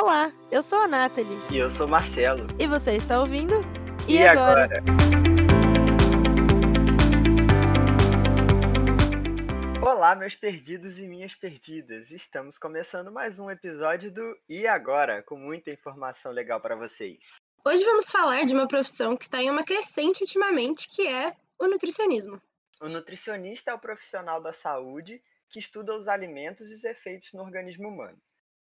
Olá, 0.00 0.32
eu 0.48 0.62
sou 0.62 0.78
a 0.78 0.86
Nathalie. 0.86 1.36
E 1.50 1.58
eu 1.58 1.68
sou 1.68 1.84
o 1.84 1.90
Marcelo. 1.90 2.46
E 2.56 2.68
você 2.68 2.94
está 2.94 3.18
ouvindo? 3.18 3.54
E, 4.06 4.12
e 4.12 4.22
agora? 4.22 4.66
agora? 4.66 4.84
Olá, 9.82 10.14
meus 10.14 10.36
perdidos 10.36 11.00
e 11.00 11.02
minhas 11.08 11.34
perdidas. 11.34 12.12
Estamos 12.12 12.56
começando 12.56 13.10
mais 13.10 13.40
um 13.40 13.50
episódio 13.50 14.12
do 14.12 14.38
E 14.48 14.68
agora, 14.68 15.20
com 15.24 15.36
muita 15.36 15.72
informação 15.72 16.30
legal 16.30 16.60
para 16.60 16.76
vocês. 16.76 17.18
Hoje 17.66 17.84
vamos 17.84 18.08
falar 18.08 18.44
de 18.44 18.54
uma 18.54 18.68
profissão 18.68 19.16
que 19.16 19.24
está 19.24 19.42
em 19.42 19.50
uma 19.50 19.64
crescente 19.64 20.20
ultimamente, 20.20 20.88
que 20.88 21.08
é 21.08 21.34
o 21.58 21.66
nutricionismo. 21.66 22.40
O 22.80 22.88
nutricionista 22.88 23.72
é 23.72 23.74
o 23.74 23.80
profissional 23.80 24.40
da 24.40 24.52
saúde 24.52 25.20
que 25.50 25.58
estuda 25.58 25.92
os 25.92 26.06
alimentos 26.06 26.70
e 26.70 26.74
os 26.74 26.84
efeitos 26.84 27.32
no 27.32 27.42
organismo 27.42 27.88
humano 27.88 28.16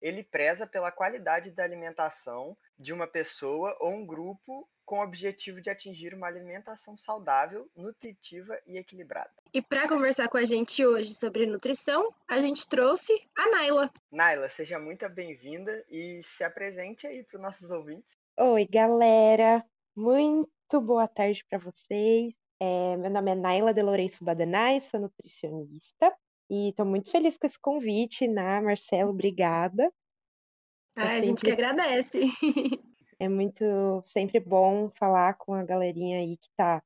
ele 0.04 0.22
preza 0.22 0.66
pela 0.66 0.92
qualidade 0.92 1.50
da 1.50 1.64
alimentação 1.64 2.54
de 2.78 2.92
uma 2.92 3.06
pessoa 3.06 3.74
ou 3.80 3.90
um 3.90 4.04
grupo 4.04 4.68
com 4.84 4.98
o 4.98 5.02
objetivo 5.02 5.62
de 5.62 5.70
atingir 5.70 6.12
uma 6.12 6.26
alimentação 6.26 6.94
saudável, 6.94 7.66
nutritiva 7.74 8.60
e 8.66 8.76
equilibrada. 8.76 9.32
E 9.54 9.62
para 9.62 9.88
conversar 9.88 10.28
com 10.28 10.36
a 10.36 10.44
gente 10.44 10.84
hoje 10.84 11.14
sobre 11.14 11.46
nutrição, 11.46 12.14
a 12.28 12.38
gente 12.38 12.68
trouxe 12.68 13.18
a 13.34 13.48
Naila. 13.48 13.90
Naila, 14.12 14.46
seja 14.50 14.78
muito 14.78 15.08
bem-vinda 15.08 15.82
e 15.88 16.22
se 16.22 16.44
apresente 16.44 17.06
aí 17.06 17.24
para 17.24 17.38
os 17.38 17.42
nossos 17.42 17.70
ouvintes. 17.70 18.14
Oi, 18.38 18.66
galera. 18.66 19.64
Muito 19.96 20.82
boa 20.82 21.08
tarde 21.08 21.42
para 21.48 21.58
vocês. 21.58 22.34
É, 22.60 22.94
meu 22.98 23.08
nome 23.08 23.30
é 23.30 23.34
Naila 23.34 23.72
de 23.72 23.80
Lourenço 23.80 24.22
Badanai, 24.22 24.82
sou 24.82 25.00
nutricionista. 25.00 26.14
E 26.50 26.70
estou 26.70 26.84
muito 26.84 27.10
feliz 27.10 27.38
com 27.38 27.46
esse 27.46 27.58
convite, 27.58 28.28
né, 28.28 28.60
Marcelo? 28.60 29.10
Obrigada. 29.10 29.90
Ah, 30.96 31.14
é 31.14 31.18
a 31.18 31.20
gente 31.20 31.44
que 31.44 31.50
agradece. 31.50 32.20
É 33.20 33.28
muito 33.28 34.02
sempre 34.04 34.40
bom 34.40 34.90
falar 34.98 35.34
com 35.34 35.54
a 35.54 35.62
galerinha 35.62 36.18
aí 36.18 36.36
que 36.36 36.48
está 36.48 36.82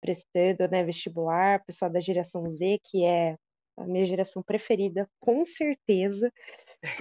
prestando, 0.00 0.66
né, 0.68 0.82
vestibular, 0.82 1.62
pessoal 1.64 1.90
da 1.90 2.00
geração 2.00 2.48
Z, 2.48 2.80
que 2.82 3.04
é 3.04 3.36
a 3.76 3.84
minha 3.84 4.04
geração 4.04 4.42
preferida, 4.42 5.08
com 5.20 5.44
certeza. 5.44 6.32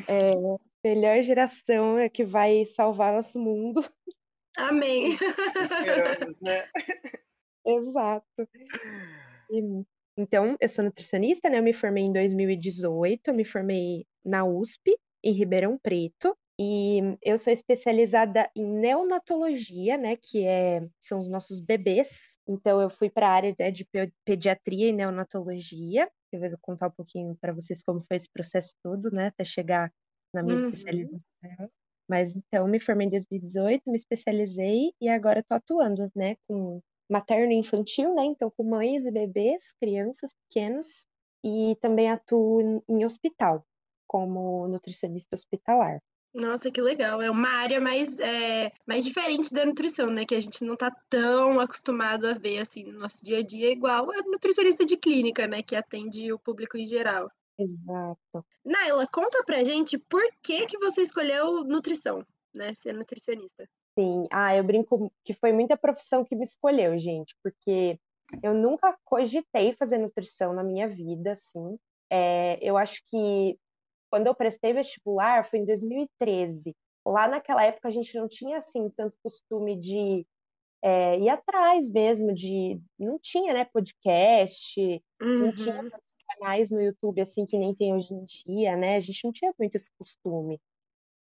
É, 0.07 0.87
melhor 0.87 1.21
geração 1.23 1.97
é 1.97 2.09
que 2.09 2.25
vai 2.25 2.65
salvar 2.65 3.13
nosso 3.13 3.39
mundo. 3.39 3.83
Amém. 4.57 5.15
Esperamos, 5.17 6.41
né? 6.41 6.69
Exato. 7.65 8.49
E 9.49 9.85
então, 10.17 10.55
eu 10.61 10.69
sou 10.69 10.85
nutricionista, 10.85 11.49
né? 11.49 11.59
Eu 11.59 11.63
me 11.63 11.73
formei 11.73 12.03
em 12.03 12.13
2018, 12.13 13.27
eu 13.27 13.33
me 13.33 13.43
formei 13.43 14.05
na 14.23 14.45
USP, 14.45 14.97
em 15.21 15.33
Ribeirão 15.33 15.77
Preto, 15.77 16.37
e 16.59 17.17
eu 17.21 17.37
sou 17.37 17.51
especializada 17.51 18.49
em 18.55 18.65
neonatologia, 18.65 19.97
né? 19.97 20.15
Que 20.15 20.45
é, 20.45 20.87
são 21.01 21.19
os 21.19 21.27
nossos 21.27 21.59
bebês. 21.59 22.37
Então, 22.47 22.81
eu 22.81 22.89
fui 22.89 23.09
para 23.09 23.27
a 23.27 23.31
área 23.31 23.55
né, 23.59 23.71
de 23.71 23.87
pediatria 24.23 24.89
e 24.89 24.93
neonatologia. 24.93 26.09
Eu 26.31 26.39
vou 26.39 26.57
contar 26.61 26.87
um 26.87 26.91
pouquinho 26.91 27.35
para 27.41 27.53
vocês 27.53 27.83
como 27.83 28.03
foi 28.07 28.17
esse 28.17 28.29
processo 28.31 28.73
todo, 28.81 29.11
né? 29.11 29.27
Até 29.27 29.43
chegar 29.43 29.91
na 30.33 30.43
minha 30.43 30.57
uhum. 30.57 30.69
especialização. 30.69 31.21
Mas 32.07 32.35
então, 32.35 32.67
me 32.67 32.79
formei 32.79 33.07
em 33.07 33.09
2018, 33.09 33.81
me 33.87 33.95
especializei 33.95 34.91
e 35.01 35.09
agora 35.09 35.39
estou 35.39 35.57
atuando, 35.57 36.11
né, 36.15 36.35
com 36.47 36.79
materno 37.09 37.51
e 37.51 37.55
infantil, 37.55 38.13
né? 38.13 38.25
Então, 38.25 38.51
com 38.55 38.63
mães 38.63 39.05
e 39.05 39.11
bebês, 39.11 39.73
crianças 39.79 40.31
pequenas, 40.33 41.07
e 41.43 41.75
também 41.81 42.09
atuo 42.09 42.83
em 42.87 43.05
hospital, 43.05 43.65
como 44.07 44.67
nutricionista 44.67 45.35
hospitalar. 45.35 46.01
Nossa, 46.35 46.69
que 46.69 46.81
legal. 46.81 47.21
É 47.21 47.31
uma 47.31 47.47
área 47.47 47.79
mais, 47.79 48.19
é, 48.19 48.69
mais 48.85 49.05
diferente 49.05 49.53
da 49.53 49.65
nutrição, 49.65 50.07
né? 50.07 50.25
Que 50.25 50.35
a 50.35 50.39
gente 50.39 50.65
não 50.65 50.73
está 50.73 50.91
tão 51.09 51.61
acostumado 51.61 52.27
a 52.27 52.33
ver, 52.33 52.59
assim, 52.59 52.83
no 52.83 52.99
nosso 52.99 53.23
dia 53.23 53.39
a 53.39 53.41
dia, 53.41 53.71
igual 53.71 54.11
a 54.11 54.21
nutricionista 54.29 54.85
de 54.85 54.97
clínica, 54.97 55.47
né? 55.47 55.63
Que 55.63 55.77
atende 55.77 56.33
o 56.33 56.39
público 56.39 56.77
em 56.77 56.85
geral. 56.85 57.31
Exato. 57.57 58.45
Naila, 58.65 59.07
conta 59.07 59.41
pra 59.45 59.63
gente 59.63 59.97
por 59.97 60.21
que, 60.43 60.65
que 60.65 60.77
você 60.77 61.03
escolheu 61.03 61.63
nutrição, 61.63 62.25
né? 62.53 62.73
Ser 62.73 62.93
nutricionista. 62.93 63.65
Sim, 63.97 64.27
ah, 64.29 64.53
eu 64.53 64.63
brinco 64.63 65.09
que 65.23 65.33
foi 65.33 65.53
muita 65.53 65.77
profissão 65.77 66.25
que 66.25 66.35
me 66.35 66.43
escolheu, 66.43 66.97
gente, 66.97 67.33
porque 67.41 67.97
eu 68.43 68.53
nunca 68.53 68.93
cogitei 69.05 69.71
fazer 69.71 69.99
nutrição 69.99 70.51
na 70.51 70.65
minha 70.65 70.89
vida, 70.89 71.31
assim. 71.31 71.77
É, 72.11 72.59
eu 72.61 72.77
acho 72.77 73.01
que 73.09 73.57
quando 74.15 74.27
eu 74.27 74.33
prestei 74.33 74.71
vestibular 74.71 75.45
foi 75.49 75.59
em 75.59 75.65
2013. 75.65 76.73
Lá 77.05 77.27
naquela 77.27 77.65
época 77.65 77.89
a 77.89 77.91
gente 77.91 78.17
não 78.17 78.29
tinha, 78.29 78.59
assim, 78.59 78.89
tanto 78.95 79.13
costume 79.21 79.77
de 79.77 80.25
é, 80.81 81.19
ir 81.19 81.27
atrás 81.27 81.89
mesmo, 81.89 82.33
de... 82.33 82.81
Não 82.97 83.19
tinha, 83.19 83.53
né, 83.53 83.65
podcast, 83.65 84.79
uhum. 85.21 85.39
não 85.39 85.53
tinha 85.53 85.81
uhum. 85.81 85.89
canais 86.29 86.71
no 86.71 86.81
YouTube, 86.81 87.19
assim, 87.19 87.45
que 87.45 87.57
nem 87.57 87.75
tem 87.75 87.93
hoje 87.93 88.13
em 88.13 88.23
dia, 88.23 88.77
né? 88.77 88.95
A 88.95 89.01
gente 89.01 89.25
não 89.25 89.33
tinha 89.33 89.53
muito 89.59 89.75
esse 89.75 89.91
costume. 89.99 90.61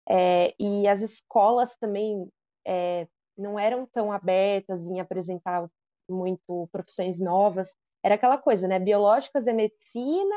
É, 0.08 0.54
e 0.56 0.86
as 0.86 1.00
escolas 1.00 1.76
também 1.76 2.28
é, 2.64 3.08
não 3.36 3.58
eram 3.58 3.84
tão 3.92 4.12
abertas 4.12 4.86
em 4.86 5.00
apresentar 5.00 5.68
muito 6.08 6.68
profissões 6.70 7.18
novas. 7.18 7.74
Era 8.00 8.14
aquela 8.14 8.38
coisa, 8.38 8.68
né? 8.68 8.78
Biológicas 8.78 9.48
é 9.48 9.52
medicina, 9.52 10.36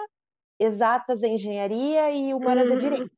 exatas 0.60 1.24
é 1.24 1.28
engenharia 1.28 2.12
e 2.12 2.34
humanas 2.34 2.68
é 2.68 2.72
uhum. 2.72 2.78
é 2.78 2.82
direito. 2.82 3.12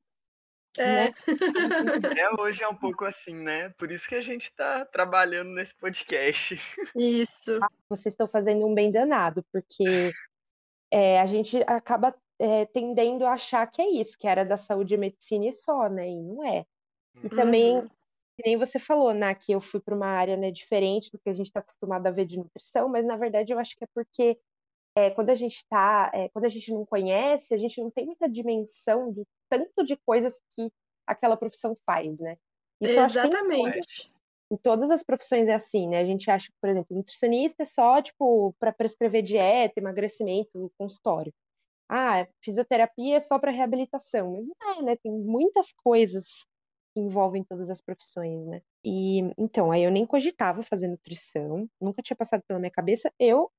É. 0.77 0.83
Né? 0.83 1.13
é. 2.19 2.41
Hoje 2.41 2.63
é 2.63 2.67
um 2.67 2.75
pouco 2.75 3.03
assim, 3.03 3.33
né? 3.33 3.69
Por 3.77 3.91
isso 3.91 4.07
que 4.07 4.15
a 4.15 4.21
gente 4.21 4.43
está 4.43 4.85
trabalhando 4.85 5.49
nesse 5.49 5.75
podcast. 5.75 6.59
Isso. 6.95 7.59
Ah, 7.61 7.69
vocês 7.89 8.13
estão 8.13 8.27
fazendo 8.27 8.65
um 8.65 8.73
bem 8.73 8.91
danado, 8.91 9.43
porque 9.51 10.11
é, 10.91 11.19
a 11.19 11.25
gente 11.25 11.57
acaba 11.67 12.15
é, 12.39 12.65
tendendo 12.65 13.25
a 13.25 13.33
achar 13.33 13.67
que 13.67 13.81
é 13.81 13.89
isso, 13.89 14.17
que 14.17 14.27
era 14.27 14.45
da 14.45 14.57
saúde 14.57 14.93
e 14.93 14.97
medicina 14.97 15.47
e 15.47 15.53
só, 15.53 15.89
né? 15.89 16.07
E 16.07 16.21
não 16.21 16.45
é. 16.45 16.65
E 17.21 17.23
uhum. 17.23 17.29
também 17.29 17.89
que 18.41 18.49
nem 18.49 18.57
você 18.57 18.79
falou, 18.79 19.13
né, 19.13 19.35
que 19.35 19.51
eu 19.51 19.61
fui 19.61 19.79
para 19.79 19.95
uma 19.95 20.07
área 20.07 20.37
né, 20.37 20.51
diferente 20.51 21.11
do 21.11 21.19
que 21.19 21.29
a 21.29 21.33
gente 21.33 21.47
está 21.47 21.59
acostumado 21.59 22.07
a 22.07 22.11
ver 22.11 22.25
de 22.25 22.37
nutrição, 22.37 22.89
mas 22.89 23.05
na 23.05 23.17
verdade 23.17 23.53
eu 23.53 23.59
acho 23.59 23.75
que 23.77 23.83
é 23.83 23.87
porque 23.93 24.39
é, 24.95 25.09
quando 25.09 25.29
a 25.29 25.35
gente 25.35 25.65
tá, 25.69 26.11
é, 26.13 26.29
quando 26.29 26.45
a 26.45 26.49
gente 26.49 26.71
não 26.73 26.85
conhece, 26.85 27.53
a 27.53 27.57
gente 27.57 27.81
não 27.81 27.89
tem 27.89 28.05
muita 28.05 28.29
dimensão 28.29 29.11
do 29.11 29.25
tanto 29.49 29.85
de 29.85 29.95
coisas 30.05 30.41
que 30.55 30.71
aquela 31.07 31.37
profissão 31.37 31.77
faz, 31.85 32.19
né? 32.19 32.37
Isso 32.81 32.99
Exatamente. 32.99 34.11
Em 34.51 34.57
todas 34.57 34.91
as 34.91 35.01
profissões 35.01 35.47
é 35.47 35.53
assim, 35.53 35.87
né? 35.87 35.99
A 35.99 36.05
gente 36.05 36.29
acha 36.29 36.47
que, 36.47 36.57
por 36.59 36.69
exemplo, 36.69 36.97
nutricionista 36.97 37.63
é 37.63 37.65
só, 37.65 38.01
tipo, 38.01 38.53
para 38.59 38.73
prescrever 38.73 39.23
dieta, 39.23 39.79
emagrecimento, 39.79 40.71
consultório. 40.77 41.33
Ah, 41.87 42.27
fisioterapia 42.43 43.17
é 43.17 43.19
só 43.19 43.39
para 43.39 43.51
reabilitação, 43.51 44.33
mas 44.33 44.47
não 44.47 44.73
é, 44.73 44.81
né? 44.81 44.95
Tem 45.01 45.11
muitas 45.11 45.71
coisas 45.71 46.45
que 46.93 46.99
envolvem 46.99 47.45
todas 47.45 47.69
as 47.69 47.81
profissões, 47.81 48.45
né? 48.45 48.61
E 48.83 49.19
então, 49.37 49.71
aí 49.71 49.83
eu 49.83 49.91
nem 49.91 50.05
cogitava 50.05 50.63
fazer 50.63 50.87
nutrição, 50.87 51.69
nunca 51.79 52.01
tinha 52.01 52.17
passado 52.17 52.43
pela 52.45 52.59
minha 52.59 52.71
cabeça. 52.71 53.11
Eu 53.17 53.49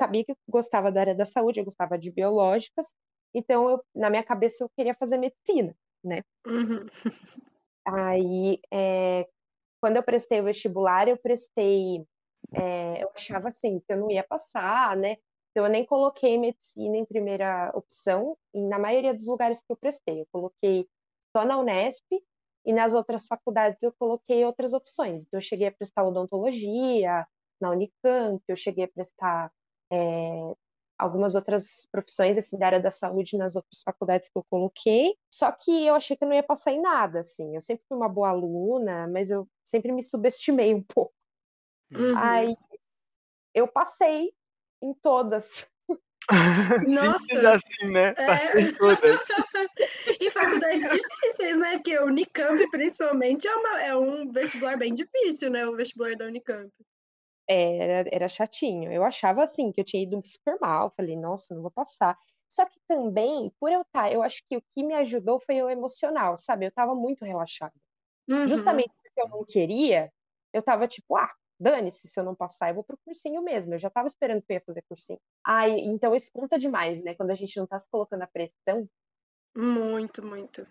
sabia 0.00 0.24
que 0.24 0.32
eu 0.32 0.36
gostava 0.48 0.90
da 0.90 1.00
área 1.00 1.14
da 1.14 1.26
saúde, 1.26 1.60
eu 1.60 1.64
gostava 1.64 1.98
de 1.98 2.10
biológicas, 2.10 2.86
então 3.34 3.68
eu, 3.68 3.84
na 3.94 4.08
minha 4.08 4.22
cabeça 4.22 4.64
eu 4.64 4.70
queria 4.74 4.94
fazer 4.94 5.18
medicina, 5.18 5.76
né? 6.02 6.22
Uhum. 6.46 6.86
Aí, 7.86 8.58
é, 8.72 9.28
quando 9.80 9.96
eu 9.96 10.02
prestei 10.02 10.40
o 10.40 10.44
vestibular, 10.44 11.06
eu 11.06 11.18
prestei, 11.18 12.02
é, 12.54 13.04
eu 13.04 13.10
achava 13.14 13.48
assim 13.48 13.78
que 13.80 13.92
eu 13.92 13.98
não 13.98 14.10
ia 14.10 14.24
passar, 14.24 14.96
né? 14.96 15.18
Então 15.50 15.66
eu 15.66 15.70
nem 15.70 15.84
coloquei 15.84 16.38
medicina 16.38 16.96
em 16.96 17.04
primeira 17.04 17.70
opção, 17.74 18.38
e 18.54 18.62
na 18.62 18.78
maioria 18.78 19.12
dos 19.12 19.26
lugares 19.26 19.60
que 19.60 19.70
eu 19.70 19.76
prestei, 19.76 20.22
eu 20.22 20.26
coloquei 20.32 20.88
só 21.36 21.44
na 21.44 21.58
Unesp 21.58 22.06
e 22.64 22.72
nas 22.72 22.94
outras 22.94 23.26
faculdades 23.26 23.82
eu 23.82 23.92
coloquei 23.98 24.44
outras 24.44 24.72
opções. 24.72 25.26
Então, 25.26 25.38
eu 25.38 25.42
cheguei 25.42 25.66
a 25.68 25.72
prestar 25.72 26.04
odontologia 26.04 27.26
na 27.60 27.70
Unicamp, 27.70 28.42
eu 28.48 28.56
cheguei 28.56 28.84
a 28.84 28.88
prestar 28.88 29.50
é, 29.92 30.54
algumas 31.00 31.34
outras 31.34 31.86
profissões 31.90 32.36
assim, 32.36 32.58
da 32.58 32.66
área 32.66 32.80
da 32.80 32.90
saúde 32.90 33.36
nas 33.36 33.56
outras 33.56 33.82
faculdades 33.82 34.28
que 34.28 34.38
eu 34.38 34.44
coloquei. 34.50 35.14
Só 35.32 35.50
que 35.50 35.86
eu 35.86 35.94
achei 35.94 36.16
que 36.16 36.24
eu 36.24 36.28
não 36.28 36.36
ia 36.36 36.42
passar 36.42 36.72
em 36.72 36.80
nada, 36.80 37.20
assim. 37.20 37.56
Eu 37.56 37.62
sempre 37.62 37.84
fui 37.88 37.96
uma 37.96 38.08
boa 38.08 38.28
aluna, 38.28 39.08
mas 39.08 39.30
eu 39.30 39.48
sempre 39.64 39.92
me 39.92 40.02
subestimei 40.02 40.74
um 40.74 40.82
pouco. 40.94 41.14
Uhum. 41.92 42.16
Aí 42.16 42.56
eu 43.54 43.66
passei 43.66 44.32
em 44.82 44.94
todas. 44.94 45.66
Nossa! 46.86 47.54
assim, 47.54 47.90
né? 47.90 48.14
É... 48.16 48.60
e 50.20 50.30
faculdades 50.30 50.90
difíceis, 50.90 51.58
né? 51.58 51.76
Porque 51.76 51.98
o 51.98 52.06
Unicamp, 52.06 52.70
principalmente, 52.70 53.48
é, 53.48 53.54
uma, 53.54 53.82
é 53.82 53.96
um 53.96 54.30
vestibular 54.30 54.76
bem 54.76 54.94
difícil, 54.94 55.50
né? 55.50 55.66
O 55.66 55.74
vestibular 55.74 56.14
da 56.14 56.26
Unicamp. 56.26 56.70
Era, 57.52 58.08
era 58.12 58.28
chatinho. 58.28 58.92
Eu 58.92 59.02
achava 59.02 59.42
assim 59.42 59.72
que 59.72 59.80
eu 59.80 59.84
tinha 59.84 60.02
ido 60.02 60.20
super 60.24 60.58
mal. 60.60 60.92
Falei, 60.96 61.16
nossa, 61.16 61.54
não 61.54 61.62
vou 61.62 61.70
passar. 61.70 62.16
Só 62.48 62.64
que 62.64 62.78
também, 62.88 63.52
por 63.60 63.70
eu 63.70 63.82
estar, 63.82 64.02
tá, 64.02 64.12
eu 64.12 64.22
acho 64.22 64.42
que 64.48 64.56
o 64.56 64.62
que 64.74 64.82
me 64.82 64.94
ajudou 64.94 65.40
foi 65.40 65.62
o 65.62 65.70
emocional, 65.70 66.38
sabe? 66.38 66.66
Eu 66.66 66.68
estava 66.68 66.94
muito 66.94 67.24
relaxada. 67.24 67.74
uhum. 68.28 68.46
justamente 68.46 68.92
porque 69.02 69.20
eu 69.20 69.28
não 69.28 69.44
queria, 69.44 70.12
eu 70.52 70.62
tava 70.62 70.88
tipo, 70.88 71.16
ah, 71.16 71.32
dane-se, 71.60 72.08
se 72.08 72.18
eu 72.18 72.24
não 72.24 72.34
passar, 72.34 72.70
eu 72.70 72.74
vou 72.74 72.84
pro 72.84 72.98
cursinho 73.04 73.42
mesmo. 73.42 73.74
Eu 73.74 73.78
já 73.78 73.90
tava 73.90 74.08
esperando 74.08 74.42
que 74.42 74.52
eu 74.52 74.54
ia 74.54 74.62
fazer 74.64 74.82
cursinho. 74.88 75.20
Ai, 75.46 75.78
então 75.80 76.14
isso 76.14 76.30
conta 76.32 76.58
demais, 76.58 77.02
né? 77.04 77.14
Quando 77.14 77.30
a 77.30 77.34
gente 77.34 77.56
não 77.56 77.66
tá 77.66 77.78
se 77.78 77.88
colocando 77.88 78.22
a 78.22 78.26
pressão. 78.26 78.88
Muito, 79.56 80.24
muito. 80.24 80.66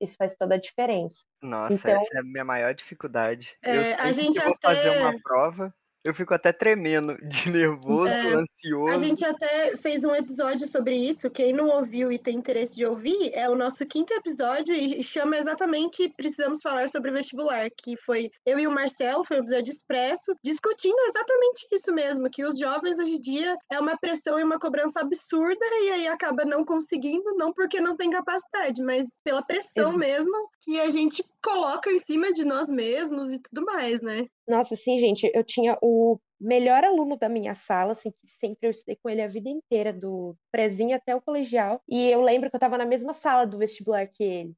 Isso 0.00 0.16
faz 0.16 0.34
toda 0.34 0.54
a 0.54 0.58
diferença. 0.58 1.24
Nossa, 1.42 1.74
então, 1.74 2.00
essa 2.00 2.16
é 2.16 2.20
a 2.20 2.22
minha 2.22 2.44
maior 2.44 2.74
dificuldade. 2.74 3.56
É, 3.62 3.92
eu 3.92 3.96
a 3.98 4.12
gente 4.12 4.38
que 4.38 4.40
até... 4.40 4.48
vou 4.48 4.58
fazer 4.60 4.98
uma 4.98 5.20
prova, 5.22 5.74
eu 6.02 6.14
fico 6.14 6.32
até 6.32 6.52
tremendo 6.52 7.16
de 7.26 7.50
nervoso, 7.50 8.08
é, 8.08 8.32
ansioso. 8.34 8.92
A 8.92 8.96
gente 8.96 9.24
até 9.24 9.76
fez 9.76 10.04
um 10.04 10.14
episódio 10.14 10.66
sobre 10.66 10.96
isso. 10.96 11.30
Quem 11.30 11.52
não 11.52 11.68
ouviu 11.68 12.10
e 12.10 12.18
tem 12.18 12.36
interesse 12.36 12.76
de 12.76 12.86
ouvir, 12.86 13.30
é 13.34 13.48
o 13.48 13.54
nosso 13.54 13.84
quinto 13.86 14.12
episódio 14.14 14.74
e 14.74 15.02
chama 15.02 15.36
exatamente 15.36 16.12
Precisamos 16.16 16.62
Falar 16.62 16.88
sobre 16.88 17.10
Vestibular, 17.10 17.68
que 17.76 17.96
foi 17.96 18.30
eu 18.46 18.58
e 18.58 18.66
o 18.66 18.70
Marcelo, 18.70 19.24
foi 19.24 19.38
um 19.38 19.40
episódio 19.40 19.70
expresso, 19.70 20.34
discutindo 20.44 20.98
exatamente 21.08 21.66
isso 21.72 21.92
mesmo, 21.92 22.30
que 22.30 22.44
os 22.44 22.58
jovens 22.58 22.98
hoje 22.98 23.16
em 23.16 23.20
dia 23.20 23.56
é 23.70 23.78
uma 23.78 23.96
pressão 23.96 24.38
e 24.38 24.44
uma 24.44 24.58
cobrança 24.58 25.00
absurda 25.00 25.64
e 25.82 25.90
aí 25.90 26.06
acaba 26.08 26.44
não 26.44 26.64
conseguindo, 26.64 27.34
não 27.36 27.52
porque 27.52 27.80
não 27.80 27.96
tem 27.96 28.10
capacidade, 28.10 28.82
mas 28.82 29.20
pela 29.22 29.42
pressão 29.42 29.88
Exato. 29.88 29.98
mesmo 29.98 30.50
que 30.62 30.80
a 30.80 30.90
gente 30.90 31.24
coloca 31.42 31.90
em 31.90 31.98
cima 31.98 32.32
de 32.32 32.44
nós 32.44 32.70
mesmos 32.70 33.32
e 33.32 33.40
tudo 33.42 33.64
mais, 33.64 34.02
né? 34.02 34.26
Nossa, 34.46 34.76
sim, 34.76 34.98
gente, 35.00 35.30
eu 35.34 35.44
tinha 35.44 35.78
o 35.82 36.18
melhor 36.40 36.84
aluno 36.84 37.16
da 37.16 37.28
minha 37.28 37.54
sala, 37.54 37.92
assim, 37.92 38.10
que 38.10 38.18
sempre 38.26 38.66
eu 38.66 38.70
estudei 38.70 38.96
com 39.02 39.08
ele 39.10 39.22
a 39.22 39.28
vida 39.28 39.48
inteira, 39.48 39.92
do 39.92 40.34
prezinho 40.50 40.96
até 40.96 41.14
o 41.14 41.20
colegial. 41.20 41.80
E 41.88 42.08
eu 42.08 42.22
lembro 42.22 42.48
que 42.48 42.56
eu 42.56 42.58
estava 42.58 42.78
na 42.78 42.86
mesma 42.86 43.12
sala 43.12 43.46
do 43.46 43.58
vestibular 43.58 44.06
que 44.06 44.22
ele. 44.22 44.54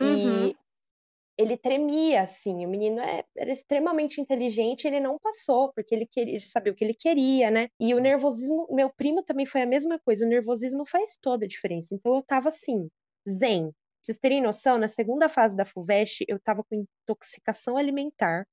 Uhum. 0.00 0.48
E 0.48 0.56
ele 1.40 1.56
tremia, 1.56 2.22
assim, 2.22 2.66
o 2.66 2.68
menino 2.68 3.00
é, 3.00 3.24
era 3.34 3.50
extremamente 3.50 4.20
inteligente, 4.20 4.86
ele 4.86 5.00
não 5.00 5.18
passou, 5.18 5.72
porque 5.72 5.94
ele 5.94 6.06
queria, 6.06 6.38
sabia 6.40 6.72
o 6.72 6.76
que 6.76 6.84
ele 6.84 6.94
queria, 6.94 7.50
né? 7.50 7.68
E 7.80 7.94
o 7.94 7.98
nervosismo, 7.98 8.66
meu 8.70 8.90
primo 8.90 9.22
também 9.22 9.46
foi 9.46 9.62
a 9.62 9.66
mesma 9.66 9.98
coisa, 9.98 10.26
o 10.26 10.28
nervosismo 10.28 10.84
faz 10.86 11.16
toda 11.20 11.46
a 11.46 11.48
diferença. 11.48 11.94
Então 11.94 12.16
eu 12.16 12.22
tava 12.22 12.48
assim, 12.48 12.88
zen. 13.26 13.72
Pra 14.00 14.06
vocês 14.06 14.18
terem 14.18 14.40
noção, 14.40 14.78
na 14.78 14.88
segunda 14.88 15.28
fase 15.28 15.54
da 15.54 15.66
FUVEST, 15.66 16.24
eu 16.26 16.40
tava 16.40 16.64
com 16.64 16.86
intoxicação 17.04 17.76
alimentar. 17.76 18.46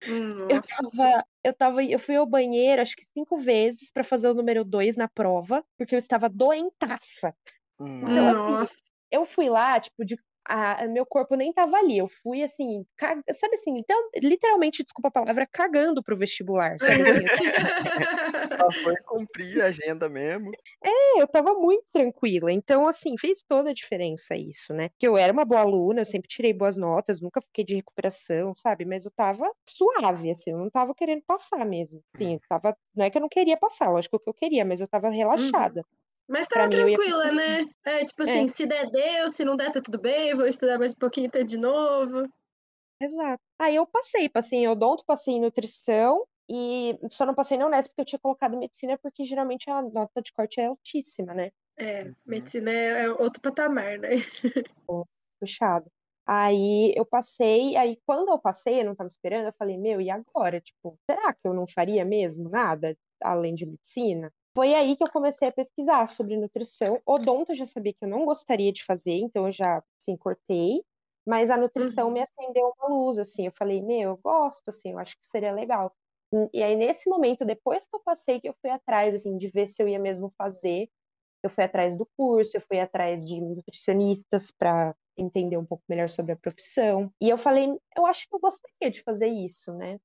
Eu 0.00 0.60
tava, 0.62 1.24
eu 1.42 1.52
tava, 1.52 1.84
eu 1.84 1.98
fui 1.98 2.14
ao 2.14 2.24
banheiro 2.24 2.80
acho 2.80 2.94
que 2.94 3.04
cinco 3.12 3.36
vezes 3.36 3.90
para 3.90 4.04
fazer 4.04 4.28
o 4.28 4.34
número 4.34 4.64
dois 4.64 4.96
na 4.96 5.08
prova, 5.08 5.64
porque 5.76 5.96
eu 5.96 5.98
estava 5.98 6.28
doentaça. 6.28 7.34
Então, 7.80 8.28
assim, 8.28 8.80
eu 9.10 9.24
fui 9.24 9.48
lá, 9.48 9.80
tipo, 9.80 10.04
de 10.04 10.16
a, 10.48 10.86
meu 10.86 11.04
corpo 11.04 11.36
nem 11.36 11.52
tava 11.52 11.76
ali. 11.76 11.98
Eu 11.98 12.08
fui 12.08 12.42
assim, 12.42 12.84
cag... 12.96 13.22
sabe 13.34 13.54
assim, 13.54 13.76
então, 13.76 13.96
literalmente, 14.16 14.82
desculpa 14.82 15.08
a 15.08 15.12
palavra, 15.12 15.46
cagando 15.46 16.02
pro 16.02 16.16
vestibular. 16.16 16.76
Sabe 16.78 17.02
assim? 17.02 17.24
Só 18.58 18.72
foi 18.82 18.96
cumprir 19.04 19.60
a 19.60 19.66
agenda 19.66 20.08
mesmo. 20.08 20.50
É, 20.82 21.22
eu 21.22 21.28
tava 21.28 21.52
muito 21.54 21.84
tranquila. 21.92 22.50
Então, 22.50 22.88
assim, 22.88 23.16
fez 23.18 23.42
toda 23.42 23.70
a 23.70 23.74
diferença 23.74 24.34
isso, 24.34 24.72
né? 24.72 24.88
Que 24.98 25.06
eu 25.06 25.18
era 25.18 25.32
uma 25.32 25.44
boa 25.44 25.60
aluna, 25.60 26.00
eu 26.00 26.04
sempre 26.06 26.28
tirei 26.28 26.52
boas 26.52 26.78
notas, 26.78 27.20
nunca 27.20 27.42
fiquei 27.42 27.64
de 27.64 27.76
recuperação, 27.76 28.54
sabe? 28.56 28.86
Mas 28.86 29.04
eu 29.04 29.10
tava 29.10 29.50
suave, 29.68 30.30
assim, 30.30 30.50
eu 30.50 30.58
não 30.58 30.70
tava 30.70 30.94
querendo 30.94 31.22
passar 31.26 31.64
mesmo. 31.66 32.02
Sim, 32.16 32.34
eu 32.34 32.40
tava. 32.48 32.76
Não 32.94 33.04
é 33.04 33.10
que 33.10 33.18
eu 33.18 33.22
não 33.22 33.28
queria 33.28 33.56
passar, 33.56 33.90
lógico 33.90 34.18
que 34.18 34.28
eu 34.30 34.34
queria, 34.34 34.64
mas 34.64 34.80
eu 34.80 34.88
tava 34.88 35.08
uhum. 35.08 35.14
relaxada. 35.14 35.80
Uhum. 35.80 35.98
Mas 36.28 36.46
tava 36.46 36.68
tranquila, 36.68 37.26
ia... 37.26 37.32
né? 37.32 37.70
É, 37.84 38.04
tipo 38.04 38.22
assim, 38.22 38.44
é. 38.44 38.46
se 38.46 38.66
der, 38.66 38.90
deu, 38.90 39.28
se 39.28 39.44
não 39.44 39.56
der, 39.56 39.72
tá 39.72 39.80
tudo 39.80 39.98
bem, 39.98 40.34
vou 40.34 40.46
estudar 40.46 40.78
mais 40.78 40.92
um 40.92 40.96
pouquinho 40.96 41.30
e 41.34 41.44
de 41.44 41.56
novo. 41.56 42.28
Exato. 43.00 43.42
Aí 43.58 43.76
eu 43.76 43.86
passei, 43.86 44.28
passei 44.28 44.60
em 44.60 44.68
odonto, 44.68 45.04
passei 45.06 45.34
em 45.34 45.40
nutrição, 45.40 46.26
e 46.50 46.98
só 47.10 47.26
não 47.26 47.34
passei 47.34 47.58
na 47.58 47.66
Unesp 47.66 47.90
porque 47.90 48.00
eu 48.00 48.06
tinha 48.06 48.18
colocado 48.18 48.56
medicina, 48.56 48.98
porque 48.98 49.24
geralmente 49.24 49.70
a 49.70 49.82
nota 49.82 50.22
de 50.22 50.32
corte 50.32 50.60
é 50.60 50.66
altíssima, 50.66 51.34
né? 51.34 51.50
É, 51.78 52.10
medicina 52.26 52.70
é, 52.70 53.04
é 53.04 53.10
outro 53.10 53.40
patamar, 53.40 53.98
né? 53.98 54.16
Puxado. 55.38 55.90
Aí 56.26 56.92
eu 56.96 57.06
passei, 57.06 57.76
aí 57.76 57.98
quando 58.04 58.30
eu 58.30 58.38
passei, 58.38 58.80
eu 58.80 58.84
não 58.84 58.94
tava 58.94 59.08
esperando, 59.08 59.46
eu 59.46 59.54
falei, 59.58 59.78
meu, 59.78 60.00
e 60.00 60.10
agora? 60.10 60.60
Tipo, 60.60 60.98
será 61.08 61.32
que 61.32 61.40
eu 61.44 61.54
não 61.54 61.66
faria 61.66 62.04
mesmo 62.04 62.48
nada 62.48 62.96
além 63.22 63.54
de 63.54 63.64
medicina? 63.66 64.32
Foi 64.58 64.74
aí 64.74 64.96
que 64.96 65.04
eu 65.04 65.10
comecei 65.12 65.46
a 65.46 65.52
pesquisar 65.52 66.08
sobre 66.08 66.36
nutrição. 66.36 67.00
Odonto 67.06 67.52
eu 67.52 67.54
já 67.54 67.64
sabia 67.64 67.92
que 67.92 68.04
eu 68.04 68.08
não 68.08 68.24
gostaria 68.24 68.72
de 68.72 68.84
fazer, 68.84 69.12
então 69.12 69.46
eu 69.46 69.52
já, 69.52 69.80
assim, 70.02 70.16
cortei. 70.16 70.82
Mas 71.24 71.48
a 71.48 71.56
nutrição 71.56 72.08
uhum. 72.08 72.14
me 72.14 72.22
acendeu 72.22 72.74
uma 72.76 72.88
luz, 72.88 73.20
assim. 73.20 73.46
Eu 73.46 73.52
falei, 73.52 73.80
meu, 73.80 74.10
eu 74.10 74.16
gosto, 74.16 74.68
assim, 74.68 74.90
eu 74.90 74.98
acho 74.98 75.16
que 75.16 75.24
seria 75.28 75.52
legal. 75.52 75.94
E 76.52 76.60
aí, 76.60 76.74
nesse 76.74 77.08
momento, 77.08 77.44
depois 77.44 77.86
que 77.86 77.94
eu 77.94 78.00
passei, 78.00 78.40
que 78.40 78.48
eu 78.48 78.54
fui 78.60 78.68
atrás, 78.68 79.14
assim, 79.14 79.38
de 79.38 79.46
ver 79.46 79.68
se 79.68 79.80
eu 79.80 79.86
ia 79.86 79.98
mesmo 80.00 80.34
fazer. 80.36 80.90
Eu 81.40 81.50
fui 81.50 81.62
atrás 81.62 81.96
do 81.96 82.04
curso, 82.16 82.56
eu 82.56 82.60
fui 82.60 82.80
atrás 82.80 83.24
de 83.24 83.40
nutricionistas 83.40 84.50
para 84.50 84.92
entender 85.16 85.56
um 85.56 85.64
pouco 85.64 85.84
melhor 85.88 86.08
sobre 86.08 86.32
a 86.32 86.36
profissão. 86.36 87.12
E 87.22 87.28
eu 87.28 87.38
falei, 87.38 87.78
eu 87.96 88.04
acho 88.04 88.28
que 88.28 88.34
eu 88.34 88.40
gostaria 88.40 88.90
de 88.90 89.04
fazer 89.04 89.28
isso, 89.28 89.72
né? 89.72 90.00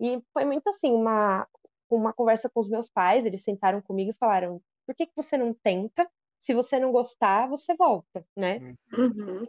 E 0.00 0.22
foi 0.32 0.44
muito 0.44 0.68
assim, 0.68 0.92
uma, 0.92 1.48
uma 1.90 2.12
conversa 2.12 2.50
com 2.50 2.60
os 2.60 2.68
meus 2.68 2.88
pais, 2.88 3.24
eles 3.24 3.44
sentaram 3.44 3.80
comigo 3.80 4.10
e 4.10 4.18
falaram: 4.18 4.60
por 4.86 4.94
que, 4.94 5.06
que 5.06 5.16
você 5.16 5.36
não 5.36 5.54
tenta? 5.54 6.08
Se 6.40 6.54
você 6.54 6.78
não 6.78 6.92
gostar, 6.92 7.48
você 7.48 7.74
volta, 7.74 8.24
né? 8.36 8.74
Uhum. 8.92 9.46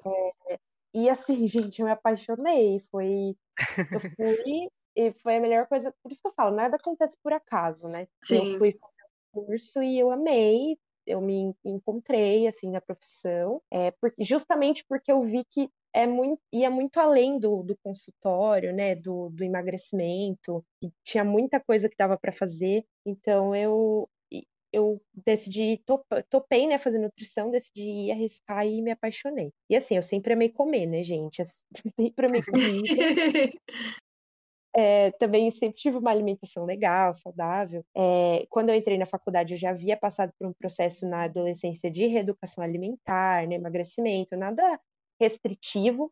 É, 0.49 0.59
e 0.93 1.09
assim, 1.09 1.47
gente, 1.47 1.79
eu 1.79 1.85
me 1.85 1.91
apaixonei. 1.91 2.81
Foi. 2.91 3.35
Eu 3.91 3.99
fui 4.15 4.69
e 4.95 5.13
foi 5.21 5.37
a 5.37 5.39
melhor 5.39 5.67
coisa. 5.67 5.93
Por 6.01 6.11
isso 6.11 6.21
que 6.21 6.27
eu 6.27 6.33
falo, 6.33 6.55
nada 6.55 6.75
acontece 6.75 7.15
por 7.21 7.31
acaso, 7.31 7.87
né? 7.87 8.07
Sim. 8.23 8.53
Eu 8.53 8.57
fui 8.57 8.71
fazer 8.71 9.03
o 9.33 9.45
curso 9.45 9.83
e 9.83 9.99
eu 9.99 10.09
amei. 10.09 10.77
Eu 11.05 11.21
me 11.21 11.55
encontrei 11.63 12.47
assim 12.47 12.69
na 12.69 12.81
profissão, 12.81 13.61
é, 13.71 13.91
porque, 13.91 14.25
justamente 14.25 14.83
porque 14.89 15.09
eu 15.09 15.23
vi 15.23 15.45
que 15.45 15.69
é 15.97 16.05
muito, 16.05 16.39
ia 16.53 16.69
muito 16.69 16.99
além 16.99 17.39
do, 17.39 17.63
do 17.63 17.75
consultório, 17.83 18.71
né, 18.71 18.93
do, 18.93 19.29
do 19.29 19.43
emagrecimento, 19.43 20.63
tinha 21.03 21.23
muita 21.23 21.59
coisa 21.59 21.89
que 21.89 21.95
dava 21.97 22.15
para 22.19 22.31
fazer, 22.31 22.85
então 23.03 23.55
eu 23.55 24.07
eu 24.71 25.01
decidi, 25.25 25.81
top, 25.85 26.05
topei, 26.29 26.67
né, 26.67 26.77
fazer 26.77 26.99
nutrição, 26.99 27.49
decidi 27.49 28.11
arriscar 28.11 28.67
e 28.67 28.81
me 28.81 28.91
apaixonei. 28.91 29.51
E 29.69 29.75
assim, 29.75 29.95
eu 29.95 30.03
sempre 30.03 30.33
amei 30.33 30.49
comer, 30.49 30.85
né, 30.85 31.03
gente? 31.03 31.41
Eu 31.85 31.91
sempre 31.95 32.25
amei 32.27 32.43
comida. 32.43 32.83
É, 34.79 35.09
também 35.13 35.49
sempre 35.49 35.75
tive 35.75 35.97
uma 35.97 36.11
alimentação 36.11 36.63
legal, 36.63 37.11
saudável. 37.15 37.83
É, 37.95 38.45
quando 38.47 38.69
eu 38.69 38.75
entrei 38.75 38.95
na 38.95 39.07
faculdade, 39.07 39.55
eu 39.55 39.57
já 39.57 39.71
havia 39.71 39.97
passado 39.97 40.31
por 40.37 40.47
um 40.47 40.53
processo 40.53 41.07
na 41.07 41.23
adolescência 41.23 41.89
de 41.89 42.05
reeducação 42.05 42.63
alimentar, 42.63 43.47
né, 43.47 43.55
emagrecimento, 43.55 44.37
nada 44.37 44.79
restritivo, 45.19 46.11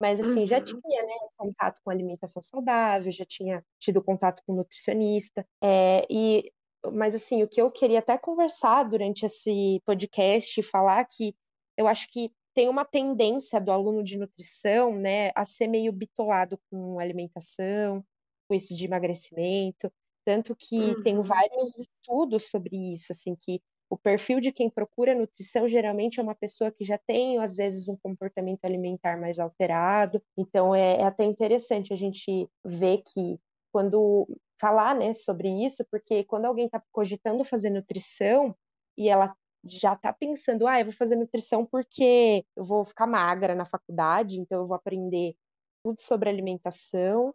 mas 0.00 0.20
assim, 0.20 0.40
uhum. 0.40 0.46
já 0.46 0.60
tinha 0.60 1.02
né, 1.02 1.14
contato 1.36 1.80
com 1.84 1.90
alimentação 1.90 2.42
saudável, 2.42 3.10
já 3.12 3.24
tinha 3.24 3.64
tido 3.78 4.02
contato 4.02 4.42
com 4.46 4.54
nutricionista, 4.54 5.46
é, 5.62 6.06
e 6.10 6.52
mas 6.92 7.14
assim, 7.14 7.42
o 7.42 7.48
que 7.48 7.62
eu 7.62 7.70
queria 7.70 8.00
até 8.00 8.18
conversar 8.18 8.84
durante 8.84 9.24
esse 9.24 9.80
podcast, 9.86 10.62
falar 10.64 11.02
que 11.06 11.34
eu 11.78 11.88
acho 11.88 12.08
que 12.10 12.30
tem 12.54 12.68
uma 12.68 12.84
tendência 12.84 13.60
do 13.60 13.72
aluno 13.72 14.04
de 14.04 14.18
nutrição, 14.18 14.94
né, 14.94 15.30
a 15.34 15.44
ser 15.44 15.66
meio 15.66 15.92
bitolado 15.92 16.58
com 16.70 17.00
alimentação, 17.00 18.04
com 18.46 18.54
isso 18.54 18.74
de 18.74 18.84
emagrecimento, 18.84 19.90
tanto 20.24 20.54
que 20.54 20.76
uhum. 20.76 21.02
tem 21.02 21.22
vários 21.22 21.78
estudos 21.78 22.50
sobre 22.50 22.76
isso, 22.94 23.12
assim, 23.12 23.34
que 23.34 23.60
o 23.94 23.98
perfil 23.98 24.40
de 24.40 24.50
quem 24.50 24.68
procura 24.68 25.14
nutrição 25.14 25.68
geralmente 25.68 26.18
é 26.18 26.22
uma 26.22 26.34
pessoa 26.34 26.70
que 26.70 26.84
já 26.84 26.98
tem, 26.98 27.38
às 27.38 27.54
vezes, 27.54 27.88
um 27.88 27.96
comportamento 27.96 28.64
alimentar 28.64 29.16
mais 29.20 29.38
alterado. 29.38 30.20
Então, 30.36 30.74
é, 30.74 30.96
é 31.00 31.04
até 31.04 31.24
interessante 31.24 31.92
a 31.92 31.96
gente 31.96 32.48
ver 32.64 33.02
que 33.02 33.38
quando 33.72 34.26
falar 34.60 34.96
né, 34.96 35.12
sobre 35.12 35.48
isso, 35.64 35.84
porque 35.92 36.24
quando 36.24 36.46
alguém 36.46 36.66
está 36.66 36.82
cogitando 36.90 37.44
fazer 37.44 37.70
nutrição 37.70 38.54
e 38.98 39.08
ela 39.08 39.32
já 39.64 39.94
está 39.94 40.12
pensando, 40.12 40.66
ah, 40.66 40.80
eu 40.80 40.86
vou 40.86 40.94
fazer 40.94 41.14
nutrição 41.14 41.64
porque 41.64 42.44
eu 42.56 42.64
vou 42.64 42.84
ficar 42.84 43.06
magra 43.06 43.54
na 43.54 43.64
faculdade, 43.64 44.40
então 44.40 44.62
eu 44.62 44.66
vou 44.66 44.76
aprender 44.76 45.36
tudo 45.84 46.00
sobre 46.00 46.28
alimentação 46.28 47.32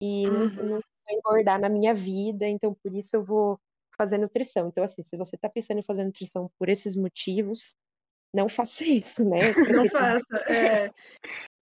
e 0.00 0.26
uhum. 0.28 0.32
não, 0.32 0.64
não 0.64 0.80
vou 0.80 1.18
engordar 1.18 1.60
na 1.60 1.68
minha 1.68 1.92
vida, 1.92 2.46
então 2.46 2.74
por 2.74 2.94
isso 2.94 3.10
eu 3.14 3.24
vou 3.24 3.58
fazer 3.96 4.18
nutrição. 4.18 4.68
Então, 4.68 4.84
assim, 4.84 5.02
se 5.04 5.16
você 5.16 5.36
está 5.36 5.48
pensando 5.48 5.78
em 5.78 5.82
fazer 5.84 6.04
nutrição 6.04 6.50
por 6.58 6.68
esses 6.68 6.96
motivos, 6.96 7.74
não 8.34 8.48
faça 8.48 8.84
isso, 8.84 9.24
né? 9.24 9.38
Não 9.84 9.88
faça. 9.88 10.36
É... 10.48 10.90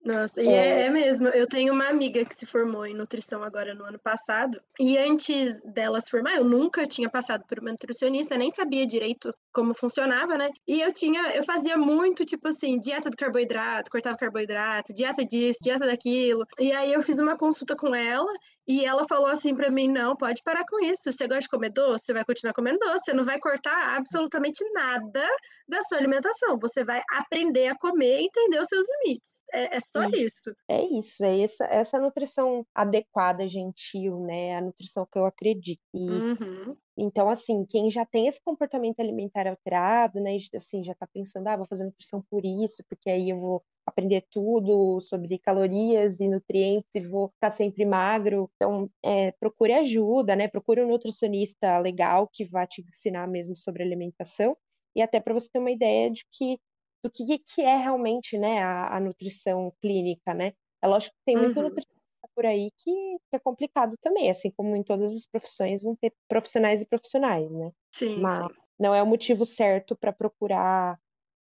Nossa, 0.04 0.42
e 0.42 0.48
é... 0.48 0.82
é... 0.82 0.90
mesmo. 0.90 1.28
Eu 1.28 1.46
tenho 1.46 1.72
uma 1.72 1.88
amiga 1.88 2.24
que 2.24 2.34
se 2.34 2.46
formou 2.46 2.84
em 2.84 2.94
nutrição 2.94 3.42
agora 3.42 3.74
no 3.74 3.84
ano 3.84 3.98
passado. 3.98 4.60
E 4.78 4.98
antes 4.98 5.62
dela 5.62 6.00
se 6.00 6.10
formar, 6.10 6.34
eu 6.34 6.44
nunca 6.44 6.86
tinha 6.86 7.08
passado 7.08 7.44
por 7.46 7.60
uma 7.60 7.70
nutricionista, 7.70 8.36
nem 8.36 8.50
sabia 8.50 8.86
direito 8.86 9.32
como 9.52 9.72
funcionava, 9.72 10.36
né? 10.36 10.50
E 10.66 10.80
eu 10.80 10.92
tinha, 10.92 11.34
eu 11.34 11.44
fazia 11.44 11.78
muito, 11.78 12.24
tipo 12.24 12.48
assim, 12.48 12.78
dieta 12.78 13.08
do 13.08 13.16
carboidrato, 13.16 13.90
cortava 13.90 14.16
carboidrato, 14.16 14.92
dieta 14.92 15.24
disso, 15.24 15.60
dieta 15.62 15.86
daquilo. 15.86 16.44
E 16.58 16.72
aí 16.72 16.92
eu 16.92 17.00
fiz 17.00 17.18
uma 17.18 17.36
consulta 17.36 17.76
com 17.76 17.94
ela 17.94 18.32
e 18.66 18.84
ela 18.84 19.06
falou 19.06 19.26
assim 19.26 19.54
para 19.54 19.70
mim: 19.70 19.88
não, 19.88 20.14
pode 20.14 20.42
parar 20.42 20.64
com 20.68 20.82
isso. 20.84 21.12
Você 21.12 21.26
gosta 21.26 21.42
de 21.42 21.48
comer 21.48 21.70
doce? 21.70 22.06
Você 22.06 22.12
vai 22.12 22.24
continuar 22.24 22.54
comendo 22.54 22.78
doce. 22.78 23.04
Você 23.04 23.12
não 23.12 23.24
vai 23.24 23.38
cortar 23.38 23.96
absolutamente 23.96 24.64
nada 24.72 25.26
da 25.68 25.82
sua 25.82 25.98
alimentação. 25.98 26.58
Você 26.58 26.82
vai 26.82 27.02
aprender 27.12 27.68
a 27.68 27.78
comer 27.78 28.20
e 28.20 28.26
entender 28.26 28.58
os 28.58 28.68
seus 28.68 28.86
limites. 28.88 29.44
É, 29.52 29.76
é 29.76 29.80
só 29.80 30.08
Sim. 30.08 30.16
isso. 30.16 30.54
É 30.68 30.82
isso, 30.98 31.24
é 31.24 31.40
essa, 31.40 31.64
essa 31.64 31.98
nutrição 31.98 32.66
adequada, 32.74 33.46
gentil, 33.46 34.20
né? 34.20 34.56
A 34.56 34.60
nutrição 34.62 35.06
que 35.10 35.18
eu 35.18 35.26
acredito. 35.26 35.82
E, 35.92 36.08
uhum. 36.08 36.76
Então, 36.96 37.28
assim, 37.28 37.64
quem 37.66 37.90
já 37.90 38.06
tem 38.06 38.28
esse 38.28 38.40
comportamento 38.44 39.00
alimentar 39.00 39.46
alterado, 39.48 40.20
né? 40.20 40.36
Assim, 40.54 40.84
já 40.84 40.94
tá 40.94 41.06
pensando, 41.06 41.48
ah, 41.48 41.56
vou 41.56 41.66
fazer 41.66 41.84
nutrição 41.84 42.22
por 42.30 42.44
isso, 42.44 42.84
porque 42.88 43.10
aí 43.10 43.30
eu 43.30 43.40
vou 43.40 43.62
aprender 43.86 44.24
tudo 44.30 45.00
sobre 45.00 45.38
calorias 45.38 46.20
e 46.20 46.28
nutrientes 46.28 46.94
e 46.94 47.00
vou 47.00 47.28
ficar 47.28 47.50
sempre 47.50 47.84
magro. 47.84 48.50
Então, 48.56 48.88
é, 49.04 49.32
procure 49.32 49.72
ajuda, 49.72 50.36
né? 50.36 50.48
Procure 50.48 50.82
um 50.82 50.88
nutricionista 50.88 51.78
legal 51.78 52.28
que 52.32 52.44
vá 52.44 52.66
te 52.66 52.82
ensinar 52.82 53.26
mesmo 53.26 53.56
sobre 53.56 53.82
alimentação 53.82 54.56
e 54.94 55.02
até 55.02 55.20
para 55.20 55.34
você 55.34 55.48
ter 55.52 55.58
uma 55.58 55.70
ideia 55.70 56.10
de 56.10 56.24
que 56.32 56.58
do 57.02 57.10
que, 57.10 57.38
que 57.38 57.60
é 57.60 57.76
realmente, 57.76 58.38
né, 58.38 58.62
a, 58.62 58.96
a 58.96 59.00
nutrição 59.00 59.70
clínica, 59.78 60.32
né? 60.32 60.54
É 60.82 60.86
lógico 60.86 61.14
que 61.16 61.24
tem 61.26 61.36
muito 61.36 61.58
uhum. 61.58 61.64
nutricionista 61.64 62.03
por 62.34 62.46
aí 62.46 62.70
que, 62.76 62.90
que, 63.30 63.36
é 63.36 63.38
complicado 63.38 63.96
também, 64.02 64.30
assim 64.30 64.50
como 64.50 64.74
em 64.76 64.82
todas 64.82 65.12
as 65.12 65.26
profissões 65.26 65.82
vão 65.82 65.96
ter 65.96 66.12
profissionais 66.28 66.82
e 66.82 66.86
profissionais, 66.86 67.50
né? 67.50 67.70
Sim, 67.92 68.20
Mas 68.20 68.36
sim. 68.36 68.48
não 68.78 68.94
é 68.94 69.02
o 69.02 69.06
motivo 69.06 69.44
certo 69.44 69.96
para 69.96 70.12
procurar 70.12 70.98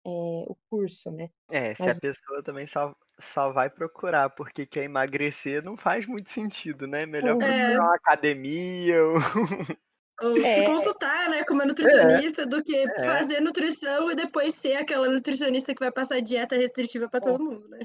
é, 0.07 0.09
o 0.47 0.57
curso, 0.69 1.11
né? 1.11 1.31
É, 1.51 1.75
se 1.75 1.83
Mas... 1.83 1.97
a 1.97 2.01
pessoa 2.01 2.43
também 2.43 2.67
só, 2.67 2.95
só 3.19 3.53
vai 3.53 3.69
procurar 3.69 4.31
porque 4.31 4.67
quer 4.67 4.85
emagrecer, 4.85 5.63
não 5.63 5.77
faz 5.77 6.07
muito 6.07 6.31
sentido, 6.31 6.87
né? 6.87 7.07
Melhor 7.07 7.37
procurar 7.37 7.73
é. 7.73 7.79
uma 7.79 7.95
academia 7.95 9.05
ou... 9.05 9.15
Ou 10.23 10.37
é. 10.39 10.55
se 10.55 10.65
consultar, 10.65 11.31
né, 11.31 11.45
como 11.45 11.65
nutricionista, 11.65 12.43
é. 12.43 12.47
do 12.47 12.63
que 12.63 12.77
é. 12.77 13.05
fazer 13.05 13.41
nutrição 13.41 14.11
e 14.11 14.15
depois 14.15 14.55
ser 14.55 14.77
aquela 14.77 15.09
nutricionista 15.09 15.75
que 15.75 15.81
vai 15.81 15.91
passar 15.91 16.21
dieta 16.21 16.57
restritiva 16.57 17.09
para 17.09 17.21
todo 17.21 17.43
mundo, 17.43 17.69
né? 17.69 17.81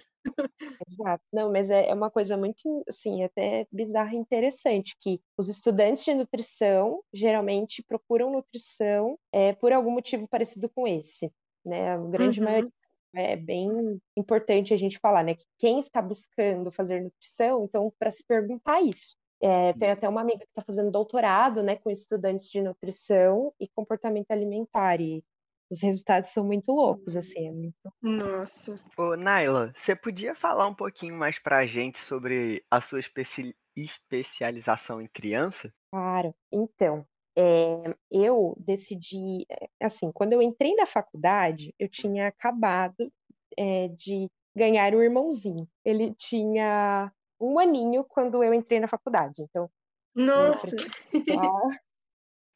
Exato. 0.88 1.24
Não, 1.32 1.52
mas 1.52 1.70
é, 1.70 1.90
é 1.90 1.94
uma 1.94 2.12
coisa 2.12 2.36
muito, 2.36 2.84
assim, 2.88 3.24
até 3.24 3.66
bizarra 3.72 4.14
e 4.14 4.18
interessante, 4.18 4.96
que 5.00 5.20
os 5.38 5.50
estudantes 5.50 6.04
de 6.04 6.14
nutrição 6.14 7.02
geralmente 7.14 7.84
procuram 7.84 8.32
nutrição 8.32 9.18
é, 9.32 9.54
por 9.54 9.72
algum 9.72 9.92
motivo 9.92 10.28
parecido 10.28 10.70
com 10.70 10.88
esse 10.88 11.32
né? 11.66 11.94
A 11.94 11.98
grande 11.98 12.40
uhum. 12.40 12.46
maioria 12.46 12.72
é 13.16 13.36
bem 13.36 14.00
importante 14.16 14.74
a 14.74 14.78
gente 14.78 15.00
falar, 15.00 15.24
né? 15.24 15.36
Que 15.36 15.46
quem 15.58 15.80
está 15.80 16.02
buscando 16.02 16.72
fazer 16.72 17.02
nutrição, 17.02 17.64
então, 17.64 17.92
para 17.98 18.12
se 18.12 18.24
perguntar 18.26 18.82
isso. 18.82 19.16
É, 19.42 19.74
tem 19.74 19.92
até 19.92 20.08
uma 20.08 20.22
amiga 20.22 20.40
que 20.40 20.46
está 20.46 20.62
fazendo 20.62 20.90
doutorado, 20.90 21.62
né, 21.62 21.76
com 21.76 21.90
estudantes 21.90 22.50
de 22.50 22.62
nutrição 22.62 23.54
e 23.60 23.68
comportamento 23.68 24.32
alimentar, 24.32 25.00
e 25.00 25.24
os 25.70 25.82
resultados 25.82 26.30
são 26.30 26.44
muito 26.44 26.72
loucos, 26.72 27.16
assim. 27.16 27.48
É 27.48 27.52
muito... 27.52 27.76
Nossa. 28.02 28.76
Ô, 28.98 29.16
Naila, 29.16 29.74
você 29.76 29.96
podia 29.96 30.36
falar 30.36 30.68
um 30.68 30.76
pouquinho 30.76 31.16
mais 31.16 31.38
para 31.40 31.58
a 31.58 31.66
gente 31.66 31.98
sobre 32.00 32.64
a 32.72 32.80
sua 32.80 33.00
especi... 33.00 33.56
especialização 33.76 35.02
em 35.02 35.08
criança? 35.08 35.74
Claro. 35.92 36.34
Então, 36.52 37.06
é, 37.38 37.96
eu 38.12 38.56
decidi, 38.60 39.46
eh, 39.50 39.68
assim, 39.82 40.12
quando 40.12 40.34
eu 40.34 40.42
entrei 40.42 40.76
na 40.76 40.86
faculdade, 40.86 41.74
eu 41.78 41.90
tinha 41.90 42.28
acabado 42.28 43.12
é, 43.58 43.90
de 43.90 44.30
ganhar 44.56 44.96
um 44.96 45.02
irmãozinho. 45.02 45.68
Ele 45.84 46.14
tinha 46.16 47.12
um 47.40 47.60
aninho 47.60 48.04
quando 48.04 48.44
eu 48.44 48.54
entrei 48.54 48.80
na 48.80 48.88
faculdade, 48.88 49.42
então. 49.42 49.70
Nossa! 50.14 50.76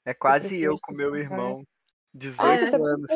É 0.05 0.13
quase 0.13 0.59
eu, 0.59 0.71
eu 0.73 0.79
com 0.81 0.93
meu 0.93 1.15
irmão, 1.15 1.63
18 2.15 2.41
ah, 2.41 2.77
anos 2.77 3.11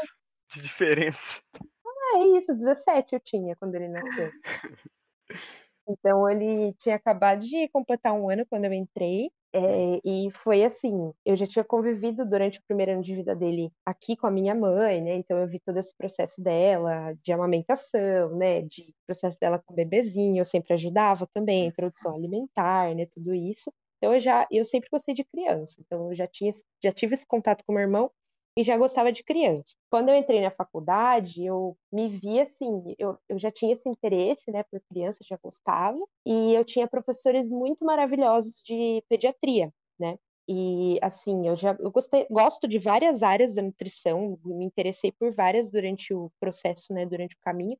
de 0.51 0.61
diferença. 0.61 1.41
Ah, 1.55 2.19
é 2.19 2.37
isso, 2.37 2.53
17 2.53 3.15
eu 3.15 3.19
tinha 3.19 3.55
quando 3.55 3.73
ele 3.73 3.87
nasceu. 3.87 4.31
Então 5.87 6.29
ele 6.29 6.73
tinha 6.75 6.95
acabado 6.95 7.41
de 7.41 7.67
completar 7.69 8.13
um 8.13 8.29
ano 8.29 8.45
quando 8.49 8.65
eu 8.65 8.73
entrei. 8.73 9.29
É, 9.55 9.99
e 10.03 10.31
foi 10.31 10.63
assim, 10.63 11.11
eu 11.23 11.35
já 11.35 11.45
tinha 11.45 11.63
convivido 11.63 12.27
durante 12.27 12.57
o 12.59 12.63
primeiro 12.67 12.93
ano 12.93 13.03
de 13.03 13.13
vida 13.15 13.35
dele 13.35 13.71
aqui 13.85 14.15
com 14.17 14.25
a 14.25 14.31
minha 14.31 14.55
mãe, 14.55 14.99
né? 15.01 15.15
Então 15.15 15.37
eu 15.37 15.47
vi 15.47 15.59
todo 15.59 15.77
esse 15.77 15.95
processo 15.95 16.41
dela, 16.41 17.13
de 17.23 17.31
amamentação, 17.31 18.35
né? 18.35 18.61
De 18.63 18.93
processo 19.05 19.37
dela 19.39 19.59
com 19.63 19.73
o 19.73 19.75
bebezinho, 19.75 20.39
eu 20.41 20.45
sempre 20.45 20.73
ajudava 20.73 21.27
também, 21.33 21.67
introdução 21.67 22.15
alimentar, 22.15 22.95
né? 22.95 23.05
Tudo 23.13 23.33
isso. 23.33 23.71
Então 23.97 24.13
eu 24.15 24.19
já, 24.19 24.47
eu 24.51 24.65
sempre 24.65 24.89
gostei 24.91 25.13
de 25.13 25.23
criança, 25.23 25.75
então 25.79 26.09
eu 26.09 26.15
já 26.15 26.27
tinha, 26.27 26.51
já 26.83 26.91
tive 26.91 27.13
esse 27.13 27.25
contato 27.27 27.63
com 27.65 27.73
meu 27.73 27.83
irmão 27.83 28.09
e 28.57 28.63
já 28.63 28.77
gostava 28.77 29.11
de 29.11 29.23
criança. 29.23 29.73
Quando 29.89 30.09
eu 30.09 30.15
entrei 30.15 30.41
na 30.41 30.51
faculdade, 30.51 31.43
eu 31.43 31.77
me 31.91 32.07
vi 32.07 32.39
assim, 32.39 32.95
eu, 32.99 33.17
eu 33.27 33.37
já 33.37 33.51
tinha 33.51 33.73
esse 33.73 33.89
interesse, 33.89 34.51
né, 34.51 34.63
por 34.63 34.79
criança, 34.89 35.23
já 35.23 35.37
gostava, 35.41 35.99
e 36.25 36.53
eu 36.53 36.63
tinha 36.63 36.87
professores 36.87 37.49
muito 37.49 37.83
maravilhosos 37.83 38.61
de 38.63 39.03
pediatria, 39.09 39.71
né? 39.99 40.17
E 40.47 40.99
assim, 41.01 41.47
eu 41.47 41.55
já 41.55 41.75
eu 41.79 41.89
gostei, 41.89 42.27
gosto 42.29 42.67
de 42.67 42.77
várias 42.77 43.23
áreas 43.23 43.55
da 43.55 43.61
nutrição, 43.61 44.37
me 44.43 44.65
interessei 44.65 45.11
por 45.11 45.33
várias 45.33 45.71
durante 45.71 46.13
o 46.13 46.29
processo, 46.39 46.93
né, 46.93 47.05
durante 47.05 47.35
o 47.35 47.39
caminho, 47.41 47.77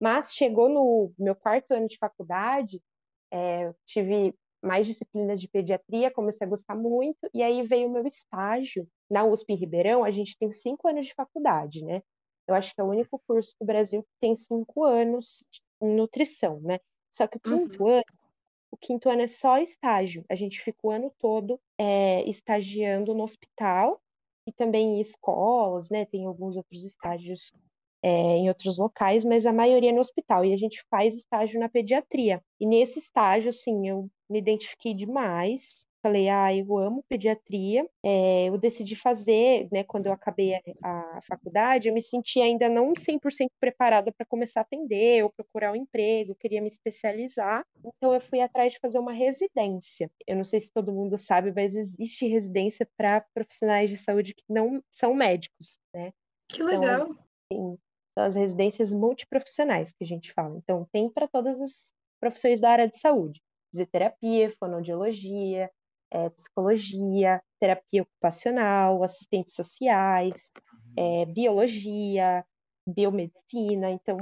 mas 0.00 0.32
chegou 0.32 0.68
no 0.68 1.12
meu 1.18 1.34
quarto 1.34 1.72
ano 1.72 1.88
de 1.88 1.98
faculdade, 1.98 2.80
é, 3.32 3.74
tive 3.84 4.34
mais 4.64 4.86
disciplinas 4.86 5.40
de 5.40 5.48
pediatria, 5.48 6.10
comecei 6.10 6.46
a 6.46 6.50
gostar 6.50 6.74
muito, 6.74 7.28
e 7.32 7.42
aí 7.42 7.62
veio 7.66 7.88
o 7.88 7.92
meu 7.92 8.06
estágio. 8.06 8.88
Na 9.10 9.24
USP 9.24 9.54
Ribeirão, 9.54 10.02
a 10.02 10.10
gente 10.10 10.36
tem 10.38 10.50
cinco 10.52 10.88
anos 10.88 11.06
de 11.06 11.14
faculdade, 11.14 11.84
né? 11.84 12.02
Eu 12.46 12.54
acho 12.54 12.74
que 12.74 12.80
é 12.80 12.84
o 12.84 12.88
único 12.88 13.20
curso 13.26 13.54
do 13.60 13.66
Brasil 13.66 14.02
que 14.02 14.10
tem 14.20 14.34
cinco 14.34 14.84
anos 14.84 15.44
em 15.80 15.94
nutrição, 15.94 16.60
né? 16.60 16.78
Só 17.10 17.26
que 17.26 17.36
o 17.36 17.40
quinto 17.40 17.82
uhum. 17.84 17.90
ano, 17.90 18.04
o 18.70 18.76
quinto 18.76 19.08
ano 19.08 19.22
é 19.22 19.26
só 19.26 19.58
estágio. 19.58 20.24
A 20.28 20.34
gente 20.34 20.60
fica 20.60 20.78
o 20.82 20.90
ano 20.90 21.12
todo 21.18 21.60
é, 21.78 22.28
estagiando 22.28 23.14
no 23.14 23.22
hospital 23.22 24.00
e 24.46 24.52
também 24.52 24.96
em 24.96 25.00
escolas, 25.00 25.90
né? 25.90 26.04
Tem 26.06 26.26
alguns 26.26 26.56
outros 26.56 26.84
estágios 26.84 27.52
é, 28.04 28.36
em 28.36 28.48
outros 28.48 28.76
locais, 28.76 29.24
mas 29.24 29.46
a 29.46 29.52
maioria 29.52 29.88
é 29.88 29.92
no 29.92 30.00
hospital. 30.00 30.44
E 30.44 30.52
a 30.52 30.58
gente 30.58 30.84
faz 30.90 31.16
estágio 31.16 31.58
na 31.58 31.70
pediatria. 31.70 32.42
E 32.60 32.66
nesse 32.66 32.98
estágio, 32.98 33.48
assim, 33.48 33.88
eu 33.88 34.10
me 34.28 34.38
identifiquei 34.40 34.92
demais. 34.92 35.86
Falei, 36.02 36.28
ah, 36.28 36.54
eu 36.54 36.76
amo 36.76 37.02
pediatria. 37.08 37.88
É, 38.04 38.50
eu 38.50 38.58
decidi 38.58 38.94
fazer, 38.94 39.68
né, 39.72 39.82
quando 39.84 40.04
eu 40.04 40.12
acabei 40.12 40.54
a, 40.54 40.60
a 41.16 41.20
faculdade, 41.26 41.88
eu 41.88 41.94
me 41.94 42.02
senti 42.02 42.42
ainda 42.42 42.68
não 42.68 42.92
100% 42.92 43.48
preparada 43.58 44.12
para 44.12 44.26
começar 44.26 44.60
a 44.60 44.64
atender 44.64 45.24
ou 45.24 45.32
procurar 45.32 45.72
um 45.72 45.76
emprego, 45.76 46.36
queria 46.38 46.60
me 46.60 46.68
especializar. 46.68 47.64
Então, 47.82 48.12
eu 48.12 48.20
fui 48.20 48.42
atrás 48.42 48.74
de 48.74 48.80
fazer 48.80 48.98
uma 48.98 49.14
residência. 49.14 50.10
Eu 50.26 50.36
não 50.36 50.44
sei 50.44 50.60
se 50.60 50.70
todo 50.70 50.92
mundo 50.92 51.16
sabe, 51.16 51.50
mas 51.56 51.74
existe 51.74 52.26
residência 52.26 52.86
para 52.98 53.24
profissionais 53.32 53.88
de 53.88 53.96
saúde 53.96 54.34
que 54.34 54.44
não 54.46 54.82
são 54.90 55.14
médicos, 55.14 55.78
né? 55.94 56.12
Que 56.50 56.62
legal. 56.62 57.08
Então, 57.50 57.78
as 58.16 58.34
residências 58.34 58.92
multiprofissionais 58.92 59.92
que 59.92 60.04
a 60.04 60.06
gente 60.06 60.32
fala. 60.32 60.56
Então, 60.56 60.86
tem 60.92 61.08
para 61.10 61.28
todas 61.28 61.60
as 61.60 61.92
profissões 62.20 62.60
da 62.60 62.70
área 62.70 62.88
de 62.88 62.98
saúde: 62.98 63.40
fisioterapia, 63.70 64.54
fonoaudiologia, 64.58 65.70
é, 66.10 66.30
psicologia, 66.30 67.42
terapia 67.60 68.02
ocupacional, 68.02 69.02
assistentes 69.02 69.54
sociais, 69.54 70.50
é, 70.96 71.26
biologia, 71.26 72.44
biomedicina. 72.86 73.90
Então, 73.90 74.18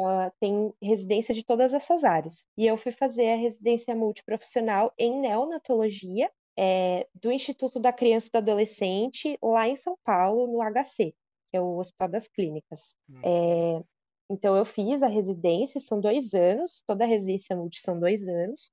uh, 0.00 0.32
tem 0.40 0.72
residência 0.82 1.34
de 1.34 1.44
todas 1.44 1.74
essas 1.74 2.04
áreas. 2.04 2.46
E 2.56 2.66
eu 2.66 2.76
fui 2.76 2.92
fazer 2.92 3.32
a 3.32 3.36
residência 3.36 3.94
multiprofissional 3.94 4.92
em 4.98 5.20
neonatologia 5.20 6.30
é, 6.58 7.06
do 7.14 7.30
Instituto 7.30 7.78
da 7.78 7.92
Criança 7.92 8.28
e 8.28 8.30
do 8.32 8.38
Adolescente, 8.38 9.38
lá 9.42 9.68
em 9.68 9.76
São 9.76 9.96
Paulo, 10.02 10.46
no 10.46 10.62
HC 10.62 11.14
que 11.56 11.58
é 11.58 11.60
o 11.60 11.78
Hospital 11.78 12.08
das 12.08 12.28
Clínicas. 12.28 12.94
Hum. 13.08 13.20
É, 13.24 13.82
então, 14.30 14.54
eu 14.56 14.64
fiz 14.64 15.02
a 15.02 15.08
residência, 15.08 15.80
são 15.80 16.00
dois 16.00 16.34
anos, 16.34 16.82
toda 16.86 17.04
a 17.04 17.06
residência 17.06 17.56
multi 17.56 17.80
são 17.80 17.98
dois 17.98 18.28
anos, 18.28 18.70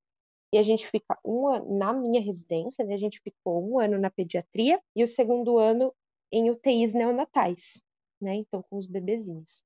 e 0.51 0.57
a 0.57 0.63
gente 0.63 0.85
fica 0.87 1.17
um 1.25 1.47
ano, 1.47 1.77
na 1.77 1.93
minha 1.93 2.21
residência, 2.21 2.83
né, 2.85 2.93
a 2.93 2.97
gente 2.97 3.21
ficou 3.21 3.63
um 3.63 3.79
ano 3.79 3.97
na 3.97 4.11
pediatria 4.11 4.79
e 4.95 5.03
o 5.03 5.07
segundo 5.07 5.57
ano 5.57 5.93
em 6.31 6.49
UTIs 6.51 6.93
neonatais, 6.93 7.81
né, 8.21 8.35
então 8.35 8.63
com 8.69 8.77
os 8.77 8.85
bebezinhos. 8.85 9.63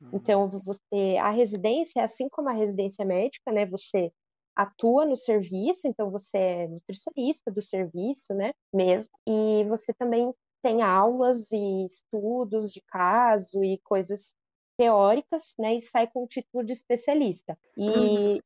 Uhum. 0.00 0.10
Então, 0.14 0.48
você, 0.48 1.16
a 1.20 1.30
residência, 1.30 2.02
assim 2.02 2.28
como 2.28 2.48
a 2.48 2.52
residência 2.52 3.04
médica, 3.04 3.52
né, 3.52 3.66
você 3.66 4.12
atua 4.56 5.04
no 5.04 5.16
serviço, 5.16 5.86
então 5.86 6.10
você 6.10 6.38
é 6.38 6.68
nutricionista 6.68 7.50
do 7.50 7.62
serviço, 7.62 8.32
né, 8.34 8.52
mesmo, 8.72 9.12
e 9.26 9.64
você 9.64 9.92
também 9.94 10.32
tem 10.62 10.82
aulas 10.82 11.50
e 11.52 11.86
estudos 11.86 12.70
de 12.72 12.80
caso 12.82 13.62
e 13.64 13.78
coisas 13.84 14.34
teóricas, 14.76 15.54
né, 15.58 15.74
e 15.74 15.82
sai 15.82 16.06
com 16.06 16.24
o 16.24 16.26
título 16.26 16.64
de 16.64 16.72
especialista. 16.72 17.58
E 17.76 17.88
uhum. 17.88 18.38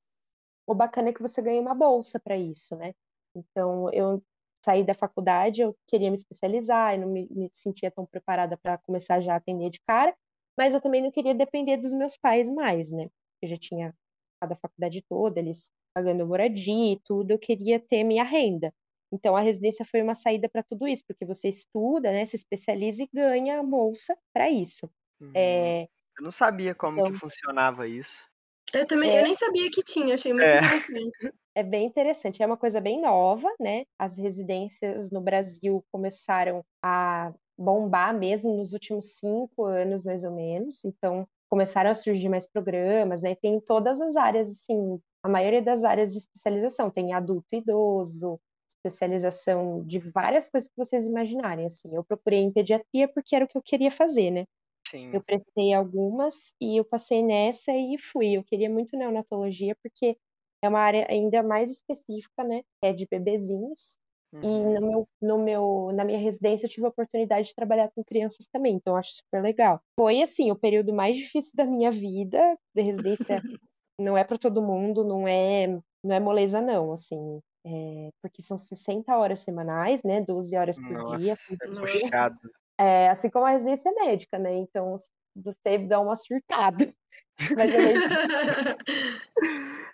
o 0.67 0.75
bacana 0.75 1.11
é 1.11 1.13
que 1.13 1.23
você 1.23 1.41
ganha 1.41 1.61
uma 1.61 1.75
bolsa 1.75 2.19
para 2.19 2.37
isso, 2.37 2.75
né? 2.77 2.93
Então, 3.35 3.89
eu 3.93 4.23
saí 4.65 4.83
da 4.83 4.95
faculdade, 4.95 5.61
eu 5.61 5.77
queria 5.87 6.11
me 6.11 6.17
especializar, 6.17 6.95
eu 6.95 7.03
não 7.03 7.09
me, 7.09 7.29
me 7.31 7.51
sentia 7.53 7.91
tão 7.91 8.07
preparada 8.07 8.57
para 8.57 8.79
começar 8.79 9.21
já 9.21 9.35
a 9.35 9.37
atender 9.37 9.71
de 9.71 9.81
cara, 9.87 10.15
mas 10.57 10.73
eu 10.73 10.81
também 10.81 11.03
não 11.03 11.11
queria 11.11 11.35
depender 11.35 11.77
dos 11.77 11.93
meus 11.93 12.17
pais 12.17 12.49
mais, 12.49 12.91
né? 12.91 13.09
Eu 13.43 13.49
já 13.49 13.57
tinha 13.57 13.95
a 14.41 14.57
faculdade 14.57 15.05
toda, 15.09 15.39
eles 15.39 15.71
pagando 15.95 16.27
moradia 16.27 16.95
e 16.95 17.01
tudo, 17.05 17.31
eu 17.31 17.39
queria 17.39 17.79
ter 17.79 18.03
minha 18.03 18.25
renda. 18.25 18.73
Então 19.15 19.37
a 19.37 19.41
residência 19.41 19.85
foi 19.85 20.03
uma 20.03 20.15
saída 20.15 20.49
para 20.49 20.65
tudo 20.65 20.89
isso, 20.89 21.05
porque 21.07 21.25
você 21.25 21.49
estuda, 21.49 22.11
né, 22.11 22.27
se 22.27 22.35
especializa 22.35 23.05
e 23.05 23.09
ganha 23.13 23.61
a 23.61 23.63
bolsa 23.63 24.17
para 24.33 24.51
isso. 24.51 24.91
Uhum. 25.21 25.31
É... 25.35 25.83
Eu 26.19 26.25
não 26.25 26.33
sabia 26.33 26.75
como 26.75 26.99
então, 26.99 27.13
que 27.13 27.19
funcionava 27.19 27.87
isso. 27.87 28.29
Eu 28.73 28.85
também, 28.87 29.11
é... 29.11 29.21
eu 29.21 29.25
nem 29.25 29.35
sabia 29.35 29.71
que 29.71 29.85
tinha, 29.85 30.15
achei 30.15 30.33
muito 30.33 30.49
é. 30.49 30.59
interessante. 30.59 31.11
É 31.57 31.63
bem 31.63 31.87
interessante, 31.87 32.43
é 32.43 32.47
uma 32.47 32.57
coisa 32.57 32.81
bem 32.81 33.01
nova, 33.01 33.49
né? 33.61 33.85
As 33.97 34.19
residências 34.19 35.13
no 35.13 35.21
Brasil 35.21 35.85
começaram 35.93 36.65
a 36.83 37.33
bombar 37.57 38.13
mesmo 38.13 38.57
nos 38.57 38.73
últimos 38.73 39.15
cinco 39.21 39.65
anos, 39.65 40.03
mais 40.03 40.25
ou 40.25 40.33
menos. 40.33 40.85
Então, 40.85 41.29
começaram 41.49 41.93
a 41.93 41.95
surgir 41.95 42.29
mais 42.29 42.45
programas, 42.45 43.23
né? 43.23 43.37
Tem 43.37 43.61
todas 43.61 44.01
as 44.01 44.17
áreas, 44.17 44.51
assim, 44.51 45.01
a 45.23 45.29
maioria 45.29 45.63
das 45.63 45.85
áreas 45.85 46.11
de 46.11 46.19
especialização. 46.19 46.91
Tem 46.91 47.13
adulto 47.13 47.47
e 47.53 47.59
idoso, 47.59 48.41
especialização 48.89 49.83
de 49.85 49.99
várias 49.99 50.49
coisas 50.51 50.69
que 50.69 50.77
vocês 50.77 51.07
imaginarem, 51.07 51.67
assim. 51.67 51.95
Eu 51.95 52.05
procurei 52.05 52.41
em 52.41 52.53
pediatria 52.53 53.09
porque 53.09 53.35
era 53.35 53.45
o 53.45 53.49
que 53.49 53.57
eu 53.57 53.63
queria 53.63 53.91
fazer, 53.91 54.31
né? 54.31 54.45
Sim. 54.87 55.11
Eu 55.13 55.23
prestei 55.23 55.73
algumas 55.73 56.55
e 56.61 56.79
eu 56.79 56.85
passei 56.85 57.23
nessa 57.23 57.73
e 57.73 57.97
fui. 57.99 58.37
Eu 58.37 58.45
queria 58.45 58.69
muito 58.69 58.97
neonatologia 58.97 59.75
porque 59.83 60.17
é 60.63 60.69
uma 60.69 60.81
área 60.81 61.07
ainda 61.11 61.43
mais 61.43 61.71
específica, 61.71 62.45
né? 62.45 62.63
É 62.83 62.93
de 62.93 63.07
bebezinhos. 63.11 63.97
Uhum. 64.33 64.43
E 64.43 64.75
no 64.75 64.87
meu, 64.87 65.09
no 65.23 65.39
meu, 65.39 65.93
na 65.95 66.05
minha 66.05 66.19
residência 66.19 66.67
eu 66.67 66.71
tive 66.71 66.87
a 66.87 66.91
oportunidade 66.91 67.49
de 67.49 67.55
trabalhar 67.55 67.91
com 67.95 68.03
crianças 68.03 68.47
também, 68.53 68.75
então 68.75 68.95
eu 68.95 68.99
acho 68.99 69.15
super 69.15 69.41
legal. 69.41 69.81
Foi 69.97 70.23
assim, 70.23 70.51
o 70.51 70.57
período 70.57 70.93
mais 70.93 71.17
difícil 71.17 71.53
da 71.55 71.65
minha 71.65 71.91
vida, 71.91 72.41
de 72.75 72.83
residência 72.83 73.41
não 73.99 74.19
é 74.19 74.25
para 74.25 74.37
todo 74.37 74.61
mundo, 74.61 75.05
não 75.05 75.29
é, 75.29 75.69
não 76.03 76.15
é 76.15 76.19
moleza 76.19 76.61
não, 76.61 76.93
assim, 76.93 77.41
é, 77.65 78.11
porque 78.21 78.43
são 78.43 78.59
60 78.59 79.17
horas 79.17 79.41
semanais, 79.41 80.03
né, 80.03 80.21
12 80.21 80.57
horas 80.57 80.77
por 80.79 80.91
Nossa, 80.91 81.19
dia. 81.19 81.37
puxado. 81.59 82.39
É, 82.79 83.09
assim 83.09 83.31
como 83.31 83.47
a 83.47 83.51
residência 83.51 83.93
médica, 83.93 84.39
né? 84.39 84.55
Então 84.57 84.97
você 85.35 85.79
dá 85.79 86.01
uma 86.01 86.17
surtada. 86.17 86.93
Mas 87.59 87.73
eu 87.75 87.81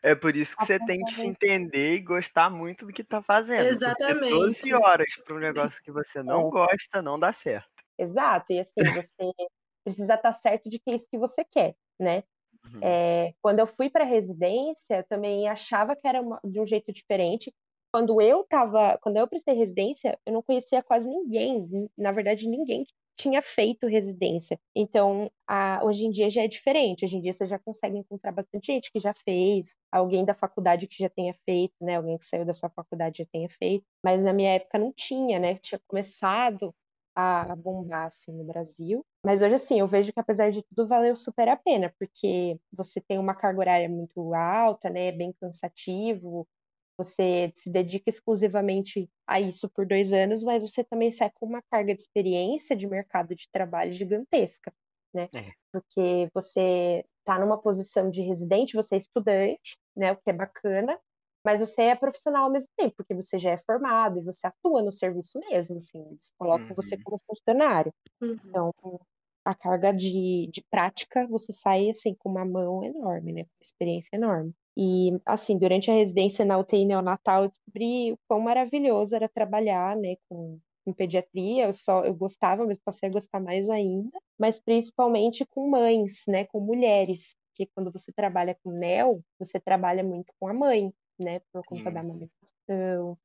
É 0.03 0.15
por 0.15 0.35
isso 0.37 0.57
que 0.57 0.67
você 0.67 0.79
tem 0.85 0.99
que 1.05 1.13
se 1.13 1.23
entender 1.23 1.95
e 1.95 2.01
gostar 2.01 2.51
muito 2.51 2.87
do 2.87 2.93
que 2.93 3.05
tá 3.05 3.23
fazendo. 3.23 3.67
Exatamente. 3.67 4.31
12 4.31 4.75
horas 4.75 5.15
para 5.25 5.37
um 5.37 5.39
negócio 5.39 5.83
que 5.83 5.93
você 5.93 6.23
não 6.23 6.49
é. 6.49 6.51
gosta 6.51 7.03
não 7.03 7.19
dá 7.19 7.33
certo. 7.33 7.69
Exato, 7.99 8.53
e 8.53 8.61
assim, 8.61 8.73
você 8.95 9.15
precisa 9.85 10.15
estar 10.15 10.33
tá 10.33 10.33
certo 10.33 10.71
de 10.71 10.79
que 10.79 10.91
é 10.91 10.95
isso 10.95 11.09
que 11.09 11.19
você 11.19 11.45
quer, 11.45 11.75
né? 11.99 12.25
Uhum. 12.65 12.81
É, 12.83 13.35
quando 13.43 13.61
eu 13.61 13.67
fui 13.67 13.89
para 13.91 14.05
residência, 14.05 14.99
eu 14.99 15.05
também 15.05 15.49
achava 15.49 15.97
que 15.97 16.07
era 16.07 16.21
uma, 16.21 16.41
de 16.45 16.61
um 16.61 16.67
jeito 16.67 16.93
diferente. 16.93 17.53
Quando 17.93 18.21
eu 18.21 18.45
tava, 18.45 18.99
quando 19.03 19.17
eu 19.17 19.27
prestei 19.27 19.55
residência, 19.55 20.19
eu 20.25 20.33
não 20.33 20.43
conhecia 20.43 20.83
quase 20.83 21.09
ninguém, 21.09 21.89
na 21.99 22.13
verdade 22.13 22.49
ninguém 22.49 22.85
que 22.85 22.93
tinha 23.21 23.43
feito 23.43 23.87
residência. 23.87 24.59
Então, 24.75 25.31
a, 25.47 25.81
hoje 25.85 26.05
em 26.07 26.11
dia 26.11 26.31
já 26.31 26.43
é 26.43 26.49
diferente. 26.49 27.05
Hoje 27.05 27.17
em 27.17 27.21
dia 27.21 27.33
você 27.33 27.47
já 27.47 27.59
consegue 27.59 27.99
encontrar 27.99 28.33
bastante 28.33 28.69
gente 28.69 28.91
que 28.91 28.99
já 28.99 29.13
fez, 29.13 29.77
alguém 29.93 30.25
da 30.25 30.35
faculdade 30.35 30.87
que 30.87 30.97
já 30.99 31.11
tenha 31.11 31.35
feito, 31.45 31.75
né? 31.83 31.97
Alguém 31.97 32.17
que 32.17 32.25
saiu 32.25 32.47
da 32.47 32.55
sua 32.55 32.71
faculdade 32.71 33.19
já 33.19 33.27
tenha 33.31 33.49
feito. 33.51 33.85
Mas 34.03 34.23
na 34.23 34.33
minha 34.33 34.53
época 34.55 34.79
não 34.79 34.91
tinha, 34.93 35.39
né? 35.39 35.57
Tinha 35.57 35.79
começado 35.87 36.75
a 37.15 37.55
bombar 37.57 38.07
assim 38.07 38.33
no 38.33 38.45
Brasil. 38.45 39.05
Mas 39.25 39.43
hoje 39.43 39.55
assim, 39.55 39.81
eu 39.81 39.87
vejo 39.87 40.13
que 40.13 40.21
apesar 40.21 40.51
de 40.51 40.63
tudo 40.63 40.87
valeu 40.87 41.15
super 41.15 41.49
a 41.49 41.57
pena, 41.57 41.93
porque 41.99 42.59
você 42.73 43.01
tem 43.01 43.19
uma 43.19 43.35
carga 43.35 43.61
horária 43.61 43.89
muito 43.89 44.35
alta, 44.35 44.89
né, 44.89 45.07
é 45.09 45.13
bem 45.13 45.33
cansativo, 45.41 46.47
você 46.97 47.51
se 47.57 47.71
dedica 47.71 48.11
exclusivamente 48.11 49.09
a 49.27 49.41
isso 49.41 49.71
por 49.71 49.87
dois 49.87 50.13
anos, 50.13 50.43
mas 50.43 50.63
você 50.63 50.85
também 50.85 51.11
sai 51.11 51.31
com 51.35 51.47
uma 51.47 51.63
carga 51.71 51.95
de 51.95 52.01
experiência 52.01 52.77
de 52.77 52.87
mercado 52.87 53.35
de 53.35 53.49
trabalho 53.51 53.93
gigantesca, 53.93 54.71
né? 55.15 55.29
É. 55.35 55.53
Porque 55.73 56.29
você 56.35 57.05
está 57.21 57.39
numa 57.39 57.57
posição 57.57 58.11
de 58.11 58.21
residente, 58.21 58.77
você 58.77 58.97
é 58.97 58.99
estudante, 58.99 59.79
né? 59.97 60.13
O 60.13 60.17
que 60.17 60.29
é 60.29 60.33
bacana, 60.33 60.99
mas 61.45 61.61
você 61.61 61.83
é 61.83 61.95
profissional 61.95 62.45
ao 62.45 62.51
mesmo 62.51 62.69
tempo, 62.77 62.95
porque 62.97 63.15
você 63.15 63.39
já 63.39 63.51
é 63.51 63.59
formado 63.59 64.19
e 64.19 64.25
você 64.25 64.47
atua 64.47 64.83
no 64.83 64.93
serviço 64.93 65.39
mesmo, 65.39 65.79
assim, 65.79 66.05
eles 66.11 66.33
colocam 66.39 66.69
uhum. 66.69 66.75
você 66.75 66.97
como 67.03 67.21
funcionário. 67.27 67.93
Uhum. 68.21 68.39
Então, 68.45 68.73
a 69.45 69.55
carga 69.55 69.93
de, 69.93 70.49
de 70.53 70.63
prática, 70.71 71.27
você 71.27 71.53
sai, 71.53 71.91
assim, 71.91 72.15
com 72.15 72.29
uma 72.29 72.45
mão 72.45 72.85
enorme, 72.85 73.33
né? 73.33 73.45
Com 73.45 73.51
uma 73.51 73.63
experiência 73.63 74.17
enorme. 74.17 74.55
E, 74.77 75.19
assim, 75.27 75.59
durante 75.59 75.91
a 75.91 75.95
residência 75.95 76.45
na 76.45 76.59
UTI 76.59 76.85
neonatal, 76.85 77.45
eu 77.45 77.49
descobri 77.49 78.13
o 78.13 78.19
quão 78.29 78.41
maravilhoso 78.41 79.17
era 79.17 79.29
trabalhar, 79.29 79.97
né, 79.97 80.17
com, 80.29 80.59
com 80.85 80.93
pediatria. 80.93 81.67
Eu 81.67 81.73
só, 81.73 82.05
eu 82.05 82.15
gostava, 82.15 82.65
mas 82.67 82.79
passei 82.79 83.09
a 83.09 83.13
gostar 83.13 83.41
mais 83.41 83.69
ainda. 83.69 84.19
Mas 84.39 84.61
principalmente 84.61 85.45
com 85.47 85.69
mães, 85.69 86.23
né, 86.29 86.45
com 86.47 86.61
mulheres. 86.61 87.35
Porque 87.49 87.71
quando 87.75 87.91
você 87.91 88.13
trabalha 88.13 88.57
com 88.63 88.71
NEL, 88.71 89.21
você 89.39 89.59
trabalha 89.59 90.05
muito 90.05 90.33
com 90.39 90.49
a 90.49 90.55
mãe, 90.55 90.93
né, 91.23 91.41
por 91.53 91.65
conta 91.65 91.91
da 91.91 92.01
amamentação, 92.01 93.19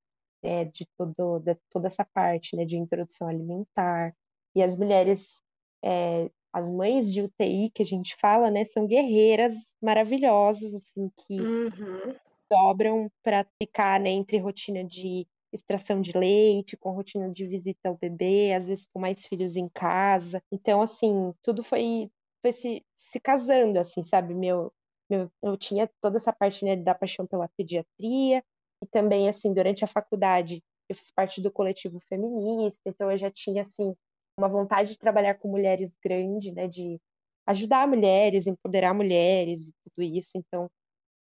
é, 0.43 0.65
de, 0.65 0.85
todo, 0.97 1.39
de 1.39 1.55
toda 1.69 1.87
essa 1.87 2.05
parte, 2.05 2.55
né, 2.55 2.65
de 2.65 2.77
introdução 2.77 3.27
alimentar. 3.27 4.15
E 4.55 4.61
as 4.61 4.77
mulheres 4.77 5.43
é, 5.83 6.29
as 6.55 6.71
mães 6.71 7.13
de 7.13 7.21
UTI 7.21 7.69
que 7.69 7.83
a 7.83 7.85
gente 7.85 8.15
fala, 8.15 8.49
né, 8.49 8.63
são 8.63 8.87
guerreiras 8.87 9.53
maravilhosas, 9.81 10.73
assim, 10.73 11.11
que 11.17 11.39
uhum. 11.39 12.15
dobram 12.49 13.11
para 13.21 13.45
ficar 13.61 13.99
né, 13.99 14.09
entre 14.09 14.37
rotina 14.37 14.81
de 14.81 15.27
extração 15.51 15.99
de 15.99 16.17
leite, 16.17 16.77
com 16.77 16.91
rotina 16.91 17.29
de 17.29 17.45
visita 17.45 17.89
ao 17.89 17.97
bebê, 17.97 18.53
às 18.53 18.67
vezes 18.67 18.87
com 18.87 18.99
mais 18.99 19.25
filhos 19.25 19.57
em 19.57 19.67
casa. 19.67 20.41
Então, 20.49 20.81
assim, 20.81 21.33
tudo 21.43 21.61
foi, 21.61 22.09
foi 22.41 22.53
se, 22.53 22.85
se 22.95 23.19
casando, 23.19 23.77
assim, 23.77 24.01
sabe? 24.01 24.33
Meu, 24.33 24.71
eu 25.09 25.57
tinha 25.57 25.89
toda 26.01 26.17
essa 26.17 26.33
parte 26.33 26.65
né, 26.65 26.75
da 26.75 26.95
paixão 26.95 27.25
pela 27.25 27.49
pediatria, 27.57 28.43
e 28.83 28.87
também, 28.87 29.29
assim, 29.29 29.53
durante 29.53 29.83
a 29.83 29.87
faculdade, 29.87 30.63
eu 30.89 30.95
fiz 30.95 31.11
parte 31.11 31.41
do 31.41 31.51
coletivo 31.51 31.99
feminista, 32.07 32.81
então 32.85 33.11
eu 33.11 33.17
já 33.17 33.31
tinha, 33.31 33.61
assim, 33.61 33.95
uma 34.37 34.49
vontade 34.49 34.91
de 34.91 34.99
trabalhar 34.99 35.35
com 35.35 35.49
mulheres 35.49 35.93
grande, 36.03 36.51
né, 36.51 36.67
de 36.67 36.99
ajudar 37.47 37.87
mulheres, 37.87 38.47
empoderar 38.47 38.93
mulheres 38.93 39.69
e 39.69 39.73
tudo 39.83 40.03
isso. 40.03 40.31
Então, 40.37 40.69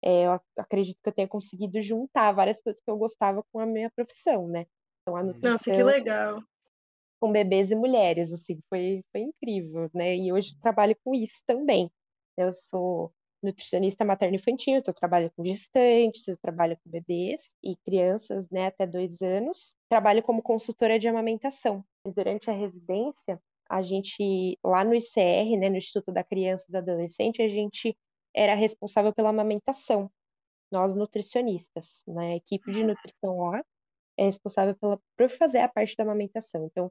é, 0.02 0.26
eu 0.26 0.40
acredito 0.58 0.98
que 1.02 1.08
eu 1.08 1.12
tenha 1.12 1.28
conseguido 1.28 1.80
juntar 1.82 2.32
várias 2.32 2.60
coisas 2.60 2.82
que 2.82 2.90
eu 2.90 2.96
gostava 2.96 3.42
com 3.52 3.58
a 3.58 3.66
minha 3.66 3.90
profissão, 3.90 4.48
né? 4.48 4.66
Então, 5.02 5.16
a 5.16 5.22
nutrição, 5.22 5.50
Nossa, 5.52 5.70
que 5.70 5.82
legal! 5.82 6.42
Com 7.20 7.32
bebês 7.32 7.70
e 7.70 7.74
mulheres, 7.74 8.32
assim, 8.32 8.58
foi, 8.68 9.02
foi 9.12 9.22
incrível, 9.22 9.90
né? 9.94 10.16
E 10.16 10.32
hoje 10.32 10.58
trabalho 10.60 10.96
com 11.04 11.14
isso 11.14 11.42
também. 11.46 11.90
Eu 12.36 12.52
sou 12.52 13.12
nutricionista 13.44 14.04
materno-infantil, 14.04 14.78
então 14.78 14.92
eu 14.92 14.96
trabalho 14.96 15.30
com 15.37 15.44
gestantes, 15.44 16.26
eu 16.26 16.37
trabalho 16.38 16.76
com 16.83 16.90
bebês 16.90 17.54
e 17.62 17.76
crianças 17.76 18.48
né, 18.50 18.66
até 18.66 18.87
dois 18.87 19.20
anos. 19.22 19.76
Trabalho 19.88 20.22
como 20.22 20.42
consultora 20.42 20.98
de 20.98 21.07
amamentação. 21.07 21.85
Durante 22.04 22.50
a 22.50 22.52
residência, 22.52 23.40
a 23.68 23.83
gente, 23.83 24.59
lá 24.64 24.85
no 24.85 24.94
ICR, 24.94 25.59
né, 25.59 25.68
no 25.68 25.76
Instituto 25.76 26.12
da 26.12 26.24
Criança 26.24 26.64
e 26.68 26.72
do 26.72 26.78
Adolescente, 26.78 27.42
a 27.42 27.48
gente 27.48 27.96
era 28.35 28.54
responsável 28.54 29.12
pela 29.12 29.30
amamentação. 29.30 30.11
Nós, 30.72 30.94
nutricionistas, 30.94 32.02
né, 32.07 32.33
a 32.33 32.37
equipe 32.37 32.72
de 32.72 32.83
nutrição 32.83 33.38
lá 33.38 33.62
é 34.16 34.24
responsável 34.24 34.74
pela, 34.76 34.98
por 35.16 35.30
fazer 35.30 35.59
a 35.59 35.68
parte 35.68 35.96
da 35.96 36.04
amamentação. 36.04 36.64
Então, 36.66 36.90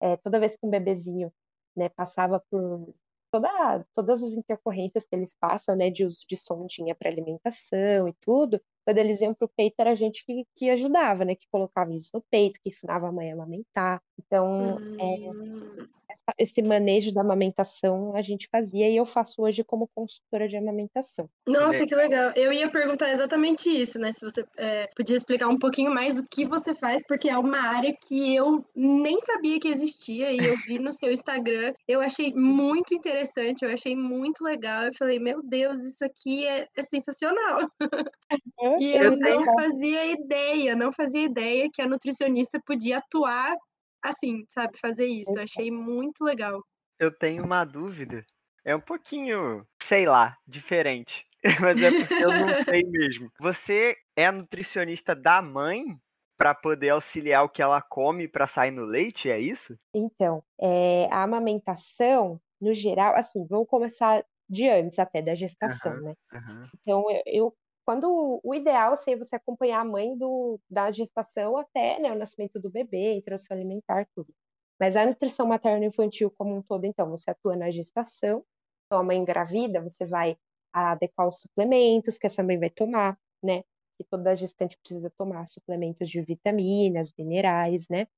é, 0.00 0.16
toda 0.16 0.40
vez 0.40 0.56
que 0.56 0.66
um 0.66 0.70
bebezinho 0.70 1.32
né, 1.76 1.88
passava 1.88 2.42
por 2.50 2.94
toda, 3.34 3.84
todas 3.92 4.22
as 4.22 4.32
intercorrências 4.34 5.04
que 5.04 5.16
eles 5.16 5.34
passam, 5.34 5.74
né, 5.74 5.90
de 5.90 6.04
uso 6.04 6.24
de 6.28 6.36
sondinha 6.36 6.94
para 6.94 7.10
alimentação 7.10 8.06
e 8.08 8.12
tudo, 8.20 8.60
quando 8.84 8.98
eles 8.98 9.20
iam 9.22 9.34
para 9.34 9.46
o 9.46 9.48
peito 9.48 9.74
era 9.78 9.90
a 9.90 9.94
gente 9.96 10.24
que, 10.24 10.46
que 10.54 10.70
ajudava, 10.70 11.24
né, 11.24 11.34
que 11.34 11.48
colocava 11.50 11.92
isso 11.92 12.10
no 12.14 12.22
peito, 12.30 12.60
que 12.62 12.68
ensinava 12.68 13.08
a 13.08 13.12
mãe 13.12 13.30
a 13.32 13.34
amamentar. 13.34 14.00
Então, 14.18 14.78
é, 14.98 15.94
esse 16.38 16.62
manejo 16.62 17.12
da 17.12 17.20
amamentação 17.20 18.14
a 18.14 18.22
gente 18.22 18.48
fazia 18.48 18.88
e 18.88 18.96
eu 18.96 19.04
faço 19.04 19.42
hoje 19.42 19.62
como 19.64 19.88
consultora 19.94 20.48
de 20.48 20.56
amamentação. 20.56 21.28
Nossa, 21.46 21.86
que 21.86 21.94
legal. 21.94 22.32
Eu 22.34 22.52
ia 22.52 22.70
perguntar 22.70 23.10
exatamente 23.10 23.68
isso, 23.68 23.98
né? 23.98 24.12
Se 24.12 24.24
você 24.24 24.44
é, 24.56 24.88
podia 24.96 25.16
explicar 25.16 25.48
um 25.48 25.58
pouquinho 25.58 25.92
mais 25.92 26.18
o 26.18 26.26
que 26.26 26.44
você 26.44 26.74
faz, 26.74 27.02
porque 27.06 27.28
é 27.28 27.36
uma 27.36 27.60
área 27.60 27.92
que 27.92 28.34
eu 28.34 28.64
nem 28.74 29.18
sabia 29.20 29.60
que 29.60 29.68
existia 29.68 30.32
e 30.32 30.38
eu 30.38 30.56
vi 30.66 30.78
no 30.78 30.92
seu 30.92 31.12
Instagram. 31.12 31.74
Eu 31.86 32.00
achei 32.00 32.32
muito 32.32 32.94
interessante, 32.94 33.64
eu 33.64 33.72
achei 33.72 33.94
muito 33.96 34.42
legal. 34.42 34.84
Eu 34.84 34.94
falei, 34.94 35.18
meu 35.18 35.42
Deus, 35.42 35.82
isso 35.82 36.04
aqui 36.04 36.46
é, 36.46 36.66
é 36.76 36.82
sensacional. 36.82 37.68
e 38.78 38.96
eu, 38.96 39.02
eu 39.02 39.16
não 39.16 39.44
fazia 39.54 40.06
ideia, 40.06 40.76
não 40.76 40.92
fazia 40.92 41.22
ideia 41.22 41.68
que 41.72 41.82
a 41.82 41.88
nutricionista 41.88 42.60
podia 42.64 42.98
atuar 42.98 43.54
assim, 44.04 44.44
sabe, 44.50 44.78
fazer 44.78 45.06
isso. 45.06 45.36
Eu 45.36 45.42
achei 45.42 45.70
muito 45.70 46.22
legal. 46.22 46.62
Eu 46.98 47.10
tenho 47.10 47.42
uma 47.42 47.64
dúvida. 47.64 48.24
É 48.64 48.76
um 48.76 48.80
pouquinho, 48.80 49.66
sei 49.82 50.06
lá, 50.06 50.36
diferente. 50.46 51.26
Mas 51.60 51.82
é 51.82 51.90
porque 51.90 52.14
eu 52.14 52.30
não 52.30 52.64
sei 52.64 52.82
mesmo. 52.88 53.30
Você 53.40 53.96
é 54.16 54.26
a 54.26 54.32
nutricionista 54.32 55.14
da 55.14 55.42
mãe 55.42 55.82
para 56.36 56.54
poder 56.54 56.90
auxiliar 56.90 57.44
o 57.44 57.48
que 57.48 57.62
ela 57.62 57.80
come 57.80 58.28
para 58.28 58.46
sair 58.46 58.70
no 58.70 58.84
leite, 58.84 59.30
é 59.30 59.38
isso? 59.38 59.78
Então, 59.94 60.42
é, 60.60 61.08
a 61.10 61.22
amamentação, 61.22 62.40
no 62.60 62.74
geral, 62.74 63.14
assim, 63.14 63.46
vamos 63.46 63.68
começar 63.68 64.24
de 64.48 64.68
antes 64.68 64.98
até 64.98 65.22
da 65.22 65.34
gestação, 65.34 65.94
uhum, 65.94 66.02
né? 66.02 66.14
Uhum. 66.32 66.68
Então, 66.80 67.04
eu, 67.10 67.22
eu 67.26 67.56
quando 67.84 68.40
o 68.42 68.54
ideal 68.54 68.96
seria 68.96 69.22
você 69.22 69.36
acompanhar 69.36 69.80
a 69.80 69.84
mãe 69.84 70.16
do, 70.16 70.58
da 70.70 70.90
gestação 70.90 71.56
até 71.56 71.98
né, 72.00 72.12
o 72.12 72.18
nascimento 72.18 72.58
do 72.58 72.70
bebê, 72.70 73.14
introdução 73.14 73.56
alimentar, 73.56 74.06
tudo. 74.14 74.32
Mas 74.80 74.96
a 74.96 75.06
nutrição 75.06 75.46
materno-infantil 75.46 76.30
como 76.30 76.56
um 76.56 76.62
todo, 76.62 76.84
então, 76.84 77.08
você 77.10 77.30
atua 77.30 77.56
na 77.56 77.70
gestação, 77.70 78.44
então 78.86 78.98
a 78.98 79.02
mãe 79.02 79.18
engravida, 79.18 79.80
você 79.80 80.04
vai 80.04 80.36
adequar 80.72 81.28
os 81.28 81.40
suplementos 81.40 82.18
que 82.18 82.26
essa 82.26 82.42
mãe 82.42 82.58
vai 82.58 82.70
tomar, 82.70 83.18
né? 83.42 83.62
Que 83.96 84.04
toda 84.04 84.34
gestante 84.34 84.76
precisa 84.78 85.10
tomar 85.16 85.46
suplementos 85.46 86.08
de 86.08 86.20
vitaminas, 86.20 87.12
minerais, 87.16 87.88
né? 87.88 88.08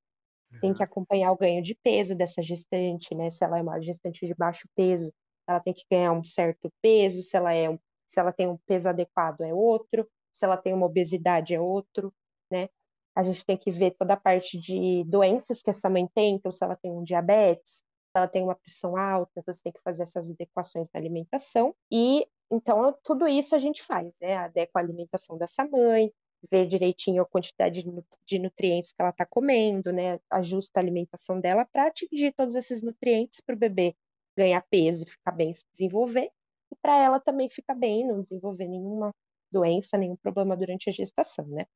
Tem 0.60 0.72
que 0.72 0.82
acompanhar 0.82 1.32
o 1.32 1.36
ganho 1.36 1.62
de 1.62 1.74
peso 1.74 2.14
dessa 2.14 2.42
gestante, 2.42 3.14
né? 3.14 3.28
Se 3.30 3.44
ela 3.44 3.58
é 3.58 3.62
uma 3.62 3.80
gestante 3.80 4.26
de 4.26 4.34
baixo 4.34 4.66
peso, 4.74 5.12
ela 5.46 5.60
tem 5.60 5.74
que 5.74 5.84
ganhar 5.90 6.12
um 6.12 6.24
certo 6.24 6.72
peso, 6.80 7.22
se 7.22 7.36
ela 7.36 7.52
é 7.52 7.68
um 7.68 7.78
se 8.06 8.20
ela 8.20 8.32
tem 8.32 8.48
um 8.48 8.56
peso 8.66 8.88
adequado 8.88 9.42
é 9.42 9.52
outro, 9.52 10.08
se 10.32 10.44
ela 10.44 10.56
tem 10.56 10.74
uma 10.74 10.86
obesidade 10.86 11.54
é 11.54 11.60
outro, 11.60 12.12
né? 12.50 12.68
A 13.14 13.22
gente 13.22 13.44
tem 13.44 13.56
que 13.56 13.70
ver 13.70 13.92
toda 13.92 14.14
a 14.14 14.16
parte 14.16 14.58
de 14.58 15.02
doenças 15.04 15.62
que 15.62 15.70
essa 15.70 15.88
mãe 15.88 16.06
tem, 16.14 16.34
então 16.34 16.52
se 16.52 16.62
ela 16.62 16.76
tem 16.76 16.90
um 16.90 17.02
diabetes, 17.02 17.76
se 17.76 17.82
ela 18.14 18.28
tem 18.28 18.42
uma 18.42 18.54
pressão 18.54 18.96
alta, 18.96 19.42
você 19.46 19.62
tem 19.62 19.72
que 19.72 19.80
fazer 19.82 20.02
essas 20.02 20.30
adequações 20.30 20.88
na 20.92 21.00
alimentação. 21.00 21.74
E 21.90 22.26
então 22.50 22.94
tudo 23.02 23.26
isso 23.26 23.54
a 23.56 23.58
gente 23.58 23.82
faz, 23.82 24.12
né? 24.20 24.36
Adequa 24.36 24.78
a 24.80 24.82
alimentação 24.82 25.38
dessa 25.38 25.64
mãe, 25.66 26.12
vê 26.50 26.66
direitinho 26.66 27.22
a 27.22 27.26
quantidade 27.26 27.84
de 28.26 28.38
nutrientes 28.38 28.92
que 28.92 29.00
ela 29.00 29.10
está 29.10 29.26
comendo, 29.26 29.92
né? 29.92 30.20
Ajusta 30.30 30.78
a 30.78 30.82
alimentação 30.82 31.40
dela 31.40 31.64
para 31.64 31.86
atingir 31.86 32.32
todos 32.36 32.54
esses 32.54 32.82
nutrientes 32.82 33.40
para 33.40 33.54
o 33.54 33.58
bebê 33.58 33.96
ganhar 34.36 34.62
peso 34.70 35.04
e 35.04 35.10
ficar 35.10 35.32
bem 35.32 35.52
se 35.52 35.64
desenvolver 35.72 36.30
e 36.72 36.76
para 36.82 36.96
ela 36.98 37.20
também 37.20 37.48
ficar 37.50 37.74
bem, 37.74 38.06
não 38.06 38.20
desenvolver 38.20 38.66
nenhuma 38.66 39.12
doença, 39.50 39.96
nenhum 39.96 40.16
problema 40.16 40.56
durante 40.56 40.88
a 40.88 40.92
gestação, 40.92 41.46
né? 41.46 41.66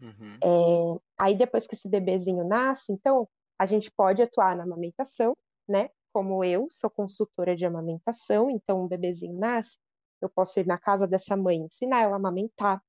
Uhum. 0.00 0.38
É, 0.42 1.00
aí 1.18 1.36
depois 1.36 1.66
que 1.66 1.74
esse 1.74 1.88
bebezinho 1.88 2.46
nasce, 2.46 2.92
então 2.92 3.28
a 3.58 3.66
gente 3.66 3.90
pode 3.90 4.22
atuar 4.22 4.56
na 4.56 4.62
amamentação, 4.62 5.36
né? 5.68 5.90
Como 6.12 6.44
eu 6.44 6.66
sou 6.70 6.88
consultora 6.88 7.54
de 7.54 7.66
amamentação, 7.66 8.50
então 8.50 8.84
um 8.84 8.88
bebezinho 8.88 9.38
nasce, 9.38 9.78
eu 10.20 10.28
posso 10.28 10.58
ir 10.58 10.66
na 10.66 10.78
casa 10.78 11.06
dessa 11.06 11.36
mãe, 11.36 11.58
ensinar 11.58 12.02
ela 12.02 12.14
a 12.14 12.16
amamentar, 12.16 12.82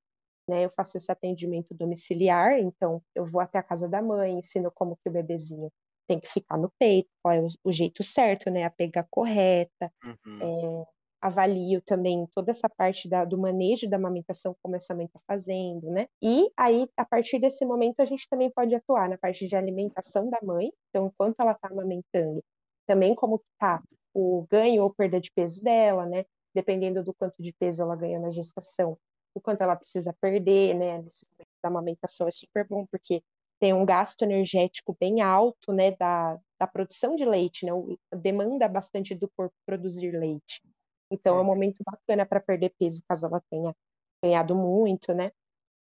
né? 0.48 0.66
Eu 0.66 0.72
faço 0.72 0.98
esse 0.98 1.12
atendimento 1.12 1.74
domiciliar, 1.74 2.60
então 2.60 3.02
eu 3.14 3.26
vou 3.26 3.42
até 3.42 3.58
a 3.58 3.64
casa 3.64 3.88
da 3.88 4.02
mãe, 4.02 4.38
ensino 4.38 4.72
como 4.72 4.98
que 4.98 5.10
o 5.10 5.12
bebezinho 5.12 5.72
tem 6.08 6.20
que 6.20 6.28
ficar 6.28 6.58
no 6.58 6.72
peito, 6.80 7.10
qual 7.22 7.36
é 7.36 7.40
o, 7.40 7.48
o 7.64 7.72
jeito 7.72 8.04
certo, 8.04 8.50
né? 8.50 8.64
A 8.64 8.70
pega 8.70 9.06
correta, 9.10 9.92
uhum. 10.04 10.40
é, 10.42 10.86
avalio 11.22 11.82
também 11.82 12.26
toda 12.34 12.52
essa 12.52 12.70
parte 12.70 13.10
da, 13.10 13.26
do 13.26 13.38
manejo 13.38 13.90
da 13.90 13.98
amamentação, 13.98 14.56
como 14.62 14.76
essa 14.76 14.96
mãe 14.96 15.06
está 15.06 15.20
fazendo, 15.28 15.90
né? 15.90 16.08
E 16.22 16.50
aí, 16.56 16.88
a 16.96 17.06
partir 17.06 17.40
desse 17.40 17.66
momento, 17.66 18.00
a 18.00 18.06
gente 18.06 18.28
também 18.30 18.50
pode 18.52 18.74
atuar 18.74 19.10
na 19.10 19.18
parte 19.18 19.48
de 19.48 19.56
alimentação 19.56 20.30
da 20.30 20.40
mãe, 20.42 20.72
então, 20.90 21.08
enquanto 21.08 21.40
ela 21.40 21.52
está 21.52 21.68
amamentando, 21.70 22.44
também 22.88 23.14
como 23.16 23.42
está 23.54 23.84
o 24.14 24.46
ganho 24.50 24.84
ou 24.84 24.94
perda 24.94 25.20
de 25.20 25.32
peso 25.32 25.62
dela, 25.62 26.06
né? 26.06 26.26
Dependendo 26.54 27.04
do 27.04 27.14
quanto 27.14 27.42
de 27.42 27.54
peso 27.54 27.84
ela 27.84 27.96
ganha 27.96 28.20
na 28.20 28.32
gestação, 28.32 28.98
o 29.34 29.42
quanto 29.42 29.62
ela 29.62 29.76
precisa 29.76 30.16
perder, 30.20 30.74
né? 30.76 31.02
Nesse 31.02 31.26
momento 31.32 31.50
da 31.62 31.70
amamentação 31.70 32.28
é 32.28 32.32
super 32.32 32.68
bom, 32.68 32.86
porque 32.90 33.22
tem 33.60 33.74
um 33.74 33.86
gasto 33.86 34.22
energético 34.24 34.96
bem 35.00 35.22
alto, 35.22 35.74
né? 35.74 35.92
Da, 35.92 36.40
da 36.60 36.66
produção 36.66 37.16
de 37.16 37.26
leite, 37.26 37.66
né? 37.66 37.72
Demanda 38.16 38.68
bastante 38.68 39.14
do 39.14 39.30
corpo 39.36 39.54
produzir 39.66 40.12
leite. 40.12 40.62
Então 41.12 41.38
é 41.38 41.42
um 41.42 41.46
momento 41.46 41.84
bacana 41.84 42.26
para 42.26 42.40
perder 42.40 42.74
peso, 42.78 43.04
caso 43.08 43.28
ela 43.28 43.42
tenha 43.50 43.76
ganhado 44.24 44.56
muito, 44.56 45.14
né? 45.14 45.32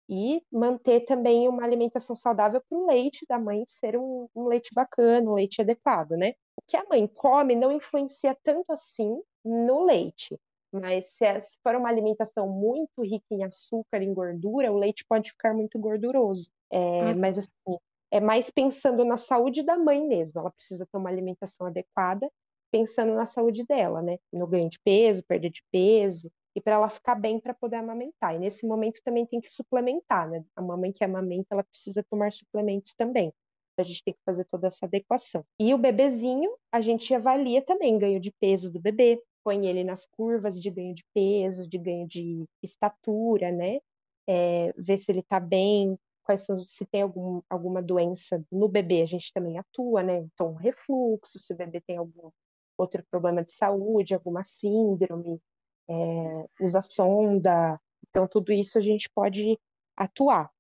E 0.09 0.41
manter 0.53 1.01
também 1.01 1.49
uma 1.49 1.65
alimentação 1.65 2.15
saudável 2.15 2.63
para 2.69 2.79
o 2.79 2.87
leite 2.87 3.27
da 3.29 3.39
mãe 3.39 3.65
ser 3.67 3.99
um, 3.99 4.29
um, 4.35 4.47
leite 4.47 4.73
bacana, 4.73 5.29
um 5.29 5.35
leite 5.35 5.61
adequado, 5.61 6.13
né? 6.13 6.35
O 6.57 6.63
que 6.67 6.77
a 6.77 6.85
mãe 6.89 7.07
come 7.09 7.57
não 7.57 7.73
influencia 7.73 8.37
tanto 8.45 8.73
assim 8.73 9.21
no 9.45 9.85
leite, 9.85 10.39
mas 10.73 11.17
se, 11.17 11.25
é, 11.25 11.41
se 11.41 11.59
for 11.63 11.75
uma 11.75 11.89
alimentação 11.89 12.49
muito 12.49 13.03
rica 13.03 13.27
em 13.33 13.43
açúcar, 13.43 14.03
em 14.03 14.15
gordura, 14.15 14.73
o 14.73 14.79
leite 14.79 15.05
pode 15.09 15.31
ficar 15.31 15.53
muito 15.55 15.79
gorduroso. 15.79 16.51
É, 16.71 16.79
hum. 16.79 17.19
Mas 17.19 17.39
assim, 17.39 17.79
é 18.11 18.21
mais 18.21 18.51
pensando 18.51 19.05
na 19.05 19.17
saúde 19.17 19.63
da 19.63 19.77
mãe 19.77 20.07
mesmo. 20.07 20.41
Ela 20.41 20.51
precisa 20.51 20.87
ter 20.87 20.97
uma 20.97 21.11
alimentação 21.11 21.67
adequada 21.67 22.31
pensando 22.77 23.15
na 23.15 23.25
saúde 23.25 23.65
dela, 23.65 24.03
né? 24.03 24.19
No 24.31 24.47
ganho 24.47 24.69
de 24.69 24.79
peso, 24.81 25.25
perda 25.25 25.49
de 25.49 25.63
peso, 25.73 26.31
e 26.55 26.61
para 26.61 26.75
ela 26.75 26.89
ficar 26.91 27.15
bem 27.15 27.41
para 27.41 27.55
poder 27.55 27.77
amamentar. 27.77 28.35
E 28.35 28.39
nesse 28.39 28.67
momento 28.67 29.01
também 29.03 29.27
tem 29.27 29.41
que 29.41 29.51
suplementar, 29.51 30.29
né? 30.29 30.45
A 30.55 30.61
mamãe 30.61 30.93
que 30.93 31.03
amamenta, 31.03 31.49
ela 31.51 31.65
precisa 31.65 32.05
tomar 32.11 32.33
suplementos 32.33 32.95
também. 32.95 33.33
A 33.79 33.83
gente 33.83 34.03
tem 34.05 34.15
que 34.15 34.21
fazer 34.25 34.47
toda 34.51 34.67
essa 34.69 34.87
adequação. 34.87 35.45
E 35.61 35.75
o 35.75 35.79
bebezinho, 35.79 36.51
a 36.73 36.81
gente 36.81 37.13
avalia 37.15 37.63
também 37.63 37.99
ganho 37.99 38.19
de 38.19 38.33
peso 38.41 38.71
do 38.71 38.81
bebê, 38.81 39.23
põe 39.45 39.67
ele 39.67 39.85
nas 39.85 40.07
curvas 40.07 40.61
de 40.61 40.71
ganho 40.71 40.95
de 40.95 41.05
peso, 41.15 41.69
de 41.69 41.77
ganho 41.77 42.07
de 42.07 42.45
estatura, 42.63 43.53
né? 43.53 43.79
É, 44.27 44.73
ver 44.79 44.97
se 44.97 45.13
ele 45.13 45.21
está 45.21 45.39
bem, 45.39 45.97
quais 46.25 46.45
são, 46.45 46.59
se 46.59 46.85
tem 46.87 47.03
algum, 47.03 47.41
alguma 47.49 47.83
doença 47.83 48.43
no 48.51 48.67
bebê, 48.67 49.03
a 49.03 49.07
gente 49.07 49.31
também 49.33 49.59
atua, 49.59 50.03
né? 50.03 50.19
Então, 50.19 50.55
refluxo, 50.55 51.39
se 51.39 51.53
o 51.53 51.57
bebê 51.57 51.81
tem 51.81 51.99
algum 51.99 52.31
outro 52.79 53.05
problema 53.11 53.43
de 53.43 53.53
saúde, 53.53 54.15
alguma 54.15 54.45
síndrome, 54.45 55.41
é, 55.89 56.47
usa 56.61 56.81
sonda. 56.81 57.81
Então, 58.11 58.27
tudo 58.27 58.53
isso 58.53 58.79
a 58.79 58.83
gente 58.83 59.09
pode 59.15 59.59
atuar. 59.97 60.51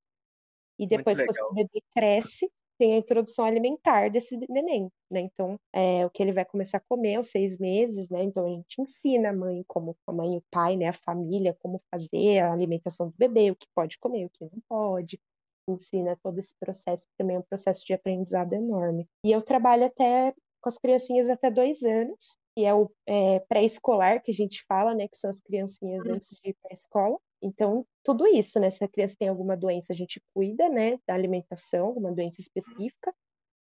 E 0.79 0.87
depois 0.87 1.19
que 1.19 1.43
o 1.43 1.55
bebê 1.55 1.83
cresce, 1.95 2.51
tem 2.79 2.95
a 2.95 2.99
introdução 2.99 3.45
alimentar 3.45 4.11
desse 4.11 4.37
neném, 4.49 4.91
né? 5.11 5.21
Então, 5.21 5.59
é, 5.73 6.05
o 6.05 6.11
que 6.11 6.23
ele 6.23 6.33
vai 6.33 6.45
começar 6.45 6.79
a 6.79 6.83
comer 6.89 7.17
aos 7.17 7.31
seis 7.31 7.59
meses, 7.59 8.09
né? 8.09 8.23
Então, 8.23 8.45
a 8.45 8.51
gente 8.51 8.81
ensina 8.81 9.31
a 9.31 9.33
mãe, 9.33 9.65
como 9.67 9.97
a 10.07 10.13
mãe 10.13 10.35
e 10.35 10.39
o 10.39 10.45
pai, 10.51 10.77
né? 10.77 10.89
A 10.89 10.93
família, 10.93 11.57
como 11.61 11.81
fazer 11.91 12.39
a 12.41 12.53
alimentação 12.53 13.09
do 13.09 13.15
bebê, 13.17 13.51
o 13.51 13.57
que 13.57 13.67
pode 13.75 13.99
comer, 13.99 14.27
o 14.27 14.31
que 14.31 14.45
não 14.45 14.61
pode. 14.69 15.19
Ensina 15.69 16.17
todo 16.23 16.39
esse 16.39 16.55
processo, 16.61 17.07
que 17.07 17.17
também 17.17 17.37
é 17.37 17.39
um 17.39 17.43
processo 17.43 17.85
de 17.85 17.93
aprendizado 17.93 18.53
enorme. 18.53 19.09
E 19.25 19.33
eu 19.33 19.43
trabalho 19.43 19.87
até 19.87 20.35
com 20.67 20.69
as 20.69 20.79
criancinhas 20.79 21.29
até 21.29 21.49
dois 21.49 21.81
anos, 21.85 22.37
que 22.57 22.65
é 22.65 22.75
o 22.75 22.91
é, 23.07 23.39
pré-escolar 23.49 24.21
que 24.21 24.33
a 24.33 24.35
gente 24.35 24.65
fala, 24.67 24.97
né? 24.97 25.07
Que 25.07 25.17
são 25.17 25.31
as 25.31 25.41
criancinhas 25.41 26.05
uhum. 26.05 26.15
antes 26.15 26.41
de 26.43 26.51
ir 26.51 26.57
para 26.61 26.73
a 26.73 26.75
escola. 26.75 27.19
Então, 27.41 27.87
tudo 28.03 28.27
isso, 28.27 28.59
né? 28.59 28.69
Se 28.69 28.83
a 28.83 28.89
criança 28.89 29.15
tem 29.17 29.29
alguma 29.29 29.57
doença, 29.57 29.93
a 29.93 29.97
gente 29.97 30.21
cuida, 30.35 30.69
né? 30.69 30.99
Da 31.07 31.15
alimentação, 31.15 31.93
uma 31.93 32.11
doença 32.11 32.41
específica. 32.41 33.15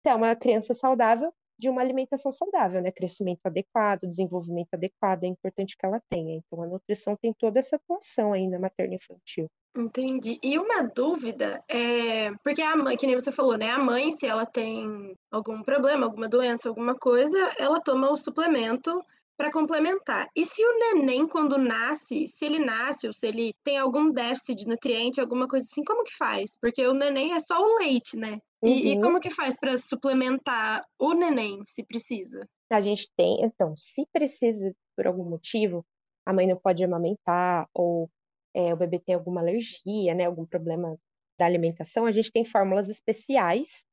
Se 0.02 0.10
é 0.10 0.14
uma 0.14 0.36
criança 0.36 0.74
saudável, 0.74 1.34
de 1.58 1.70
uma 1.70 1.80
alimentação 1.80 2.34
saudável, 2.34 2.82
né? 2.82 2.92
Crescimento 2.92 3.46
adequado, 3.46 4.02
desenvolvimento 4.02 4.74
adequado, 4.74 5.24
é 5.24 5.28
importante 5.28 5.78
que 5.78 5.86
ela 5.86 6.02
tenha. 6.10 6.36
Então, 6.36 6.62
a 6.62 6.68
nutrição 6.68 7.16
tem 7.16 7.34
toda 7.34 7.60
essa 7.60 7.78
atuação 7.78 8.34
aí 8.34 8.46
na 8.46 8.60
materna 8.60 8.96
infantil. 8.96 9.50
Entendi. 9.76 10.40
E 10.44 10.58
uma 10.58 10.84
dúvida 10.84 11.64
é, 11.70 12.32
porque 12.44 12.62
a 12.62 12.76
mãe, 12.76 12.98
que 12.98 13.06
nem 13.06 13.20
você 13.20 13.32
falou, 13.32 13.58
né? 13.58 13.70
A 13.70 13.78
mãe, 13.78 14.12
se 14.12 14.26
ela 14.26 14.46
tem 14.46 15.16
algum 15.32 15.62
problema, 15.62 16.06
alguma 16.06 16.28
doença, 16.28 16.68
alguma 16.68 16.96
coisa, 16.96 17.38
ela 17.58 17.80
toma 17.80 18.10
o 18.12 18.18
suplemento 18.18 19.04
para 19.38 19.52
complementar. 19.52 20.28
E 20.36 20.44
se 20.44 20.62
o 20.62 20.80
neném, 20.80 21.26
quando 21.26 21.58
nasce, 21.58 22.28
se 22.28 22.46
ele 22.46 22.60
nasce 22.60 23.08
ou 23.08 23.14
se 23.14 23.26
ele 23.26 23.54
tem 23.64 23.78
algum 23.78 24.12
déficit 24.12 24.56
de 24.56 24.68
nutriente, 24.68 25.22
alguma 25.22 25.48
coisa 25.48 25.66
assim, 25.66 25.82
como 25.82 26.04
que 26.04 26.14
faz? 26.18 26.58
Porque 26.60 26.86
o 26.86 26.94
neném 26.94 27.34
é 27.34 27.40
só 27.40 27.58
o 27.58 27.78
leite, 27.78 28.18
né? 28.18 28.38
Uhum. 28.62 28.70
E, 28.70 28.92
e, 28.92 29.02
como 29.02 29.22
que 29.22 29.30
faz 29.30 29.58
para 29.58 29.78
suplementar 29.78 30.84
o 31.00 31.14
neném, 31.14 31.62
se 31.66 31.86
precisa? 31.86 32.46
A 32.70 32.82
gente 32.82 33.10
tem, 33.16 33.42
então, 33.42 33.74
se 33.78 34.06
precisa 34.12 34.74
por 34.98 35.08
algum 35.08 35.24
motivo, 35.24 35.86
a 36.26 36.34
mãe 36.34 36.46
não 36.46 36.58
pode 36.58 36.84
amamentar 36.84 37.66
ou 37.74 38.10
é, 38.54 38.74
o 38.74 38.78
bebê 38.78 39.00
tem 39.00 39.16
alguma 39.16 39.42
alergia, 39.42 40.14
né, 40.14 40.26
algum 40.26 40.46
problema 40.46 40.98
da 41.38 41.46
alimentação, 41.46 42.06
a 42.06 42.12
gente 42.12 42.32
tem 42.32 42.44
fórmulas 42.44 42.90
especiais 42.90 43.86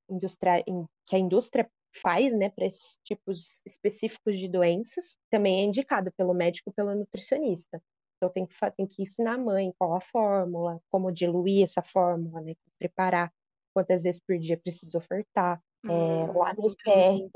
que 1.06 1.14
a 1.14 1.18
indústria 1.18 1.70
faz, 2.02 2.36
né, 2.36 2.50
para 2.50 2.66
esses 2.66 2.98
tipos 3.04 3.62
específicos 3.64 4.36
de 4.36 4.48
doenças. 4.48 5.16
Também 5.30 5.60
é 5.60 5.64
indicado 5.64 6.12
pelo 6.16 6.34
médico, 6.34 6.72
pelo 6.72 6.94
nutricionista. 6.94 7.80
Então 8.16 8.30
tem 8.30 8.46
que, 8.46 8.54
tem 8.76 8.86
que 8.86 9.02
ensinar 9.02 9.34
a 9.34 9.38
mãe 9.38 9.72
qual 9.78 9.94
a 9.94 10.00
fórmula, 10.00 10.80
como 10.90 11.12
diluir 11.12 11.64
essa 11.64 11.82
fórmula, 11.82 12.40
né, 12.40 12.54
preparar, 12.78 13.32
quantas 13.74 14.02
vezes 14.02 14.20
por 14.20 14.38
dia 14.38 14.56
precisa 14.56 14.98
ofertar. 14.98 15.60
É, 15.84 15.88
hum, 15.88 16.30
é, 16.30 16.32
lá 16.32 16.54
no 16.54 16.74
tem, 16.74 17.30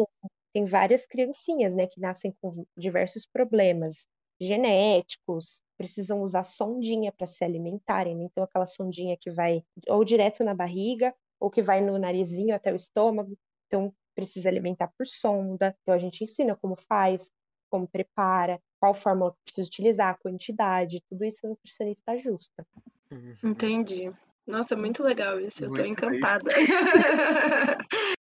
tem 0.53 0.65
várias 0.65 1.07
criancinhas, 1.07 1.75
né, 1.75 1.87
que 1.87 2.01
nascem 2.01 2.35
com 2.41 2.65
diversos 2.77 3.27
problemas 3.27 4.09
genéticos, 4.41 5.61
precisam 5.81 6.21
usar 6.21 6.43
sondinha 6.43 7.11
para 7.11 7.27
se 7.27 7.43
alimentarem, 7.43 8.15
né? 8.15 8.25
então 8.25 8.45
aquela 8.45 8.67
sondinha 8.67 9.17
que 9.17 9.31
vai 9.31 9.65
ou 9.89 10.05
direto 10.05 10.45
na 10.45 10.53
barriga 10.53 11.15
ou 11.41 11.49
que 11.49 11.63
vai 11.63 11.81
no 11.81 11.99
narizinho 11.99 12.55
até 12.55 12.71
o 12.71 12.77
estômago, 12.77 13.35
então 13.67 13.91
precisa 14.15 14.51
alimentar 14.51 14.89
por 14.89 15.07
sonda. 15.07 15.75
Então 15.81 15.95
a 15.95 15.99
gente 15.99 16.23
ensina 16.23 16.55
como 16.55 16.77
faz, 16.87 17.33
como 17.71 17.89
prepara, 17.89 18.61
qual 18.79 18.93
fórmula 18.93 19.33
que 19.33 19.39
precisa 19.45 19.67
utilizar, 19.69 20.11
a 20.11 20.19
quantidade, 20.19 21.03
tudo 21.09 21.25
isso 21.25 21.47
o 21.47 21.49
nutricionista 21.49 22.13
ajusta. 22.13 22.67
Uhum. 23.11 23.35
Entendi. 23.43 24.13
Nossa, 24.47 24.77
muito 24.77 25.03
legal 25.03 25.41
isso, 25.41 25.65
eu 25.65 25.71
estou 25.71 25.87
encantada. 25.87 26.51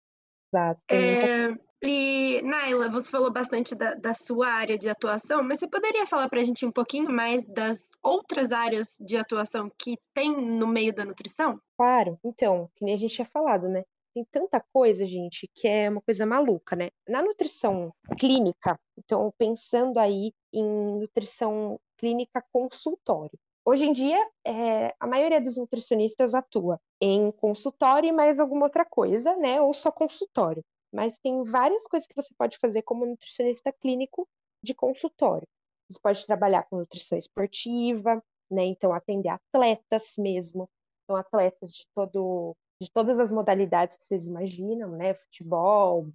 Exato. 0.48 0.80
É, 0.88 1.54
e, 1.84 2.40
Naila, 2.42 2.88
você 2.88 3.10
falou 3.10 3.32
bastante 3.32 3.74
da, 3.74 3.94
da, 3.94 4.14
sua 4.14 4.46
área 4.46 4.78
de 4.78 4.88
atuação, 4.88 5.42
mas 5.42 5.58
você 5.58 5.66
poderia 5.66 6.06
falar 6.06 6.28
para 6.28 6.40
a 6.40 6.44
gente 6.44 6.64
um 6.64 6.70
pouquinho 6.70 7.10
mais 7.10 7.44
das 7.44 7.90
outras 8.00 8.52
áreas 8.52 8.96
de 9.00 9.16
atuação 9.16 9.68
que 9.76 9.98
tem 10.14 10.30
no 10.30 10.68
meio 10.68 10.94
da 10.94 11.04
nutrição? 11.04 11.60
Claro, 11.76 12.16
então, 12.24 12.70
que 12.76 12.84
nem 12.84 12.94
a 12.94 12.96
gente 12.96 13.16
tinha 13.16 13.24
falado, 13.24 13.68
né? 13.68 13.82
Tem 14.14 14.24
tanta 14.30 14.64
coisa, 14.72 15.04
gente, 15.04 15.50
que 15.52 15.66
é 15.66 15.90
uma 15.90 16.00
coisa 16.02 16.24
maluca, 16.24 16.76
né? 16.76 16.90
Na 17.08 17.20
nutrição 17.20 17.92
clínica, 18.16 18.78
então, 18.96 19.32
pensando 19.36 19.98
aí 19.98 20.32
em 20.52 21.00
nutrição 21.00 21.80
clínica 21.98 22.44
consultório. 22.52 23.36
Hoje 23.64 23.86
em 23.86 23.92
dia, 23.92 24.24
é, 24.46 24.94
a 25.00 25.06
maioria 25.06 25.40
dos 25.40 25.56
nutricionistas 25.56 26.32
atua 26.32 26.78
em 27.00 27.32
consultório 27.32 28.08
e 28.08 28.12
mais 28.12 28.38
alguma 28.38 28.66
outra 28.66 28.84
coisa, 28.84 29.34
né? 29.36 29.60
Ou 29.60 29.74
só 29.74 29.90
consultório 29.90 30.62
mas 30.92 31.18
tem 31.18 31.42
várias 31.44 31.86
coisas 31.86 32.08
que 32.08 32.14
você 32.14 32.32
pode 32.36 32.58
fazer 32.58 32.82
como 32.82 33.06
nutricionista 33.06 33.72
clínico 33.72 34.28
de 34.62 34.74
consultório. 34.74 35.48
Você 35.90 35.98
pode 36.00 36.26
trabalhar 36.26 36.64
com 36.64 36.76
nutrição 36.76 37.18
esportiva, 37.18 38.22
né? 38.50 38.64
Então 38.64 38.92
atender 38.92 39.28
atletas 39.28 40.14
mesmo, 40.18 40.68
então 41.04 41.16
atletas 41.16 41.72
de 41.72 41.86
todo 41.94 42.56
de 42.80 42.90
todas 42.90 43.20
as 43.20 43.30
modalidades 43.30 43.96
que 43.96 44.04
vocês 44.04 44.26
imaginam, 44.26 44.90
né? 44.90 45.14
Futebol, 45.14 46.08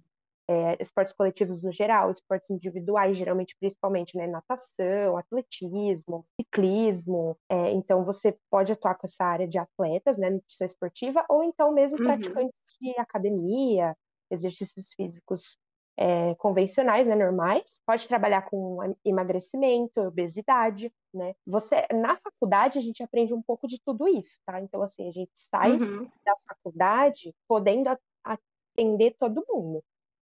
é, 0.48 0.82
esportes 0.82 1.14
coletivos 1.14 1.62
no 1.62 1.70
geral, 1.70 2.10
esportes 2.10 2.50
individuais, 2.50 3.16
geralmente, 3.16 3.56
principalmente, 3.58 4.16
né? 4.16 4.26
Natação, 4.26 5.16
atletismo, 5.16 6.26
ciclismo. 6.40 7.36
É, 7.50 7.70
então, 7.72 8.04
você 8.04 8.36
pode 8.50 8.72
atuar 8.72 8.94
com 8.96 9.06
essa 9.06 9.24
área 9.24 9.46
de 9.46 9.58
atletas, 9.58 10.16
né? 10.16 10.30
Nutrição 10.30 10.66
esportiva, 10.66 11.24
ou 11.28 11.42
então 11.42 11.72
mesmo 11.72 11.98
uhum. 11.98 12.04
praticantes 12.04 12.54
de 12.80 12.98
academia, 12.98 13.94
exercícios 14.30 14.92
físicos 14.94 15.56
é, 15.98 16.34
convencionais, 16.36 17.06
né, 17.06 17.14
normais. 17.16 17.80
Pode 17.84 18.06
trabalhar 18.06 18.42
com 18.42 18.78
emagrecimento, 19.04 20.00
obesidade, 20.00 20.92
né? 21.12 21.34
Você 21.44 21.86
na 21.92 22.16
faculdade 22.16 22.78
a 22.78 22.82
gente 22.82 23.02
aprende 23.02 23.34
um 23.34 23.42
pouco 23.42 23.66
de 23.66 23.80
tudo 23.84 24.06
isso, 24.06 24.38
tá? 24.46 24.60
Então 24.60 24.80
assim 24.80 25.08
a 25.08 25.12
gente 25.12 25.32
sai 25.34 25.72
uhum. 25.72 26.08
da 26.24 26.34
faculdade 26.46 27.34
podendo 27.48 27.90
atender 28.24 29.16
todo 29.18 29.44
mundo, 29.48 29.82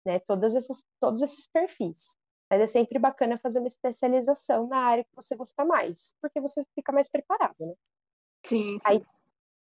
né? 0.03 0.19
Todas 0.19 0.55
essas, 0.55 0.83
todos 0.99 1.21
esses 1.21 1.45
perfis. 1.47 2.17
Mas 2.49 2.61
é 2.61 2.65
sempre 2.65 2.99
bacana 2.99 3.37
fazer 3.37 3.59
uma 3.59 3.67
especialização 3.67 4.67
na 4.67 4.77
área 4.77 5.03
que 5.03 5.15
você 5.15 5.35
gosta 5.35 5.63
mais, 5.63 6.13
porque 6.19 6.41
você 6.41 6.65
fica 6.75 6.91
mais 6.91 7.07
preparado, 7.07 7.55
né? 7.59 7.73
Sim, 8.43 8.77
sim. 8.79 8.87
Aí 8.87 9.05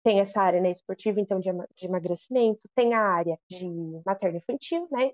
tem 0.08 0.22
essa 0.22 0.42
área 0.42 0.62
né, 0.62 0.72
esportiva, 0.72 1.20
então, 1.20 1.38
de, 1.38 1.50
de 1.76 1.86
emagrecimento, 1.86 2.70
tem 2.74 2.94
a 2.94 3.02
área 3.02 3.38
de 3.50 3.68
materno-infantil, 4.06 4.88
né? 4.90 5.12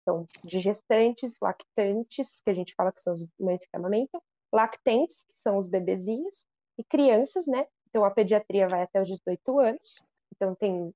Então, 0.00 0.26
de 0.42 0.58
gestantes, 0.58 1.36
lactantes, 1.42 2.40
que 2.40 2.48
a 2.48 2.54
gente 2.54 2.74
fala 2.74 2.90
que 2.90 3.02
são 3.02 3.12
as 3.12 3.22
mães 3.38 3.66
que 3.66 3.76
amamentam, 3.76 4.18
lactentes, 4.50 5.24
que 5.24 5.38
são 5.38 5.58
os 5.58 5.66
bebezinhos, 5.66 6.46
e 6.78 6.84
crianças, 6.84 7.46
né? 7.46 7.66
Então, 7.90 8.02
a 8.02 8.10
pediatria 8.10 8.66
vai 8.66 8.80
até 8.80 9.02
os 9.02 9.08
18 9.08 9.60
anos. 9.60 10.02
Então, 10.34 10.54
tem 10.54 10.90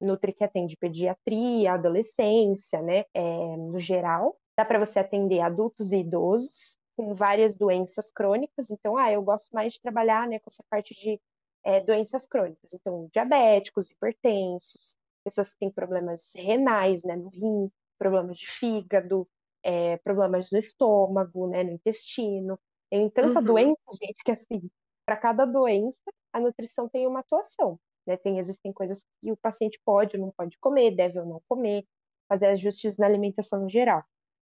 Nutri 0.00 0.32
que 0.32 0.44
atende 0.44 0.76
pediatria, 0.76 1.72
adolescência, 1.72 2.80
né? 2.80 3.06
É, 3.12 3.56
no 3.56 3.80
geral. 3.80 4.36
Dá 4.56 4.64
para 4.64 4.78
você 4.78 5.00
atender 5.00 5.40
adultos 5.40 5.90
e 5.90 5.96
idosos 5.96 6.78
com 6.96 7.12
várias 7.12 7.56
doenças 7.56 8.12
crônicas. 8.12 8.70
Então, 8.70 8.96
ah, 8.96 9.10
eu 9.10 9.20
gosto 9.20 9.50
mais 9.52 9.72
de 9.72 9.80
trabalhar 9.80 10.28
né, 10.28 10.38
com 10.38 10.48
essa 10.48 10.62
parte 10.70 10.94
de 10.94 11.20
é, 11.64 11.80
doenças 11.80 12.26
crônicas. 12.26 12.72
Então, 12.72 13.08
diabéticos, 13.12 13.90
hipertensos, 13.90 14.96
pessoas 15.24 15.52
que 15.52 15.60
têm 15.60 15.70
problemas 15.70 16.32
renais, 16.34 17.02
né, 17.02 17.16
no 17.16 17.28
rim, 17.28 17.70
problemas 17.98 18.38
de 18.38 18.46
fígado, 18.46 19.26
é, 19.62 19.96
problemas 19.98 20.50
no 20.50 20.58
estômago, 20.58 21.48
né, 21.48 21.64
no 21.64 21.72
intestino. 21.72 22.58
Tem 22.90 23.08
tanta 23.10 23.40
uhum. 23.40 23.44
doença, 23.44 23.80
gente, 24.00 24.22
que 24.22 24.30
assim, 24.30 24.70
para 25.06 25.16
cada 25.16 25.44
doença, 25.44 25.98
a 26.32 26.40
nutrição 26.40 26.88
tem 26.88 27.06
uma 27.06 27.20
atuação. 27.20 27.78
Né? 28.06 28.16
Tem, 28.16 28.38
existem 28.38 28.72
coisas 28.72 29.04
que 29.20 29.32
o 29.32 29.36
paciente 29.36 29.80
pode 29.84 30.16
ou 30.16 30.22
não 30.22 30.32
pode 30.36 30.58
comer, 30.58 30.94
deve 30.94 31.18
ou 31.18 31.26
não 31.26 31.40
comer, 31.48 31.84
fazer 32.28 32.46
ajustes 32.46 32.98
na 32.98 33.06
alimentação 33.06 33.62
no 33.62 33.70
geral. 33.70 34.04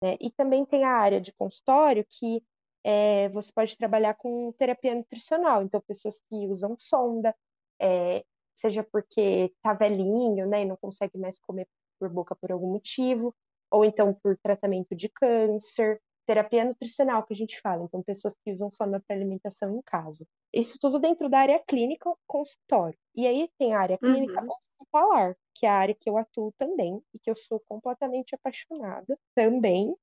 Né? 0.03 0.17
E 0.21 0.31
também 0.31 0.65
tem 0.65 0.85
a 0.85 0.91
área 0.91 1.21
de 1.21 1.33
consultório 1.33 2.05
que 2.09 2.43
é, 2.85 3.29
você 3.31 3.53
pode 3.53 3.77
trabalhar 3.77 4.15
com 4.15 4.53
terapia 4.53 4.95
nutricional. 4.95 5.63
Então, 5.63 5.81
pessoas 5.81 6.21
que 6.29 6.47
usam 6.47 6.77
sonda, 6.79 7.35
é, 7.81 8.25
seja 8.57 8.83
porque 8.83 9.53
tá 9.63 9.73
velhinho, 9.73 10.47
né, 10.47 10.63
e 10.63 10.65
não 10.65 10.77
consegue 10.77 11.19
mais 11.19 11.39
comer 11.39 11.67
por 11.99 12.09
boca 12.09 12.35
por 12.37 12.53
algum 12.53 12.73
motivo, 12.73 13.35
ou 13.71 13.85
então 13.85 14.15
por 14.15 14.37
tratamento 14.39 14.95
de 14.95 15.09
câncer, 15.09 16.01
terapia 16.27 16.65
nutricional 16.65 17.23
que 17.25 17.33
a 17.33 17.37
gente 17.37 17.61
fala, 17.61 17.85
então 17.85 18.03
pessoas 18.03 18.37
que 18.45 18.51
usam 18.51 18.71
sonda 18.71 19.01
para 19.01 19.17
alimentação 19.17 19.75
em 19.77 19.83
casa. 19.83 20.27
Isso 20.53 20.79
tudo 20.79 20.99
dentro 20.99 21.29
da 21.29 21.39
área 21.39 21.63
clínica, 21.67 22.13
consultório. 22.27 22.99
E 23.15 23.27
aí 23.27 23.49
tem 23.59 23.75
a 23.75 23.81
área 23.81 23.99
clínica 23.99 24.43
uhum. 24.43 24.51
hospitalar, 24.51 25.37
que 25.55 25.65
é 25.65 25.69
a 25.71 25.75
área 25.75 25.95
que 25.95 26.09
eu 26.09 26.19
atuo 26.19 26.53
também 26.59 27.01
e 27.15 27.19
que 27.19 27.31
eu 27.31 27.37
sou 27.37 27.61
completamente 27.61 28.35
apaixonada 28.35 29.19
também 29.35 29.95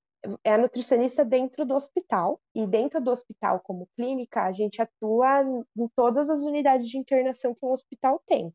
é 0.44 0.54
a 0.54 0.58
nutricionista 0.58 1.24
dentro 1.24 1.66
do 1.66 1.74
hospital. 1.74 2.40
E 2.54 2.66
dentro 2.66 3.02
do 3.02 3.12
hospital, 3.12 3.60
como 3.60 3.88
clínica, 3.96 4.44
a 4.44 4.52
gente 4.52 4.82
atua 4.82 5.44
em 5.78 5.88
todas 5.96 6.30
as 6.30 6.44
unidades 6.44 6.88
de 6.88 6.98
internação 6.98 7.54
que 7.54 7.66
um 7.66 7.72
hospital 7.72 8.22
tem. 8.28 8.54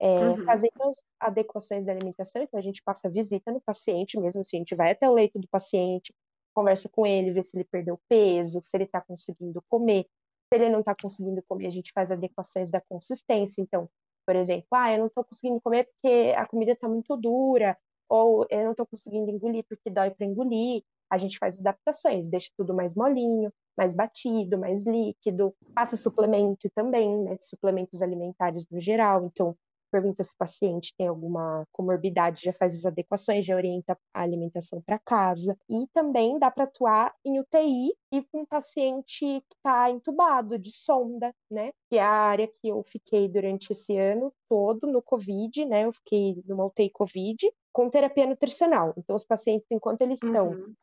É, 0.00 0.28
uhum. 0.28 0.44
Fazendo 0.44 0.82
as 0.82 1.00
adequações 1.18 1.84
da 1.84 1.92
alimentação, 1.92 2.42
então 2.42 2.58
a 2.58 2.62
gente 2.62 2.80
passa 2.82 3.10
visita 3.10 3.50
no 3.50 3.60
paciente 3.60 4.18
mesmo, 4.18 4.40
assim, 4.40 4.58
a 4.58 4.60
gente 4.60 4.76
vai 4.76 4.92
até 4.92 5.10
o 5.10 5.12
leito 5.12 5.40
do 5.40 5.48
paciente, 5.48 6.14
conversa 6.54 6.88
com 6.88 7.04
ele, 7.04 7.32
vê 7.32 7.42
se 7.42 7.56
ele 7.56 7.64
perdeu 7.64 8.00
peso, 8.08 8.60
se 8.62 8.76
ele 8.76 8.84
está 8.84 9.00
conseguindo 9.00 9.62
comer. 9.68 10.06
Se 10.48 10.54
ele 10.54 10.70
não 10.70 10.80
está 10.80 10.94
conseguindo 10.94 11.42
comer, 11.48 11.66
a 11.66 11.70
gente 11.70 11.92
faz 11.92 12.10
adequações 12.10 12.70
da 12.70 12.80
consistência. 12.80 13.60
Então, 13.60 13.88
por 14.24 14.36
exemplo, 14.36 14.66
ah, 14.72 14.92
eu 14.92 14.98
não 14.98 15.06
estou 15.06 15.24
conseguindo 15.24 15.60
comer 15.60 15.84
porque 15.84 16.32
a 16.36 16.46
comida 16.46 16.72
está 16.72 16.88
muito 16.88 17.16
dura, 17.16 17.76
ou 18.08 18.46
eu 18.50 18.64
não 18.64 18.70
estou 18.70 18.86
conseguindo 18.86 19.30
engolir 19.30 19.64
porque 19.68 19.90
dói 19.90 20.10
para 20.10 20.26
engolir 20.26 20.82
a 21.10 21.18
gente 21.18 21.38
faz 21.38 21.58
adaptações, 21.58 22.28
deixa 22.28 22.50
tudo 22.56 22.74
mais 22.74 22.94
molinho, 22.94 23.52
mais 23.76 23.94
batido, 23.94 24.58
mais 24.58 24.84
líquido, 24.86 25.54
passa 25.74 25.96
suplemento 25.96 26.68
também, 26.74 27.16
né, 27.22 27.36
suplementos 27.40 28.02
alimentares 28.02 28.66
no 28.70 28.80
geral, 28.80 29.24
então 29.24 29.56
pergunta 29.90 30.22
se 30.22 30.34
o 30.34 30.38
paciente 30.38 30.94
tem 30.96 31.08
alguma 31.08 31.66
comorbidade, 31.72 32.44
já 32.44 32.52
faz 32.52 32.76
as 32.76 32.84
adequações, 32.84 33.44
já 33.44 33.56
orienta 33.56 33.98
a 34.14 34.22
alimentação 34.22 34.80
para 34.82 34.98
casa. 34.98 35.56
E 35.68 35.86
também 35.92 36.38
dá 36.38 36.50
para 36.50 36.64
atuar 36.64 37.14
em 37.24 37.40
UTI 37.40 37.94
e 38.12 38.22
com 38.30 38.42
um 38.42 38.46
paciente 38.46 39.20
que 39.20 39.56
está 39.56 39.90
entubado 39.90 40.58
de 40.58 40.70
sonda, 40.70 41.34
né? 41.50 41.72
Que 41.88 41.96
é 41.96 42.02
a 42.02 42.10
área 42.10 42.48
que 42.48 42.68
eu 42.68 42.82
fiquei 42.82 43.28
durante 43.28 43.72
esse 43.72 43.96
ano 43.96 44.32
todo 44.48 44.86
no 44.86 45.02
COVID, 45.02 45.64
né? 45.64 45.84
Eu 45.84 45.92
fiquei 45.92 46.42
numa 46.46 46.66
UTI 46.66 46.90
COVID 46.90 47.50
com 47.72 47.90
terapia 47.90 48.26
nutricional. 48.26 48.94
Então, 48.96 49.16
os 49.16 49.24
pacientes, 49.24 49.66
enquanto 49.70 50.02
eles 50.02 50.22
estão 50.22 50.50
uhum 50.50 50.74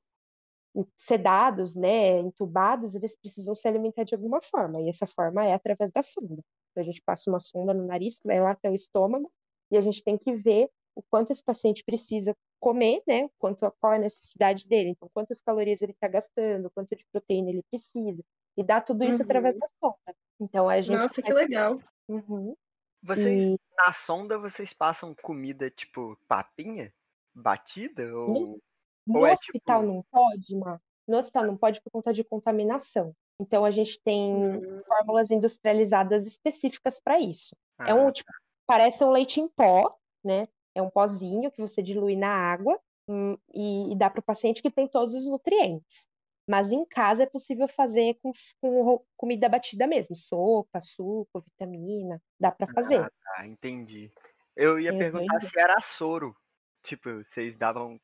sedados, 0.97 1.75
né, 1.75 2.19
entubados, 2.19 2.95
eles 2.95 3.15
precisam 3.15 3.55
se 3.55 3.67
alimentar 3.67 4.03
de 4.03 4.15
alguma 4.15 4.41
forma, 4.41 4.81
e 4.81 4.89
essa 4.89 5.07
forma 5.07 5.45
é 5.45 5.53
através 5.53 5.91
da 5.91 6.03
sonda. 6.03 6.41
Então, 6.71 6.81
a 6.81 6.83
gente 6.83 7.01
passa 7.05 7.29
uma 7.29 7.39
sonda 7.39 7.73
no 7.73 7.85
nariz, 7.85 8.19
que 8.19 8.27
vai 8.27 8.39
lá 8.41 8.51
até 8.51 8.69
o 8.69 8.75
estômago, 8.75 9.31
e 9.71 9.77
a 9.77 9.81
gente 9.81 10.03
tem 10.03 10.17
que 10.17 10.35
ver 10.35 10.69
o 10.95 11.01
quanto 11.09 11.31
esse 11.31 11.43
paciente 11.43 11.83
precisa 11.83 12.35
comer, 12.59 13.01
né? 13.07 13.29
Quanto, 13.37 13.71
qual 13.79 13.93
é 13.93 13.97
a 13.97 13.99
necessidade 13.99 14.67
dele, 14.67 14.89
então 14.89 15.09
quantas 15.13 15.41
calorias 15.41 15.81
ele 15.81 15.91
está 15.91 16.07
gastando, 16.07 16.71
quanto 16.71 16.95
de 16.95 17.05
proteína 17.11 17.49
ele 17.49 17.63
precisa, 17.69 18.23
e 18.57 18.63
dá 18.63 18.79
tudo 18.79 19.03
isso 19.03 19.17
uhum. 19.17 19.25
através 19.25 19.57
da 19.57 19.67
sonda. 19.67 20.17
Então 20.39 20.69
a 20.69 20.79
gente. 20.81 20.97
Nossa, 20.97 21.21
que 21.21 21.33
legal. 21.33 21.79
Uhum. 22.07 22.55
Vocês, 23.03 23.43
e... 23.43 23.59
na 23.77 23.93
sonda, 23.93 24.37
vocês 24.37 24.73
passam 24.73 25.13
comida 25.21 25.69
tipo 25.69 26.17
papinha? 26.27 26.93
Batida? 27.33 28.15
Ou, 28.15 28.61
no, 29.05 29.25
é, 29.25 29.33
hospital 29.33 29.81
tipo... 29.81 29.93
não 29.93 30.03
pode, 30.11 30.55
Mar. 30.55 30.81
No 31.07 31.17
hospital 31.17 31.45
não 31.45 31.57
pode 31.57 31.81
por 31.81 31.91
conta 31.91 32.13
de 32.13 32.23
contaminação. 32.23 33.13
Então 33.39 33.65
a 33.65 33.71
gente 33.71 34.01
tem 34.03 34.33
uhum. 34.33 34.81
fórmulas 34.87 35.29
industrializadas 35.29 36.25
específicas 36.25 36.99
para 36.99 37.19
isso. 37.19 37.55
Ah, 37.77 37.89
é 37.89 37.93
um 37.93 38.11
tipo, 38.11 38.31
tá. 38.31 38.37
parece 38.65 39.03
um 39.03 39.11
leite 39.11 39.39
em 39.39 39.47
pó, 39.47 39.95
né? 40.23 40.47
É 40.73 40.81
um 40.81 40.89
pozinho 40.89 41.51
que 41.51 41.61
você 41.61 41.81
dilui 41.81 42.15
na 42.15 42.29
água 42.29 42.79
hum, 43.07 43.37
e, 43.53 43.91
e 43.91 43.95
dá 43.95 44.09
para 44.09 44.19
o 44.19 44.23
paciente 44.23 44.61
que 44.61 44.71
tem 44.71 44.87
todos 44.87 45.13
os 45.13 45.27
nutrientes. 45.27 46.07
Mas 46.47 46.71
em 46.71 46.85
casa 46.85 47.23
é 47.23 47.25
possível 47.25 47.67
fazer 47.67 48.17
com, 48.21 48.31
com 48.61 49.03
comida 49.17 49.49
batida 49.49 49.87
mesmo, 49.87 50.15
sopa, 50.15 50.79
suco, 50.79 51.41
vitamina, 51.41 52.21
dá 52.39 52.51
para 52.51 52.67
fazer. 52.67 52.99
Ah, 52.99 53.11
tá, 53.23 53.47
entendi. 53.47 54.11
Eu 54.55 54.79
ia 54.79 54.95
perguntar 54.95 55.39
se 55.41 55.59
era 55.59 55.79
soro. 55.81 56.35
Tipo, 56.83 57.23
vocês 57.23 57.57
davam 57.57 57.99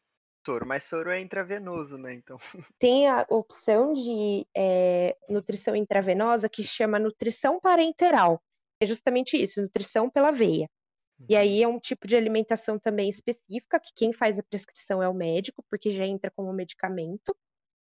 soro, 0.45 0.65
mas 0.65 0.83
soro 0.83 1.09
é 1.09 1.19
intravenoso, 1.19 1.97
né? 1.97 2.13
Então. 2.13 2.37
Tem 2.79 3.07
a 3.07 3.25
opção 3.29 3.93
de 3.93 4.45
é, 4.55 5.15
nutrição 5.29 5.75
intravenosa 5.75 6.49
que 6.49 6.63
chama 6.63 6.99
nutrição 6.99 7.59
parenteral. 7.59 8.41
É 8.79 8.85
justamente 8.85 9.41
isso, 9.41 9.61
nutrição 9.61 10.09
pela 10.09 10.31
veia. 10.31 10.69
E 11.29 11.35
uhum. 11.35 11.39
aí 11.39 11.63
é 11.63 11.67
um 11.67 11.79
tipo 11.79 12.07
de 12.07 12.15
alimentação 12.15 12.79
também 12.79 13.09
específica, 13.09 13.79
que 13.79 13.93
quem 13.95 14.11
faz 14.11 14.39
a 14.39 14.43
prescrição 14.43 15.03
é 15.03 15.07
o 15.07 15.13
médico, 15.13 15.63
porque 15.69 15.91
já 15.91 16.05
entra 16.05 16.31
como 16.31 16.51
medicamento 16.51 17.35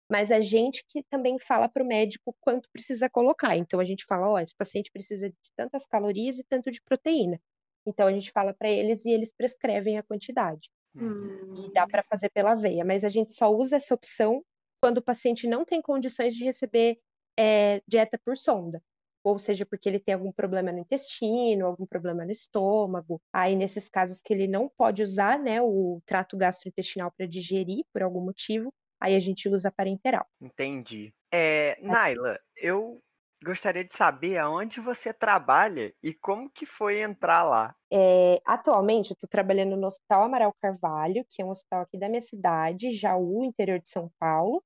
mas 0.09 0.31
a 0.31 0.41
gente 0.41 0.85
que 0.89 1.03
também 1.05 1.39
fala 1.39 1.69
para 1.69 1.83
o 1.83 1.87
médico 1.87 2.35
quanto 2.41 2.71
precisa 2.71 3.11
colocar. 3.11 3.57
Então 3.57 3.81
a 3.81 3.85
gente 3.85 4.05
fala, 4.05 4.29
ó, 4.29 4.35
oh, 4.35 4.39
esse 4.39 4.55
paciente 4.55 4.91
precisa 4.93 5.29
de 5.29 5.37
tantas 5.57 5.87
calorias 5.87 6.39
e 6.39 6.45
tanto 6.45 6.71
de 6.71 6.81
proteína. 6.83 7.41
Então 7.85 8.07
a 8.07 8.13
gente 8.13 8.31
fala 8.31 8.55
para 8.55 8.69
eles 8.69 9.05
e 9.05 9.11
eles 9.11 9.33
prescrevem 9.33 9.99
a 9.99 10.03
quantidade. 10.03 10.71
Hum. 10.97 11.65
E 11.67 11.73
dá 11.73 11.87
para 11.87 12.03
fazer 12.05 12.31
pela 12.31 12.55
veia, 12.55 12.85
mas 12.85 13.05
a 13.05 13.09
gente 13.09 13.33
só 13.33 13.51
usa 13.51 13.77
essa 13.77 13.95
opção 13.95 14.43
quando 14.81 14.99
o 14.99 15.03
paciente 15.03 15.47
não 15.47 15.65
tem 15.65 15.81
condições 15.83 16.35
de 16.35 16.45
receber 16.45 16.99
é, 17.39 17.83
dieta 17.87 18.19
por 18.25 18.37
sonda. 18.37 18.83
Ou 19.25 19.39
seja, 19.39 19.67
porque 19.67 19.89
ele 19.89 19.99
tem 19.99 20.15
algum 20.15 20.31
problema 20.31 20.71
no 20.71 20.79
intestino, 20.79 21.67
algum 21.67 21.85
problema 21.85 22.25
no 22.25 22.31
estômago. 22.31 23.21
Aí, 23.33 23.57
nesses 23.57 23.89
casos 23.89 24.23
que 24.23 24.33
ele 24.33 24.47
não 24.47 24.69
pode 24.69 25.03
usar 25.03 25.37
né, 25.37 25.61
o 25.61 26.01
trato 26.07 26.37
gastrointestinal 26.37 27.13
para 27.17 27.27
digerir 27.27 27.85
por 27.93 28.03
algum 28.03 28.21
motivo, 28.21 28.73
aí 29.01 29.17
a 29.17 29.19
gente 29.19 29.49
usa 29.49 29.73
parenteral. 29.73 30.25
Entendi. 30.41 31.13
É, 31.33 31.77
Naila, 31.83 32.39
eu 32.57 33.03
gostaria 33.47 33.85
de 33.85 33.93
saber 33.93 34.39
aonde 34.39 34.81
você 34.81 35.13
trabalha 35.13 35.95
e 36.03 36.13
como 36.13 36.51
que 36.51 36.67
foi 36.67 37.01
entrar 37.01 37.45
lá. 37.45 37.75
É, 37.93 38.41
atualmente, 38.45 39.11
eu 39.11 39.15
estou 39.15 39.29
trabalhando 39.29 39.77
no 39.77 39.87
Hospital 39.87 40.25
Amaral 40.25 40.53
Carvalho, 40.61 41.25
que 41.31 41.41
é 41.41 41.45
um 41.45 41.51
hospital 41.51 41.83
aqui 41.83 41.97
da 41.97 42.09
minha 42.09 42.21
cidade, 42.21 42.91
Jaú, 42.91 43.45
interior 43.45 43.79
de 43.79 43.89
São 43.89 44.11
Paulo, 44.19 44.63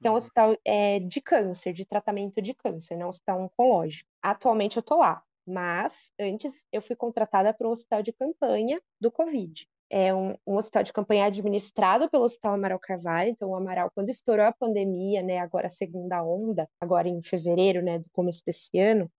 que 0.00 0.06
é 0.06 0.10
um 0.10 0.12
uhum. 0.12 0.18
hospital 0.18 0.56
é, 0.64 1.00
de 1.00 1.20
câncer, 1.20 1.72
de 1.72 1.84
tratamento 1.84 2.40
de 2.40 2.54
câncer, 2.54 2.96
né? 2.96 3.04
um 3.04 3.08
hospital 3.08 3.40
oncológico. 3.40 4.08
Atualmente 4.22 4.76
eu 4.76 4.80
estou 4.80 4.98
lá, 4.98 5.22
mas 5.46 6.12
antes 6.18 6.64
eu 6.72 6.80
fui 6.80 6.94
contratada 6.94 7.52
para 7.52 7.66
um 7.66 7.72
hospital 7.72 8.02
de 8.02 8.12
campanha 8.12 8.80
do 9.00 9.10
Covid 9.10 9.66
é 9.90 10.14
um, 10.14 10.36
um, 10.46 10.56
hospital 10.56 10.84
de 10.84 10.92
campanha 10.92 11.26
administrado 11.26 12.08
pelo 12.08 12.24
Hospital 12.24 12.54
Amaral 12.54 12.78
Carvalho. 12.78 13.30
Então, 13.30 13.50
o 13.50 13.56
Amaral, 13.56 13.90
quando 13.92 14.08
estourou 14.08 14.46
a 14.46 14.52
pandemia, 14.52 15.22
né, 15.22 15.38
agora 15.38 15.66
a 15.66 15.70
segunda 15.70 16.22
onda, 16.22 16.68
agora 16.80 17.08
em 17.08 17.20
fevereiro, 17.22 17.82
né, 17.82 17.98
do 17.98 18.08
começo 18.12 18.42
desse 18.46 18.78
ano, 18.78 19.10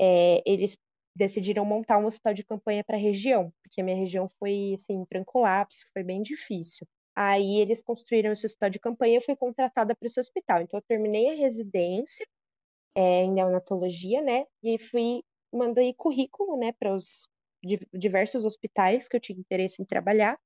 é, 0.00 0.42
eles 0.44 0.76
decidiram 1.14 1.64
montar 1.64 1.98
um 1.98 2.06
hospital 2.06 2.34
de 2.34 2.44
campanha 2.44 2.84
para 2.84 2.96
a 2.96 3.00
região, 3.00 3.52
porque 3.62 3.80
a 3.80 3.84
minha 3.84 3.96
região 3.96 4.28
foi, 4.38 4.74
assim, 4.74 5.06
em 5.10 5.24
colapso, 5.24 5.86
foi 5.92 6.02
bem 6.02 6.22
difícil. 6.22 6.86
Aí 7.14 7.60
eles 7.60 7.82
construíram 7.82 8.32
esse 8.32 8.44
hospital 8.44 8.70
de 8.70 8.78
campanha 8.80 9.14
e 9.14 9.16
eu 9.16 9.22
fui 9.22 9.36
contratada 9.36 9.94
para 9.94 10.06
esse 10.06 10.20
hospital. 10.20 10.60
Então, 10.60 10.78
eu 10.78 10.84
terminei 10.86 11.30
a 11.30 11.36
residência 11.36 12.26
é, 12.94 13.22
em 13.24 13.32
neonatologia, 13.32 14.20
né, 14.22 14.44
e 14.62 14.78
fui 14.78 15.22
mandei 15.52 15.94
currículo, 15.94 16.56
né, 16.58 16.72
para 16.72 16.94
os 16.94 17.28
diversos 17.92 18.44
hospitais 18.44 19.08
que 19.08 19.16
eu 19.16 19.20
tinha 19.20 19.38
interesse 19.38 19.82
em 19.82 19.84
trabalhar, 19.84 20.38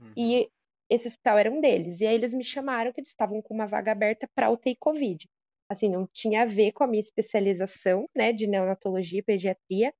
uhum. 0.00 0.12
e 0.16 0.50
esse 0.90 1.06
hospital 1.06 1.38
era 1.38 1.50
um 1.50 1.60
deles. 1.60 2.00
E 2.00 2.06
aí 2.06 2.14
eles 2.14 2.34
me 2.34 2.44
chamaram 2.44 2.92
que 2.92 3.00
eles 3.00 3.10
estavam 3.10 3.42
com 3.42 3.54
uma 3.54 3.66
vaga 3.66 3.92
aberta 3.92 4.28
para 4.34 4.50
UTI 4.50 4.76
Covid. 4.76 5.28
Assim, 5.70 5.88
não 5.88 6.06
tinha 6.06 6.42
a 6.42 6.46
ver 6.46 6.72
com 6.72 6.82
a 6.82 6.86
minha 6.86 7.00
especialização, 7.00 8.08
né, 8.16 8.32
de 8.32 8.46
neonatologia 8.46 9.18
e 9.18 9.22
pediatria, 9.22 9.92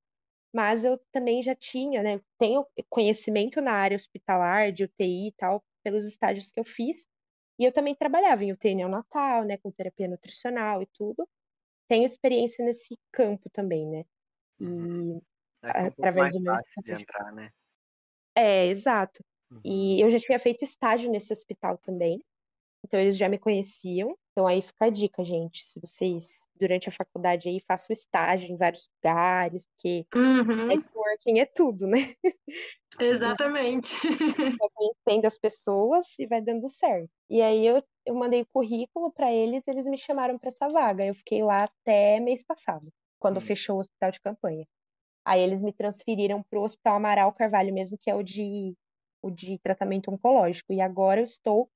mas 0.54 0.84
eu 0.84 0.98
também 1.12 1.42
já 1.42 1.54
tinha, 1.54 2.02
né, 2.02 2.20
tenho 2.38 2.66
conhecimento 2.88 3.60
na 3.60 3.72
área 3.72 3.96
hospitalar, 3.96 4.72
de 4.72 4.84
UTI 4.84 5.28
e 5.28 5.32
tal, 5.36 5.62
pelos 5.84 6.06
estágios 6.06 6.50
que 6.50 6.58
eu 6.58 6.64
fiz, 6.64 7.06
e 7.58 7.64
eu 7.64 7.72
também 7.72 7.94
trabalhava 7.94 8.44
em 8.44 8.52
UTI 8.52 8.76
neonatal, 8.76 9.44
né, 9.44 9.58
com 9.58 9.70
terapia 9.70 10.08
nutricional 10.08 10.80
e 10.80 10.86
tudo. 10.86 11.28
Tenho 11.86 12.06
experiência 12.06 12.64
nesse 12.64 12.96
campo 13.12 13.50
também, 13.50 13.86
né? 13.86 14.04
Uhum. 14.60 15.20
É, 15.62 15.80
é 15.80 15.82
um 15.82 15.86
através 15.86 16.32
do 16.32 16.40
meu 16.40 16.54
de 16.84 16.92
entrar, 16.92 17.32
né? 17.32 17.50
É, 18.34 18.66
exato. 18.66 19.24
Uhum. 19.50 19.60
E 19.64 20.00
eu 20.00 20.10
já 20.10 20.18
tinha 20.18 20.38
feito 20.38 20.64
estágio 20.64 21.10
nesse 21.10 21.32
hospital 21.32 21.78
também. 21.78 22.22
Então 22.84 23.00
eles 23.00 23.16
já 23.16 23.28
me 23.28 23.38
conheciam. 23.38 24.16
Então 24.30 24.46
aí 24.46 24.62
fica 24.62 24.84
a 24.84 24.90
dica, 24.90 25.24
gente. 25.24 25.64
Se 25.64 25.80
vocês, 25.80 26.46
durante 26.54 26.88
a 26.88 26.92
faculdade 26.92 27.48
aí, 27.48 27.60
façam 27.66 27.92
estágio 27.92 28.50
em 28.50 28.56
vários 28.56 28.88
lugares, 28.96 29.66
porque 29.66 30.06
uhum. 30.14 30.66
networking 30.66 31.40
é 31.40 31.46
tudo, 31.46 31.86
né? 31.86 32.14
Exatamente. 33.00 33.96
Vai 34.06 34.68
conhecendo 34.74 35.26
as 35.26 35.38
pessoas 35.38 36.06
e 36.18 36.26
vai 36.26 36.40
dando 36.40 36.68
certo. 36.68 37.10
E 37.28 37.42
aí 37.42 37.66
eu, 37.66 37.82
eu 38.06 38.14
mandei 38.14 38.42
o 38.42 38.46
currículo 38.46 39.12
para 39.12 39.32
eles 39.32 39.66
e 39.66 39.70
eles 39.70 39.86
me 39.86 39.98
chamaram 39.98 40.38
para 40.38 40.48
essa 40.48 40.68
vaga. 40.68 41.04
Eu 41.04 41.14
fiquei 41.14 41.42
lá 41.42 41.64
até 41.64 42.20
mês 42.20 42.44
passado, 42.44 42.88
quando 43.18 43.36
uhum. 43.36 43.42
fechou 43.42 43.76
o 43.76 43.80
hospital 43.80 44.12
de 44.12 44.20
campanha. 44.20 44.64
Aí 45.28 45.42
eles 45.42 45.62
me 45.62 45.74
transferiram 45.74 46.42
para 46.42 46.58
o 46.58 46.62
Hospital 46.62 46.96
Amaral 46.96 47.34
Carvalho 47.34 47.74
mesmo, 47.74 47.98
que 47.98 48.10
é 48.10 48.14
o 48.14 48.22
de, 48.22 48.74
o 49.20 49.30
de 49.30 49.58
tratamento 49.58 50.10
oncológico. 50.10 50.72
E 50.72 50.80
agora 50.80 51.20
eu 51.20 51.24
estou 51.24 51.70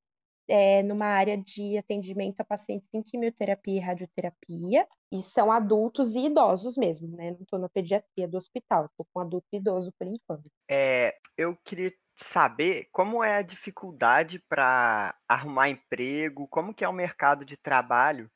é, 0.48 0.82
numa 0.82 1.04
área 1.04 1.36
de 1.36 1.76
atendimento 1.76 2.40
a 2.40 2.44
pacientes 2.44 2.88
em 2.94 3.02
quimioterapia 3.02 3.76
e 3.76 3.78
radioterapia, 3.78 4.88
e 5.12 5.22
são 5.22 5.52
adultos 5.52 6.14
e 6.14 6.20
idosos 6.20 6.78
mesmo, 6.78 7.14
né? 7.14 7.32
Não 7.32 7.42
estou 7.42 7.58
na 7.58 7.68
pediatria 7.68 8.26
do 8.26 8.38
hospital, 8.38 8.86
estou 8.86 9.06
com 9.12 9.20
adulto 9.20 9.46
e 9.52 9.58
idoso 9.58 9.92
por 9.98 10.06
enquanto. 10.06 10.50
É, 10.70 11.14
eu 11.36 11.54
queria 11.62 11.92
saber 12.16 12.88
como 12.90 13.22
é 13.22 13.36
a 13.36 13.42
dificuldade 13.42 14.42
para 14.48 15.14
arrumar 15.28 15.68
emprego, 15.68 16.48
como 16.48 16.72
que 16.72 16.86
é 16.86 16.88
o 16.88 16.92
mercado 16.92 17.44
de 17.44 17.58
trabalho 17.58 18.30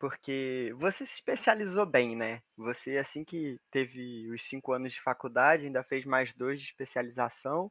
porque 0.00 0.74
você 0.78 1.04
se 1.04 1.12
especializou 1.12 1.84
bem, 1.84 2.16
né? 2.16 2.42
Você, 2.56 2.96
assim 2.96 3.22
que 3.22 3.60
teve 3.70 4.28
os 4.32 4.42
cinco 4.42 4.72
anos 4.72 4.94
de 4.94 5.00
faculdade, 5.00 5.66
ainda 5.66 5.84
fez 5.84 6.06
mais 6.06 6.32
dois 6.32 6.58
de 6.58 6.68
especialização. 6.68 7.70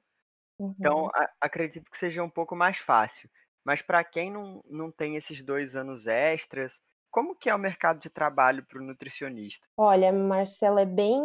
Então, 0.60 0.68
uhum. 0.68 0.76
Então, 0.80 1.08
a, 1.08 1.30
acredito 1.42 1.90
que 1.90 1.98
seja 1.98 2.24
um 2.24 2.30
pouco 2.30 2.56
mais 2.56 2.78
fácil. 2.78 3.28
Mas 3.66 3.82
para 3.82 4.04
quem 4.04 4.32
não, 4.32 4.64
não 4.70 4.92
tem 4.92 5.16
esses 5.16 5.42
dois 5.42 5.76
anos 5.76 6.06
extras, 6.06 6.80
como 7.12 7.36
que 7.36 7.50
é 7.50 7.56
o 7.56 7.60
mercado 7.60 8.00
de 8.00 8.10
trabalho 8.10 8.64
para 8.66 8.80
o 8.80 8.86
nutricionista? 8.86 9.66
Olha, 9.76 10.14
Marcela, 10.14 10.82
é 10.82 10.86
bem 10.86 11.20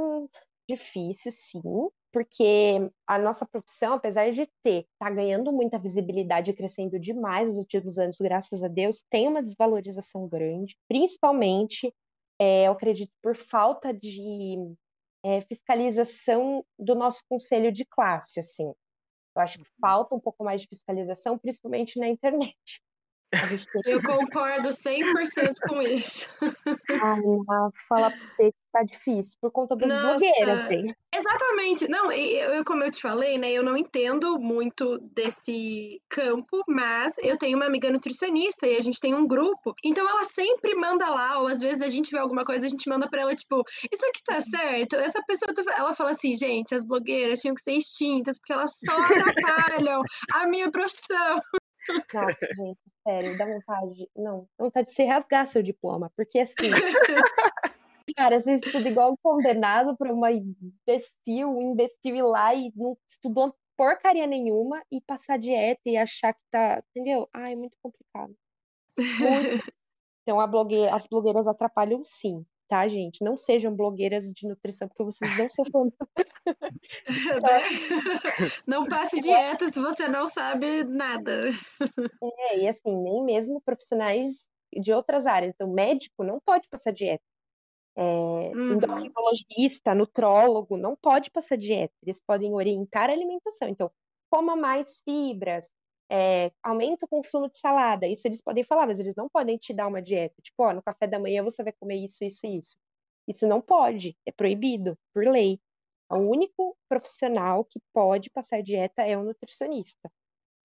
difícil, 0.66 1.30
sim 1.30 1.60
porque 2.14 2.92
a 3.08 3.18
nossa 3.18 3.44
profissão, 3.44 3.94
apesar 3.94 4.30
de 4.30 4.48
ter, 4.62 4.86
tá 5.00 5.10
ganhando 5.10 5.50
muita 5.50 5.80
visibilidade 5.80 6.48
e 6.48 6.54
crescendo 6.54 6.96
demais 6.96 7.48
nos 7.48 7.58
últimos 7.58 7.98
anos, 7.98 8.18
graças 8.20 8.62
a 8.62 8.68
Deus, 8.68 9.04
tem 9.10 9.26
uma 9.26 9.42
desvalorização 9.42 10.28
grande, 10.28 10.78
principalmente, 10.86 11.92
é, 12.38 12.68
eu 12.68 12.72
acredito, 12.72 13.10
por 13.20 13.34
falta 13.34 13.92
de 13.92 14.56
é, 15.24 15.40
fiscalização 15.40 16.64
do 16.78 16.94
nosso 16.94 17.20
conselho 17.28 17.72
de 17.72 17.84
classe, 17.84 18.38
assim. 18.38 18.72
Eu 19.34 19.42
acho 19.42 19.58
que 19.58 19.64
uhum. 19.64 19.76
falta 19.80 20.14
um 20.14 20.20
pouco 20.20 20.44
mais 20.44 20.60
de 20.60 20.68
fiscalização, 20.68 21.36
principalmente 21.36 21.98
na 21.98 22.06
internet. 22.06 22.80
Eu 23.84 24.02
concordo 24.02 24.68
100% 24.68 25.54
com 25.68 25.82
isso. 25.82 26.28
Ai, 26.40 27.20
falar 27.88 28.10
pra 28.10 28.20
você 28.20 28.50
que 28.50 28.58
tá 28.72 28.82
difícil 28.82 29.36
por 29.40 29.50
conta 29.52 29.76
das 29.76 29.88
Nossa, 29.88 30.18
blogueiras, 30.18 30.68
bem. 30.68 30.94
Exatamente. 31.14 31.88
Não, 31.88 32.10
eu, 32.10 32.64
como 32.64 32.82
eu 32.82 32.90
te 32.90 33.00
falei, 33.00 33.38
né, 33.38 33.52
eu 33.52 33.62
não 33.62 33.76
entendo 33.76 34.38
muito 34.38 34.98
desse 34.98 36.00
campo, 36.08 36.62
mas 36.68 37.14
eu 37.18 37.38
tenho 37.38 37.56
uma 37.56 37.66
amiga 37.66 37.90
nutricionista 37.90 38.66
e 38.66 38.76
a 38.76 38.80
gente 38.80 39.00
tem 39.00 39.14
um 39.14 39.26
grupo, 39.26 39.74
então 39.84 40.08
ela 40.08 40.24
sempre 40.24 40.74
manda 40.74 41.08
lá, 41.08 41.38
ou 41.38 41.46
às 41.46 41.60
vezes 41.60 41.82
a 41.82 41.88
gente 41.88 42.10
vê 42.10 42.18
alguma 42.18 42.44
coisa, 42.44 42.66
a 42.66 42.68
gente 42.68 42.88
manda 42.88 43.08
pra 43.08 43.22
ela, 43.22 43.34
tipo, 43.34 43.62
isso 43.92 44.04
aqui 44.06 44.20
tá 44.24 44.40
certo? 44.40 44.96
Essa 44.96 45.22
pessoa, 45.26 45.54
tá... 45.54 45.62
ela 45.78 45.94
fala 45.94 46.10
assim, 46.10 46.36
gente, 46.36 46.74
as 46.74 46.84
blogueiras 46.84 47.40
tinham 47.40 47.54
que 47.54 47.62
ser 47.62 47.74
extintas, 47.74 48.38
porque 48.38 48.52
elas 48.52 48.72
só 48.84 48.96
atrapalham 48.96 50.02
a 50.32 50.46
minha 50.48 50.70
profissão. 50.70 51.40
Nossa, 52.12 52.38
gente, 52.56 52.78
sério, 53.06 53.38
dá 53.38 53.46
vontade. 53.46 54.10
Não, 54.16 54.48
dá 54.58 54.64
vontade 54.64 54.88
de 54.88 54.94
se 54.94 55.04
rasgar 55.04 55.48
seu 55.48 55.62
diploma, 55.62 56.10
porque 56.16 56.40
assim. 56.40 56.70
cara, 58.16 58.38
você 58.38 58.52
estuda 58.52 58.88
igual 58.88 59.16
condenado 59.22 59.96
para 59.96 60.12
uma 60.12 60.30
imbecil, 60.30 61.50
um 61.50 61.72
imbecil 61.72 62.14
ir 62.16 62.22
lá 62.22 62.54
e 62.54 62.72
não 62.76 62.96
estudou 63.08 63.54
porcaria 63.76 64.26
nenhuma 64.26 64.82
e 64.90 65.00
passar 65.00 65.38
dieta 65.38 65.82
e 65.86 65.96
achar 65.96 66.32
que 66.32 66.40
tá. 66.50 66.82
Entendeu? 66.90 67.28
Ai, 67.32 67.52
é 67.52 67.56
muito 67.56 67.76
complicado. 67.82 68.34
Muito. 68.98 69.64
Então, 70.26 70.40
a 70.40 70.46
blogue... 70.46 70.88
as 70.88 71.06
blogueiras 71.06 71.46
atrapalham 71.46 72.02
sim 72.02 72.46
tá, 72.68 72.86
gente? 72.88 73.22
Não 73.22 73.36
sejam 73.36 73.74
blogueiras 73.74 74.32
de 74.32 74.46
nutrição, 74.46 74.88
porque 74.88 75.04
vocês 75.04 75.38
não 75.38 75.48
são 75.50 75.64
Não 78.66 78.86
passe 78.86 79.20
dieta 79.20 79.70
se 79.70 79.80
você 79.80 80.08
não 80.08 80.26
sabe 80.26 80.84
nada. 80.84 81.50
É, 82.50 82.58
e 82.60 82.68
assim, 82.68 82.96
nem 83.02 83.22
mesmo 83.22 83.60
profissionais 83.60 84.46
de 84.72 84.92
outras 84.92 85.26
áreas. 85.26 85.52
Então, 85.54 85.72
médico 85.72 86.24
não 86.24 86.40
pode 86.40 86.68
passar 86.68 86.92
dieta. 86.92 87.22
É, 87.96 88.02
uhum. 88.02 88.72
Endocrinologista, 88.74 89.94
nutrólogo, 89.94 90.76
não 90.76 90.96
pode 90.96 91.30
passar 91.30 91.56
dieta. 91.56 91.94
Eles 92.02 92.20
podem 92.20 92.52
orientar 92.54 93.08
a 93.08 93.12
alimentação. 93.12 93.68
Então, 93.68 93.90
coma 94.30 94.56
mais 94.56 95.00
fibras, 95.02 95.68
é, 96.10 96.52
aumenta 96.62 97.06
o 97.06 97.08
consumo 97.08 97.48
de 97.48 97.58
salada. 97.58 98.06
Isso 98.06 98.26
eles 98.26 98.42
podem 98.42 98.64
falar, 98.64 98.86
mas 98.86 99.00
eles 99.00 99.14
não 99.16 99.28
podem 99.28 99.56
te 99.56 99.72
dar 99.72 99.86
uma 99.86 100.02
dieta. 100.02 100.34
Tipo, 100.42 100.64
ó, 100.64 100.72
no 100.72 100.82
café 100.82 101.06
da 101.06 101.18
manhã 101.18 101.42
você 101.42 101.62
vai 101.62 101.72
comer 101.72 101.96
isso, 101.96 102.24
isso 102.24 102.46
e 102.46 102.58
isso. 102.58 102.76
Isso 103.26 103.46
não 103.46 103.60
pode, 103.60 104.16
é 104.26 104.32
proibido 104.32 104.98
por 105.12 105.26
lei. 105.26 105.58
O 106.10 106.16
único 106.16 106.76
profissional 106.88 107.64
que 107.64 107.80
pode 107.92 108.30
passar 108.30 108.62
dieta 108.62 109.02
é 109.02 109.16
o 109.16 109.24
nutricionista. 109.24 110.10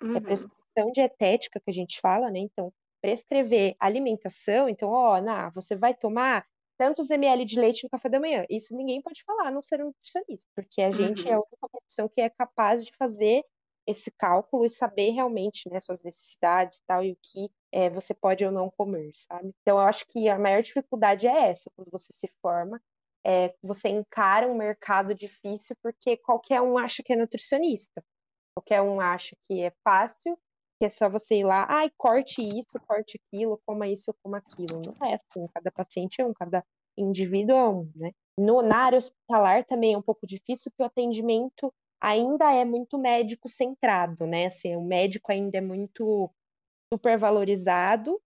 É 0.02 0.06
uhum. 0.06 0.18
É 0.18 0.20
prescrição 0.20 0.92
dietética 0.94 1.60
que 1.60 1.70
a 1.70 1.74
gente 1.74 2.00
fala, 2.02 2.30
né? 2.30 2.40
Então, 2.40 2.74
prescrever 3.02 3.76
alimentação, 3.80 4.68
então, 4.68 4.90
ó, 4.90 5.22
na, 5.22 5.50
você 5.52 5.76
vai 5.76 5.94
tomar 5.94 6.46
tantos 6.78 7.10
ml 7.10 7.46
de 7.46 7.60
leite 7.60 7.84
no 7.84 7.90
café 7.90 8.10
da 8.10 8.20
manhã. 8.20 8.46
Isso 8.50 8.76
ninguém 8.76 9.02
pode 9.02 9.24
falar, 9.24 9.48
a 9.48 9.52
não 9.52 9.62
ser 9.62 9.82
um 9.82 9.88
nutricionista, 9.88 10.50
porque 10.56 10.82
a 10.82 10.92
gente 10.92 11.28
é 11.28 11.32
uhum. 11.32 11.32
é 11.32 11.36
a 11.36 11.40
única 11.40 11.70
profissão 11.70 12.10
que 12.10 12.22
é 12.22 12.30
capaz 12.30 12.86
de 12.86 12.92
fazer 12.98 13.44
esse 13.90 14.12
cálculo 14.12 14.66
e 14.66 14.70
saber 14.70 15.12
realmente 15.12 15.70
né, 15.70 15.80
suas 15.80 16.02
necessidades 16.04 16.78
e 16.78 16.84
tal, 16.86 17.04
e 17.04 17.12
o 17.12 17.18
que 17.22 17.50
é, 17.72 17.90
você 17.90 18.14
pode 18.14 18.46
ou 18.46 18.52
não 18.52 18.70
comer, 18.70 19.12
sabe? 19.14 19.54
Então, 19.62 19.78
eu 19.78 19.86
acho 19.86 20.06
que 20.08 20.30
a 20.30 20.38
maior 20.38 20.62
dificuldade 20.62 21.28
é 21.28 21.50
essa, 21.50 21.72
quando 21.76 21.90
você 21.92 22.14
se 22.14 22.32
forma, 22.42 22.82
é, 23.26 23.54
você 23.62 23.90
encara 23.90 24.48
um 24.48 24.56
mercado 24.56 25.14
difícil 25.14 25.76
porque 25.82 26.18
qualquer 26.18 26.62
um 26.62 26.78
acha 26.78 27.04
que 27.04 27.14
é 27.14 27.16
nutricionista, 27.16 28.04
qualquer 28.56 28.82
um 28.82 29.02
acha 29.02 29.36
que 29.46 29.62
é 29.62 29.72
fácil, 29.84 30.38
que 30.80 30.86
é 30.86 30.90
só 30.90 31.10
você 31.10 31.40
ir 31.40 31.44
lá, 31.44 31.66
ai, 31.68 31.92
corte 31.98 32.42
isso, 32.42 32.80
corte 32.88 33.20
aquilo, 33.22 33.60
coma 33.66 33.88
isso, 33.88 34.16
coma 34.24 34.38
aquilo. 34.38 34.80
Não 34.86 35.08
é 35.08 35.16
assim, 35.16 35.48
cada 35.54 35.72
paciente 35.72 36.22
é 36.22 36.26
um, 36.26 36.34
cada 36.34 36.64
indivíduo 36.98 37.56
é 37.56 37.70
um, 37.70 37.92
né? 37.96 38.12
No, 38.38 38.62
na 38.62 38.78
área 38.78 38.98
hospitalar 38.98 39.66
também 39.66 39.94
é 39.94 39.98
um 39.98 40.02
pouco 40.02 40.26
difícil, 40.26 40.72
porque 40.72 40.84
o 40.84 40.86
atendimento 40.86 41.74
ainda 42.02 42.52
é 42.54 42.64
muito 42.66 42.98
médico 42.98 43.50
centrado, 43.50 44.26
né? 44.26 44.48
Assim, 44.48 44.76
o 44.76 44.82
médico 44.82 45.32
ainda 45.32 45.58
é 45.58 45.62
muito 45.62 46.30
supervalorizado 46.92 48.20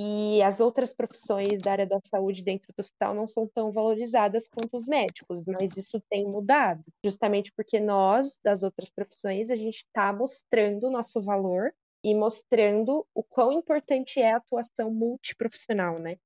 e 0.00 0.40
as 0.42 0.60
outras 0.60 0.94
profissões 0.94 1.60
da 1.60 1.72
área 1.72 1.86
da 1.86 1.98
saúde 2.08 2.42
dentro 2.42 2.72
do 2.72 2.80
hospital 2.80 3.14
não 3.14 3.26
são 3.26 3.48
tão 3.48 3.72
valorizadas 3.72 4.46
quanto 4.46 4.76
os 4.76 4.86
médicos, 4.86 5.44
mas 5.46 5.76
isso 5.76 6.00
tem 6.08 6.24
mudado, 6.24 6.84
justamente 7.04 7.52
porque 7.52 7.80
nós, 7.80 8.38
das 8.42 8.62
outras 8.62 8.88
profissões, 8.88 9.50
a 9.50 9.56
gente 9.56 9.78
está 9.78 10.12
mostrando 10.12 10.86
o 10.86 10.90
nosso 10.90 11.20
valor 11.20 11.74
e 12.04 12.14
mostrando 12.14 13.04
o 13.12 13.24
quão 13.24 13.52
importante 13.52 14.20
é 14.20 14.32
a 14.32 14.36
atuação 14.36 14.92
multiprofissional, 14.92 15.98
né? 15.98 16.16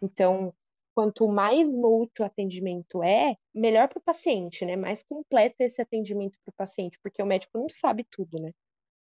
Então, 0.00 0.54
quanto 0.96 1.28
mais 1.28 1.68
mútuo 1.68 2.24
o 2.24 2.26
atendimento 2.26 3.02
é, 3.04 3.36
melhor 3.54 3.86
para 3.86 3.98
o 3.98 4.02
paciente, 4.02 4.64
né? 4.64 4.76
Mais 4.76 5.02
completo 5.02 5.56
esse 5.60 5.82
atendimento 5.82 6.38
para 6.42 6.50
o 6.50 6.56
paciente, 6.56 6.98
porque 7.02 7.22
o 7.22 7.26
médico 7.26 7.58
não 7.58 7.68
sabe 7.68 8.06
tudo, 8.10 8.40
né? 8.40 8.50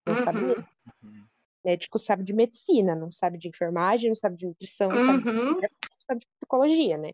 Não 0.06 0.16
uhum. 0.16 0.20
sabe 0.20 0.42
mesmo. 0.42 0.74
Uhum. 1.02 1.24
O 1.64 1.68
médico 1.70 1.98
sabe 1.98 2.26
de 2.26 2.34
medicina, 2.34 2.94
não 2.94 3.10
sabe 3.10 3.38
de 3.38 3.48
enfermagem, 3.48 4.10
não 4.10 4.16
sabe 4.16 4.36
de 4.36 4.48
nutrição, 4.48 4.90
não, 4.90 5.02
sabe, 5.02 5.24
de, 5.24 5.30
uhum. 5.30 5.62
não 5.62 5.70
sabe 5.98 6.20
de 6.20 6.28
psicologia, 6.38 6.98
né? 6.98 7.12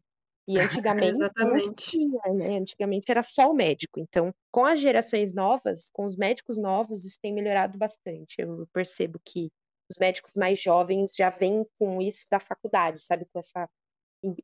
E 0.48 0.60
antigamente 0.60 1.10
Exatamente. 1.10 1.92
Tinha, 1.92 2.34
né? 2.34 2.58
Antigamente 2.58 3.12
era 3.12 3.22
só 3.22 3.52
o 3.52 3.54
médico. 3.54 4.00
Então, 4.00 4.34
com 4.52 4.66
as 4.66 4.80
gerações 4.80 5.36
novas, 5.36 5.92
com 5.94 6.04
os 6.04 6.16
médicos 6.16 6.58
novos, 6.58 7.06
isso 7.06 7.20
tem 7.22 7.32
melhorado 7.32 7.78
bastante. 7.78 8.38
Eu 8.40 8.68
percebo 8.74 9.22
que 9.24 9.52
os 9.88 10.00
médicos 10.00 10.36
mais 10.36 10.60
jovens 10.60 11.14
já 11.16 11.30
vêm 11.30 11.64
com 11.78 12.02
isso 12.02 12.26
da 12.28 12.40
faculdade, 12.40 13.00
sabe? 13.00 13.28
Com 13.32 13.38
essa 13.38 13.70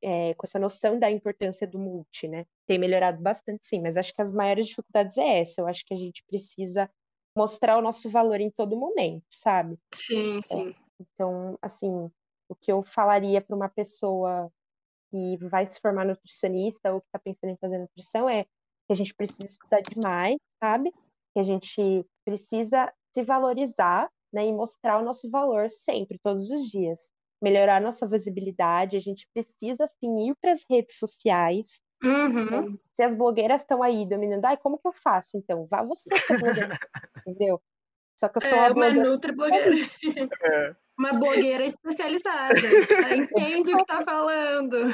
é, 0.02 0.34
com 0.34 0.46
essa 0.46 0.60
noção 0.60 1.00
da 1.00 1.10
importância 1.10 1.68
do 1.68 1.80
multi, 1.80 2.28
né? 2.28 2.46
Tem 2.68 2.78
melhorado 2.78 3.22
bastante, 3.22 3.68
sim, 3.68 3.82
mas 3.82 3.98
acho 3.98 4.14
que 4.14 4.22
as 4.22 4.32
maiores 4.32 4.68
dificuldades 4.68 5.18
é 5.18 5.40
essa. 5.40 5.62
Eu 5.62 5.68
acho 5.68 5.86
que 5.86 5.94
a 5.94 5.98
gente 5.98 6.24
precisa 6.26 6.90
mostrar 7.36 7.78
o 7.78 7.82
nosso 7.82 8.10
valor 8.10 8.42
em 8.42 8.52
todo 8.52 8.78
momento, 8.78 9.26
sabe? 9.30 9.78
Sim, 9.94 10.42
sim. 10.42 10.70
É, 10.70 10.76
então, 11.00 11.58
assim, 11.62 12.12
o 12.50 12.56
que 12.56 12.72
eu 12.72 12.84
falaria 12.84 13.42
para 13.42 13.56
uma 13.56 13.70
pessoa 13.70 14.52
que 15.10 15.38
vai 15.38 15.66
se 15.66 15.80
formar 15.80 16.06
nutricionista 16.06 16.94
ou 16.94 17.02
que 17.02 17.08
está 17.08 17.20
pensando 17.20 17.52
em 17.52 17.58
fazer 17.58 17.78
nutrição 17.78 18.30
é 18.30 18.44
que 18.44 18.94
a 18.94 18.96
gente 18.96 19.14
precisa 19.14 19.46
estudar 19.46 19.82
demais, 19.82 20.38
sabe? 20.62 20.92
Que 21.34 21.40
a 21.40 21.44
gente 21.44 22.06
precisa 22.26 22.92
se 23.14 23.24
valorizar, 23.24 24.10
né, 24.32 24.46
e 24.46 24.54
mostrar 24.54 25.00
o 25.00 25.04
nosso 25.04 25.30
valor 25.30 25.70
sempre, 25.72 26.20
todos 26.20 26.52
os 26.52 26.70
dias 26.70 27.12
melhorar 27.42 27.82
nossa 27.82 28.08
visibilidade, 28.08 28.98
a 28.98 29.00
gente 29.00 29.28
precisa 29.34 29.90
sim 30.00 30.30
ir 30.30 30.36
para 30.42 30.52
as 30.52 30.64
redes 30.70 30.98
sociais. 30.98 31.82
Uhum. 32.04 32.72
Né? 32.72 32.78
Se 32.96 33.04
as 33.04 33.16
blogueiras 33.16 33.62
estão 33.62 33.84
aí 33.84 34.08
dominando, 34.08 34.46
ai, 34.46 34.58
como 34.58 34.78
que 34.78 34.88
eu 34.88 34.94
faço? 34.94 35.38
Então, 35.38 35.68
vá 35.70 35.84
você 35.84 36.16
ser 36.18 36.40
blogueira, 36.40 36.80
entendeu? 37.28 37.62
Só 38.18 38.28
que 38.28 38.38
eu 38.38 38.42
sou 38.42 38.58
é, 38.58 38.72
uma, 38.72 38.88
uma 38.88 38.94
nutri 38.94 39.32
blogueira. 39.32 39.76
É. 40.54 40.76
Uma 40.98 41.14
blogueira 41.14 41.66
especializada. 41.66 42.60
Ela 42.60 43.16
entende 43.16 43.74
o 43.74 43.78
que 43.78 43.84
está 43.84 44.04
falando. 44.04 44.94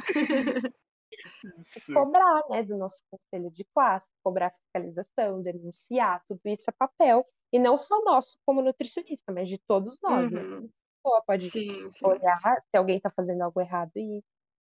cobrar, 1.92 2.44
né, 2.52 2.62
do 2.62 2.78
nosso 2.78 3.02
conselho 3.10 3.50
de 3.50 3.66
classe, 3.74 4.06
cobrar 4.24 4.52
fiscalização, 4.52 5.42
denunciar, 5.42 6.22
tudo 6.28 6.42
isso 6.46 6.70
é 6.70 6.74
papel. 6.78 7.26
E 7.52 7.58
não 7.58 7.76
só 7.76 8.04
nosso 8.04 8.38
como 8.46 8.62
nutricionista, 8.62 9.32
mas 9.32 9.50
de 9.50 9.58
todos 9.68 9.98
nós, 10.04 10.30
né? 10.30 10.42
uhum. 10.42 10.62
né? 10.62 10.70
Pessoa 11.06 11.24
pode 11.26 11.50
sim, 11.50 11.90
sim. 11.92 12.06
olhar 12.06 12.58
se 12.60 12.78
alguém 12.78 12.98
está 12.98 13.10
fazendo 13.10 13.44
algo 13.44 13.62
errado 13.62 13.92
e, 13.96 14.24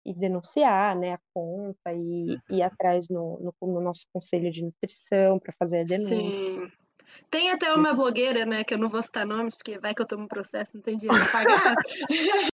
e 0.06 0.14
denunciar 0.14 0.96
né, 0.96 1.14
a 1.14 1.20
conta 1.34 1.92
e 1.92 2.32
ir 2.32 2.40
uhum. 2.50 2.64
atrás 2.64 3.08
no, 3.08 3.54
no, 3.60 3.68
no 3.68 3.80
nosso 3.80 4.06
conselho 4.12 4.50
de 4.50 4.64
nutrição 4.64 5.38
para 5.38 5.52
fazer 5.58 5.80
a 5.80 5.84
denúncia. 5.84 6.16
Sim. 6.16 6.72
Tem 7.30 7.50
até 7.50 7.72
uma 7.74 7.92
blogueira, 7.92 8.46
né, 8.46 8.64
que 8.64 8.72
eu 8.72 8.78
não 8.78 8.88
vou 8.88 9.02
citar 9.02 9.26
nomes, 9.26 9.54
porque 9.54 9.78
vai 9.78 9.94
que 9.94 10.00
eu 10.00 10.06
tomo 10.06 10.24
um 10.24 10.28
processo, 10.28 10.74
não 10.74 10.82
tem 10.82 10.96
dinheiro 10.96 11.22
para 11.24 11.44
pagar. 11.44 11.74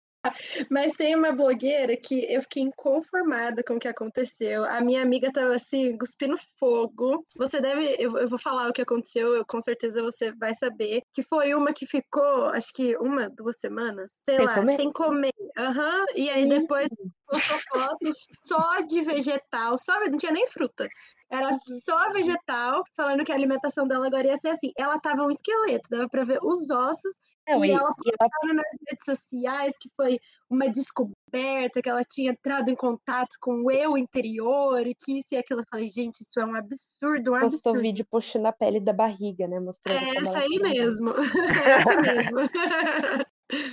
Mas 0.69 0.93
tem 0.93 1.15
uma 1.15 1.31
blogueira 1.31 1.95
que 1.95 2.31
eu 2.31 2.41
fiquei 2.41 2.63
inconformada 2.63 3.63
com 3.63 3.75
o 3.75 3.79
que 3.79 3.87
aconteceu. 3.87 4.65
A 4.65 4.81
minha 4.81 5.01
amiga 5.01 5.31
tava 5.31 5.55
assim, 5.55 5.97
cuspindo 5.97 6.35
fogo. 6.59 7.25
Você 7.37 7.61
deve. 7.61 7.95
Eu, 7.97 8.17
eu 8.17 8.27
vou 8.27 8.37
falar 8.37 8.69
o 8.69 8.73
que 8.73 8.81
aconteceu, 8.81 9.33
eu, 9.33 9.45
com 9.45 9.61
certeza 9.61 10.01
você 10.01 10.31
vai 10.33 10.53
saber. 10.53 11.03
Que 11.13 11.23
foi 11.23 11.53
uma 11.53 11.73
que 11.73 11.85
ficou, 11.85 12.45
acho 12.47 12.73
que 12.73 12.97
uma, 12.97 13.29
duas 13.29 13.59
semanas, 13.59 14.21
sei 14.25 14.37
sem 14.37 14.45
lá, 14.45 14.55
comer? 14.55 14.75
sem 14.75 14.91
comer. 14.91 15.33
Aham. 15.57 15.99
Uhum. 15.99 16.05
E 16.15 16.29
aí 16.29 16.47
depois 16.47 16.89
postou 17.27 17.59
fotos 17.71 18.17
só 18.43 18.81
de 18.81 19.01
vegetal, 19.01 19.77
só, 19.77 19.99
não 20.07 20.17
tinha 20.17 20.31
nem 20.31 20.47
fruta. 20.47 20.87
Era 21.31 21.53
só 21.53 22.11
vegetal, 22.11 22.83
falando 22.97 23.23
que 23.23 23.31
a 23.31 23.35
alimentação 23.35 23.87
dela 23.87 24.07
agora 24.07 24.27
ia 24.27 24.37
ser 24.37 24.49
assim. 24.49 24.71
Ela 24.75 24.99
tava 24.99 25.23
um 25.23 25.29
esqueleto, 25.29 25.87
dava 25.89 26.09
pra 26.09 26.23
ver 26.23 26.39
os 26.43 26.69
ossos 26.71 27.15
não, 27.55 27.65
e, 27.65 27.69
e 27.69 27.71
ela 27.71 27.93
postando 27.95 28.31
ela... 28.43 28.53
nas 28.53 28.77
redes 28.87 29.05
sociais 29.05 29.77
que 29.77 29.89
foi 29.95 30.19
uma 30.49 30.69
descoberta, 30.69 31.81
que 31.81 31.89
ela 31.89 32.03
tinha 32.03 32.31
entrado 32.31 32.69
em 32.69 32.75
contato 32.75 33.37
com 33.39 33.63
o 33.63 33.71
eu 33.71 33.97
interior 33.97 34.85
e 34.85 34.95
que 34.95 35.19
isso 35.19 35.35
e 35.35 35.37
aquilo. 35.37 35.61
Eu 35.61 35.65
falei, 35.69 35.87
gente, 35.87 36.21
isso 36.21 36.39
é 36.39 36.45
um 36.45 36.55
absurdo, 36.55 37.31
um 37.31 37.35
absurdo. 37.35 37.51
Postou 37.51 37.79
vídeo 37.79 38.05
puxando 38.09 38.45
a 38.45 38.51
pele 38.51 38.79
da 38.79 38.93
barriga, 38.93 39.47
né? 39.47 39.59
Mostrando 39.59 39.97
é 39.97 40.17
essa 40.17 40.39
aí 40.39 40.59
mesmo. 40.61 41.13
é 41.65 41.71
essa 41.71 41.95
mesmo. 42.01 42.39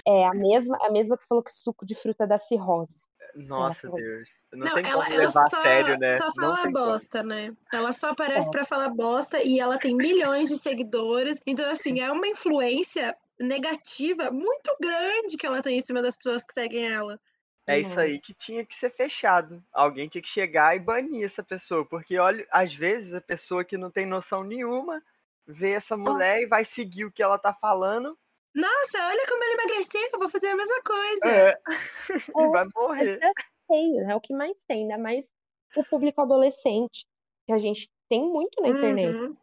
É 0.06 0.26
a 0.26 0.32
mesma, 0.32 0.78
a 0.80 0.90
mesma 0.90 1.18
que 1.18 1.26
falou 1.26 1.44
que 1.44 1.52
suco 1.52 1.84
de 1.84 1.94
fruta 1.94 2.26
dá 2.26 2.38
cirrose. 2.38 3.06
Nossa, 3.34 3.90
Deus. 3.90 4.30
Não, 4.52 4.66
Não, 4.66 4.74
tem 4.74 4.84
ela, 4.84 4.92
como 5.04 5.12
ela 5.12 5.18
levar 5.18 5.50
só, 5.50 5.58
a 5.58 5.62
sério, 5.62 5.98
né? 5.98 6.16
só 6.16 6.26
Não 6.26 6.32
fala 6.32 6.56
tem 6.56 6.72
como. 6.72 6.86
bosta, 6.86 7.22
né? 7.22 7.52
Ela 7.72 7.92
só 7.92 8.10
aparece 8.10 8.48
É. 8.48 8.50
pra 8.50 8.64
falar 8.64 8.88
bosta 8.88 9.42
e 9.42 9.60
ela 9.60 9.78
tem 9.78 9.94
milhões 9.94 10.48
de 10.48 10.56
seguidores. 10.56 11.42
Então, 11.46 11.68
assim, 11.70 12.00
é 12.00 12.10
uma 12.10 12.26
influência 12.26 13.14
negativa 13.38 14.30
muito 14.30 14.76
grande 14.80 15.36
que 15.36 15.46
ela 15.46 15.62
tem 15.62 15.78
em 15.78 15.80
cima 15.80 16.02
das 16.02 16.16
pessoas 16.16 16.44
que 16.44 16.52
seguem 16.52 16.86
ela. 16.86 17.20
É 17.68 17.80
isso 17.80 17.98
aí 17.98 18.20
que 18.20 18.32
tinha 18.32 18.64
que 18.64 18.76
ser 18.76 18.90
fechado. 18.90 19.62
Alguém 19.72 20.08
tinha 20.08 20.22
que 20.22 20.28
chegar 20.28 20.76
e 20.76 20.80
banir 20.80 21.24
essa 21.24 21.42
pessoa. 21.42 21.84
Porque, 21.84 22.16
olha, 22.16 22.46
às 22.50 22.72
vezes 22.72 23.12
a 23.12 23.20
pessoa 23.20 23.64
que 23.64 23.76
não 23.76 23.90
tem 23.90 24.06
noção 24.06 24.44
nenhuma 24.44 25.02
vê 25.46 25.72
essa 25.72 25.96
mulher 25.96 26.42
e 26.42 26.46
vai 26.46 26.64
seguir 26.64 27.04
o 27.04 27.12
que 27.12 27.22
ela 27.22 27.38
tá 27.38 27.52
falando. 27.52 28.16
Nossa, 28.54 29.06
olha 29.08 29.26
como 29.28 29.44
ele 29.44 29.54
emagreceu, 29.54 30.08
eu 30.12 30.18
vou 30.18 30.30
fazer 30.30 30.48
a 30.48 30.56
mesma 30.56 30.82
coisa. 30.82 31.28
É. 31.28 31.58
e 32.38 32.42
É, 32.42 32.48
vai 32.48 32.64
Mas 32.64 32.74
morrer. 32.74 33.18
é 33.20 33.32
feio, 33.66 34.10
é 34.10 34.14
o 34.14 34.20
que 34.20 34.32
mais 34.32 34.64
tem, 34.64 34.82
ainda 34.82 34.96
mais 34.96 35.30
o 35.76 35.84
público 35.84 36.20
adolescente, 36.22 37.06
que 37.46 37.52
a 37.52 37.58
gente 37.58 37.90
tem 38.08 38.22
muito 38.22 38.62
na 38.62 38.68
internet. 38.68 39.14
Uhum, 39.14 39.36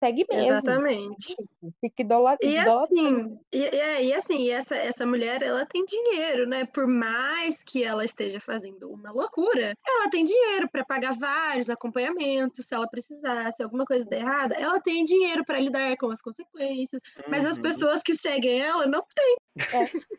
Segue 0.00 0.24
mesmo. 0.28 0.44
exatamente. 0.52 1.34
Fica 1.80 2.02
idola- 2.02 2.36
E 2.40 2.56
idolatrando. 2.56 2.82
assim, 2.84 3.38
e, 3.52 3.58
e, 3.58 3.64
é, 3.80 4.04
e 4.04 4.14
assim, 4.14 4.38
e 4.42 4.50
essa, 4.50 4.76
essa 4.76 5.04
mulher, 5.04 5.42
ela 5.42 5.66
tem 5.66 5.84
dinheiro, 5.84 6.46
né? 6.46 6.64
Por 6.66 6.86
mais 6.86 7.64
que 7.64 7.82
ela 7.82 8.04
esteja 8.04 8.38
fazendo 8.38 8.88
uma 8.92 9.10
loucura, 9.10 9.74
ela 9.86 10.08
tem 10.08 10.24
dinheiro 10.24 10.68
para 10.70 10.84
pagar 10.84 11.18
vários 11.18 11.68
acompanhamentos, 11.68 12.64
se 12.66 12.74
ela 12.74 12.88
precisar, 12.88 13.50
se 13.52 13.62
alguma 13.62 13.84
coisa 13.84 14.06
der 14.08 14.20
errada, 14.20 14.54
ela 14.54 14.80
tem 14.80 15.02
dinheiro 15.04 15.44
para 15.44 15.58
lidar 15.58 15.96
com 15.96 16.10
as 16.10 16.22
consequências. 16.22 17.02
Mas 17.28 17.44
as 17.44 17.56
Uhum, 17.56 17.62
pessoas 17.62 18.00
que 18.02 18.14
seguem 18.14 18.60
ela 18.60 18.86
não 18.86 19.04
têm. 19.14 19.36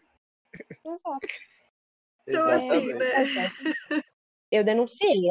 Exato. 0.86 1.28
Então, 2.28 2.50
assim, 2.50 2.92
exatamente. 2.92 3.54
né? 3.64 4.02
Eu 4.52 4.64
denunciei. 4.64 5.30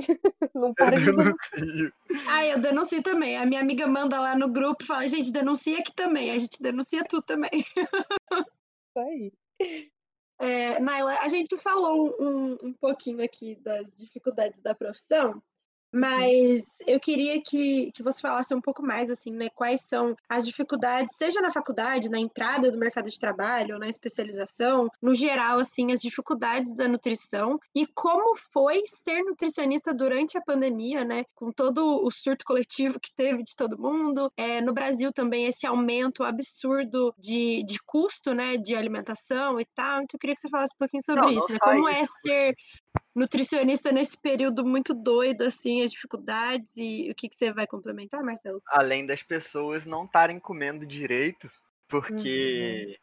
Não 0.54 0.74
Eu 0.76 0.76
para 0.76 0.98
de 0.98 1.04
denunciar. 1.04 1.36
denuncio. 1.52 1.92
Ah, 2.26 2.46
eu 2.46 2.60
denuncio 2.60 3.02
também. 3.02 3.36
A 3.36 3.46
minha 3.46 3.60
amiga 3.60 3.86
manda 3.86 4.20
lá 4.20 4.36
no 4.36 4.48
grupo 4.48 4.82
e 4.82 4.86
fala, 4.86 5.08
gente, 5.08 5.32
denuncia 5.32 5.78
aqui 5.78 5.92
também. 5.94 6.30
A 6.30 6.38
gente 6.38 6.62
denuncia 6.62 7.04
tu 7.04 7.22
também. 7.22 7.50
isso 8.88 8.98
aí. 8.98 9.32
É, 10.40 10.80
Naila, 10.80 11.18
a 11.20 11.28
gente 11.28 11.56
falou 11.58 12.16
um, 12.18 12.56
um 12.62 12.72
pouquinho 12.72 13.22
aqui 13.22 13.56
das 13.56 13.94
dificuldades 13.94 14.62
da 14.62 14.74
profissão, 14.74 15.42
mas 15.92 16.78
eu 16.86 17.00
queria 17.00 17.40
que, 17.42 17.90
que 17.92 18.02
você 18.02 18.20
falasse 18.20 18.54
um 18.54 18.60
pouco 18.60 18.82
mais, 18.82 19.10
assim, 19.10 19.32
né? 19.32 19.48
Quais 19.54 19.82
são 19.82 20.14
as 20.28 20.46
dificuldades, 20.46 21.16
seja 21.16 21.40
na 21.40 21.50
faculdade, 21.50 22.08
na 22.08 22.18
entrada 22.18 22.70
do 22.70 22.78
mercado 22.78 23.10
de 23.10 23.18
trabalho, 23.18 23.78
na 23.78 23.88
especialização, 23.88 24.88
no 25.02 25.14
geral, 25.14 25.58
assim, 25.58 25.92
as 25.92 26.00
dificuldades 26.00 26.74
da 26.74 26.86
nutrição 26.86 27.58
e 27.74 27.86
como 27.86 28.36
foi 28.52 28.82
ser 28.86 29.22
nutricionista 29.22 29.92
durante 29.92 30.38
a 30.38 30.42
pandemia, 30.42 31.04
né? 31.04 31.24
Com 31.34 31.50
todo 31.50 32.04
o 32.04 32.10
surto 32.10 32.44
coletivo 32.44 33.00
que 33.00 33.12
teve 33.14 33.42
de 33.42 33.56
todo 33.56 33.78
mundo. 33.78 34.30
É, 34.36 34.60
no 34.60 34.72
Brasil 34.72 35.12
também 35.12 35.46
esse 35.46 35.66
aumento 35.66 36.22
absurdo 36.22 37.14
de, 37.18 37.64
de 37.64 37.78
custo, 37.84 38.32
né? 38.34 38.56
De 38.56 38.74
alimentação 38.74 39.60
e 39.60 39.66
tal. 39.74 40.02
Então 40.02 40.14
eu 40.14 40.18
queria 40.18 40.34
que 40.34 40.40
você 40.40 40.48
falasse 40.48 40.74
um 40.74 40.78
pouquinho 40.78 41.02
sobre 41.02 41.22
Não, 41.22 41.30
isso, 41.30 41.48
não 41.48 41.54
né? 41.54 41.58
Como 41.60 41.88
é 41.88 42.02
isso. 42.02 42.12
ser 42.20 42.54
nutricionista 43.14 43.92
nesse 43.92 44.20
período 44.20 44.64
muito 44.64 44.94
doido, 44.94 45.42
assim, 45.42 45.82
as 45.82 45.90
dificuldades 45.90 46.76
e 46.76 47.10
o 47.10 47.14
que, 47.14 47.28
que 47.28 47.34
você 47.34 47.52
vai 47.52 47.66
complementar, 47.66 48.22
Marcelo? 48.22 48.62
Além 48.68 49.06
das 49.06 49.22
pessoas 49.22 49.84
não 49.84 50.04
estarem 50.04 50.38
comendo 50.38 50.86
direito, 50.86 51.50
porque. 51.88 52.98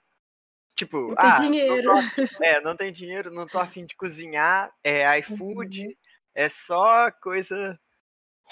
Tipo, 0.76 0.98
Uhum. 0.98 1.08
Não 1.08 1.16
tem 1.16 1.30
ah, 1.30 1.36
dinheiro. 1.36 1.88
Não 1.88 1.96
tô 1.96 2.00
afim, 2.22 2.44
é, 2.44 2.62
não 2.62 2.78
tem 2.78 2.94
dinheiro, 2.94 3.32
não 3.32 3.48
tô 3.48 3.58
afim 3.58 3.86
de 3.86 3.96
cozinhar, 3.96 4.72
é 4.84 5.20
iFood, 5.20 5.98
é 6.36 6.50
só 6.50 7.12
coisa 7.12 7.80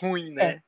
ruim, 0.02 0.32
né? 0.32 0.64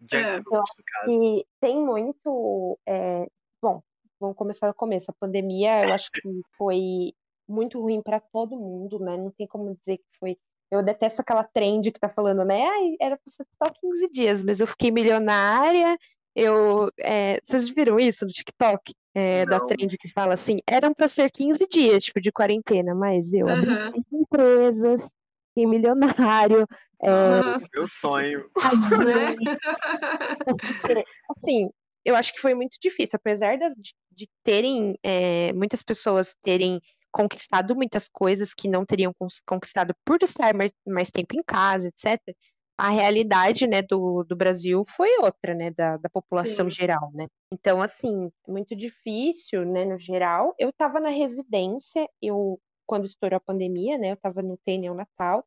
Junk 0.00 0.14
É. 0.14 0.42
food, 0.42 0.72
no 0.78 0.84
caso. 0.86 1.10
E 1.10 1.46
tem 1.60 1.76
muito. 1.84 2.78
é, 2.86 3.26
Bom, 3.60 3.82
vamos 4.18 4.36
começar 4.36 4.68
do 4.68 4.74
começo. 4.74 5.10
A 5.10 5.14
pandemia, 5.14 5.84
eu 5.84 5.92
acho 5.92 6.10
que 6.12 6.20
foi 6.56 7.12
muito 7.50 7.80
ruim 7.80 8.00
para 8.02 8.20
todo 8.20 8.56
mundo, 8.58 8.98
né? 8.98 9.16
Não 9.16 9.30
tem 9.30 9.46
como 9.46 9.74
dizer 9.76 9.98
que 9.98 10.04
foi. 10.18 10.36
Eu 10.70 10.82
detesto 10.84 11.20
aquela 11.20 11.42
trend 11.42 11.90
que 11.90 11.98
tá 11.98 12.08
falando, 12.08 12.44
né? 12.44 12.62
Ai, 12.64 12.96
era 13.00 13.16
pra 13.16 13.32
ser 13.32 13.44
só 13.58 13.68
15 13.80 14.08
dias, 14.10 14.42
mas 14.42 14.60
eu 14.60 14.66
fiquei 14.66 14.90
milionária. 14.90 15.98
Eu, 16.34 16.88
é, 17.00 17.40
vocês 17.42 17.68
viram 17.68 17.98
isso 17.98 18.24
no 18.24 18.30
TikTok? 18.30 18.94
É, 19.12 19.44
da 19.44 19.58
trend 19.58 19.98
que 19.98 20.08
fala 20.08 20.34
assim, 20.34 20.60
eram 20.64 20.94
para 20.94 21.08
ser 21.08 21.28
15 21.32 21.66
dias, 21.66 22.04
tipo, 22.04 22.20
de 22.20 22.30
quarentena, 22.30 22.94
mas 22.94 23.32
eu 23.32 23.50
abri 23.50 23.68
Aham. 23.72 23.90
três 23.90 24.04
empresas, 24.12 25.00
fiquei 25.48 25.66
milionário, 25.66 26.64
é, 27.02 27.10
Nossa, 27.10 27.66
Meu 27.74 27.88
sonho. 27.88 28.48
né? 29.04 29.36
assim, 31.30 31.70
eu 32.04 32.14
acho 32.14 32.32
que 32.32 32.40
foi 32.40 32.54
muito 32.54 32.76
difícil, 32.80 33.16
apesar 33.16 33.58
das- 33.58 33.74
de, 33.74 33.92
de 34.12 34.28
terem, 34.44 34.96
é, 35.02 35.52
muitas 35.52 35.82
pessoas 35.82 36.36
terem 36.42 36.80
conquistado 37.10 37.74
muitas 37.74 38.08
coisas 38.08 38.54
que 38.54 38.68
não 38.68 38.84
teriam 38.84 39.14
conquistado 39.46 39.94
por 40.04 40.22
estar 40.22 40.54
mais, 40.54 40.72
mais 40.86 41.10
tempo 41.10 41.36
em 41.36 41.42
casa, 41.42 41.88
etc. 41.88 42.18
A 42.78 42.88
realidade, 42.88 43.66
né, 43.66 43.82
do, 43.82 44.24
do 44.24 44.34
Brasil 44.34 44.84
foi 44.88 45.18
outra, 45.18 45.54
né, 45.54 45.70
da, 45.70 45.96
da 45.98 46.08
população 46.08 46.66
Sim. 46.66 46.72
geral, 46.72 47.10
né. 47.12 47.26
Então, 47.52 47.82
assim, 47.82 48.30
muito 48.48 48.74
difícil, 48.74 49.66
né, 49.66 49.84
no 49.84 49.98
geral. 49.98 50.54
Eu 50.58 50.70
estava 50.70 50.98
na 50.98 51.10
residência, 51.10 52.08
eu, 52.22 52.58
quando 52.86 53.04
estourou 53.04 53.36
a 53.36 53.40
pandemia, 53.40 53.98
né, 53.98 54.10
eu 54.10 54.14
estava 54.14 54.40
no 54.40 54.56
TEI 54.64 54.78
neonatal, 54.78 55.44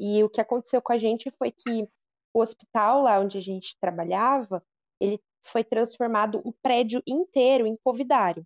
e 0.00 0.24
o 0.24 0.28
que 0.28 0.40
aconteceu 0.40 0.82
com 0.82 0.92
a 0.92 0.98
gente 0.98 1.30
foi 1.38 1.52
que 1.52 1.86
o 2.34 2.40
hospital 2.40 3.02
lá 3.02 3.20
onde 3.20 3.38
a 3.38 3.40
gente 3.40 3.76
trabalhava, 3.80 4.64
ele 4.98 5.20
foi 5.44 5.62
transformado 5.62 6.42
um 6.44 6.52
prédio 6.62 7.02
inteiro 7.06 7.66
em 7.66 7.76
covidário, 7.76 8.44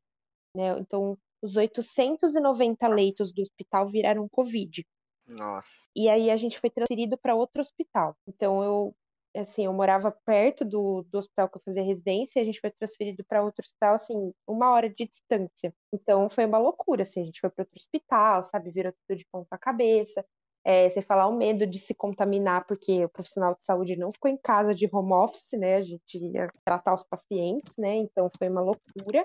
né? 0.55 0.79
Então, 0.79 1.17
os 1.47 1.57
890 1.57 2.89
leitos 2.89 3.33
do 3.33 3.41
hospital 3.41 3.89
viraram 3.89 4.29
Covid. 4.29 4.85
Nossa. 5.27 5.71
E 5.95 6.09
aí 6.09 6.31
a 6.31 6.37
gente 6.37 6.59
foi 6.59 6.71
transferido 6.71 7.17
para 7.17 7.35
outro 7.35 7.61
hospital. 7.61 8.17
Então, 8.27 8.63
eu, 8.63 8.95
assim, 9.37 9.65
eu 9.65 9.73
morava 9.73 10.11
perto 10.11 10.65
do, 10.65 11.05
do 11.05 11.19
hospital 11.19 11.49
que 11.49 11.57
eu 11.57 11.63
fazia 11.65 11.83
residência, 11.83 12.41
e 12.41 12.43
a 12.43 12.45
gente 12.45 12.61
foi 12.61 12.71
transferido 12.71 13.25
para 13.25 13.43
outro 13.43 13.63
hospital, 13.63 13.95
assim, 13.95 14.33
uma 14.47 14.71
hora 14.73 14.89
de 14.89 15.07
distância. 15.07 15.73
Então, 15.93 16.29
foi 16.29 16.45
uma 16.47 16.59
loucura, 16.59 17.03
assim, 17.03 17.23
a 17.23 17.25
gente 17.25 17.41
foi 17.41 17.51
para 17.51 17.63
outro 17.63 17.79
hospital, 17.79 18.43
sabe? 18.45 18.71
Virou 18.71 18.93
tudo 19.07 19.17
de 19.17 19.27
ponta 19.31 19.57
cabeça. 19.57 20.25
É, 20.65 20.91
você 20.91 21.01
falar 21.01 21.29
o 21.29 21.37
medo 21.37 21.65
de 21.65 21.79
se 21.79 21.95
contaminar, 21.95 22.67
porque 22.67 23.05
o 23.05 23.09
profissional 23.09 23.55
de 23.55 23.63
saúde 23.63 23.97
não 23.97 24.13
ficou 24.13 24.29
em 24.29 24.37
casa 24.37 24.75
de 24.75 24.89
home 24.93 25.13
office, 25.13 25.53
né? 25.53 25.77
A 25.77 25.83
gente 25.83 26.19
ia 26.19 26.49
tratar 26.65 26.93
os 26.93 27.05
pacientes, 27.05 27.77
né? 27.79 27.95
Então 27.95 28.29
foi 28.37 28.49
uma 28.49 28.61
loucura. 28.61 29.25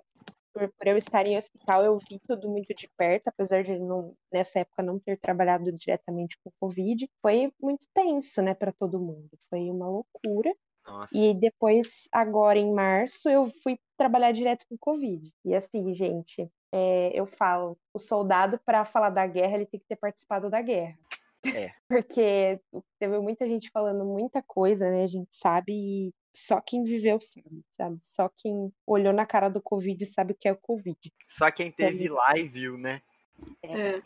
Por, 0.54 0.72
por 0.78 0.88
eu 0.88 0.98
estar 0.98 1.26
em 1.26 1.38
hospital, 1.38 1.84
eu 1.84 1.98
vi 1.98 2.20
tudo 2.28 2.50
muito 2.50 2.74
de 2.74 2.90
perto, 2.98 3.28
apesar 3.28 3.64
de 3.64 3.80
não, 3.80 4.14
nessa 4.32 4.60
época 4.60 4.84
não 4.84 5.00
ter 5.00 5.18
trabalhado 5.18 5.72
diretamente 5.72 6.38
com 6.44 6.52
Covid. 6.60 7.10
Foi 7.22 7.52
muito 7.62 7.88
tenso, 7.94 8.42
né, 8.42 8.54
para 8.54 8.72
todo 8.72 9.00
mundo. 9.00 9.30
Foi 9.50 9.70
uma 9.70 9.88
loucura. 9.88 10.54
Nossa. 10.86 11.16
E 11.16 11.34
depois, 11.34 12.08
agora 12.12 12.58
em 12.58 12.74
março, 12.74 13.30
eu 13.30 13.52
fui 13.64 13.80
trabalhar 13.98 14.32
direto 14.32 14.66
com 14.68 14.78
Covid. 14.78 15.32
E 15.46 15.54
assim, 15.54 15.94
gente, 15.94 16.50
é, 16.74 17.12
eu 17.14 17.26
falo, 17.26 17.78
o 17.94 18.00
soldado, 18.00 18.60
para 18.66 18.84
falar 18.86 19.10
da 19.10 19.26
guerra, 19.28 19.56
ele 19.56 19.66
tem 19.66 19.80
que 19.80 19.88
ter 19.88 19.96
participado 19.96 20.50
da 20.50 20.62
guerra. 20.62 20.98
É. 21.46 21.72
Porque 21.88 22.60
teve 23.00 23.20
muita 23.20 23.46
gente 23.46 23.70
falando 23.72 24.06
muita 24.06 24.42
coisa, 24.42 24.90
né? 24.90 25.04
A 25.04 25.08
gente 25.08 25.30
sabe, 25.32 25.74
e 25.74 26.14
só 26.34 26.62
quem 26.62 26.84
viveu 26.84 27.20
sabe, 27.20 27.64
sabe? 27.72 28.00
Só 28.04 28.30
quem 28.30 28.72
olhou 28.86 29.14
na 29.14 29.26
cara 29.26 29.50
do 29.50 29.62
Covid 29.62 30.06
sabe 30.06 30.34
o 30.34 30.36
que 30.36 30.48
é 30.48 30.52
o 30.52 30.58
Covid. 30.58 30.98
Só 31.28 31.52
quem 31.52 31.72
teve 31.72 32.08
lá 32.10 32.38
e 32.38 32.48
viu, 32.48 32.78
né? 32.78 33.02
É. 33.64 34.02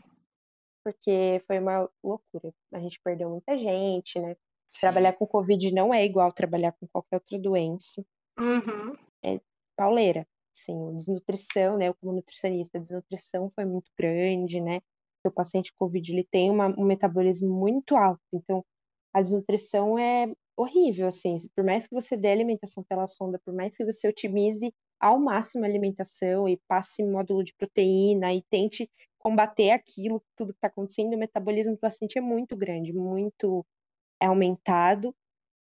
Porque 0.84 1.44
foi 1.48 1.60
uma 1.60 1.90
loucura. 2.04 2.54
A 2.74 2.80
gente 2.80 3.00
perdeu 3.04 3.30
muita 3.30 3.58
gente, 3.58 4.20
né? 4.20 4.36
Sim. 4.72 4.82
Trabalhar 4.82 5.14
com 5.14 5.26
Covid 5.26 5.74
não 5.74 5.94
é 5.94 6.06
igual 6.06 6.32
trabalhar 6.32 6.72
com 6.74 6.88
qualquer 6.88 7.18
outra 7.18 7.40
doença. 7.40 8.06
Uhum. 8.38 8.96
pauleira. 9.76 10.28
Sim, 10.54 10.96
desnutrição, 10.96 11.78
né? 11.78 11.90
Eu 11.90 11.96
como 11.96 12.14
nutricionista, 12.14 12.78
a 12.78 12.82
desnutrição 12.82 13.52
foi 13.54 13.66
muito 13.66 13.92
grande, 13.98 14.62
né? 14.62 14.82
O 15.28 15.32
paciente 15.32 15.74
COVID 15.78 16.12
ele 16.12 16.28
tem 16.30 16.50
uma, 16.50 16.68
um 16.80 16.86
metabolismo 16.86 17.48
muito 17.48 17.96
alto, 17.96 18.22
então 18.34 18.64
a 19.14 19.22
desnutrição 19.22 19.98
é 19.98 20.32
horrível, 20.58 21.08
assim. 21.08 21.38
Por 21.56 21.64
mais 21.64 21.88
que 21.88 21.94
você 21.94 22.18
dê 22.18 22.30
alimentação 22.30 22.84
pela 22.84 23.08
sonda, 23.08 23.40
por 23.46 23.54
mais 23.54 23.76
que 23.76 23.86
você 23.86 24.08
otimize 24.08 24.74
ao 25.00 25.20
máximo 25.20 25.66
a 25.66 25.68
alimentação 25.68 26.48
e 26.48 26.60
passe 26.68 27.04
módulo 27.04 27.44
de 27.44 27.54
proteína 27.56 28.34
e 28.34 28.42
tente 28.50 28.90
combater 29.20 29.72
aquilo, 29.72 30.22
tudo 30.36 30.54
que 30.54 30.58
está 30.58 30.68
acontecendo, 30.68 31.14
o 31.14 31.18
metabolismo 31.18 31.74
do 31.74 31.80
paciente 31.80 32.18
é 32.18 32.22
muito 32.22 32.56
grande, 32.56 32.94
muito 32.94 33.66
aumentado 34.20 35.14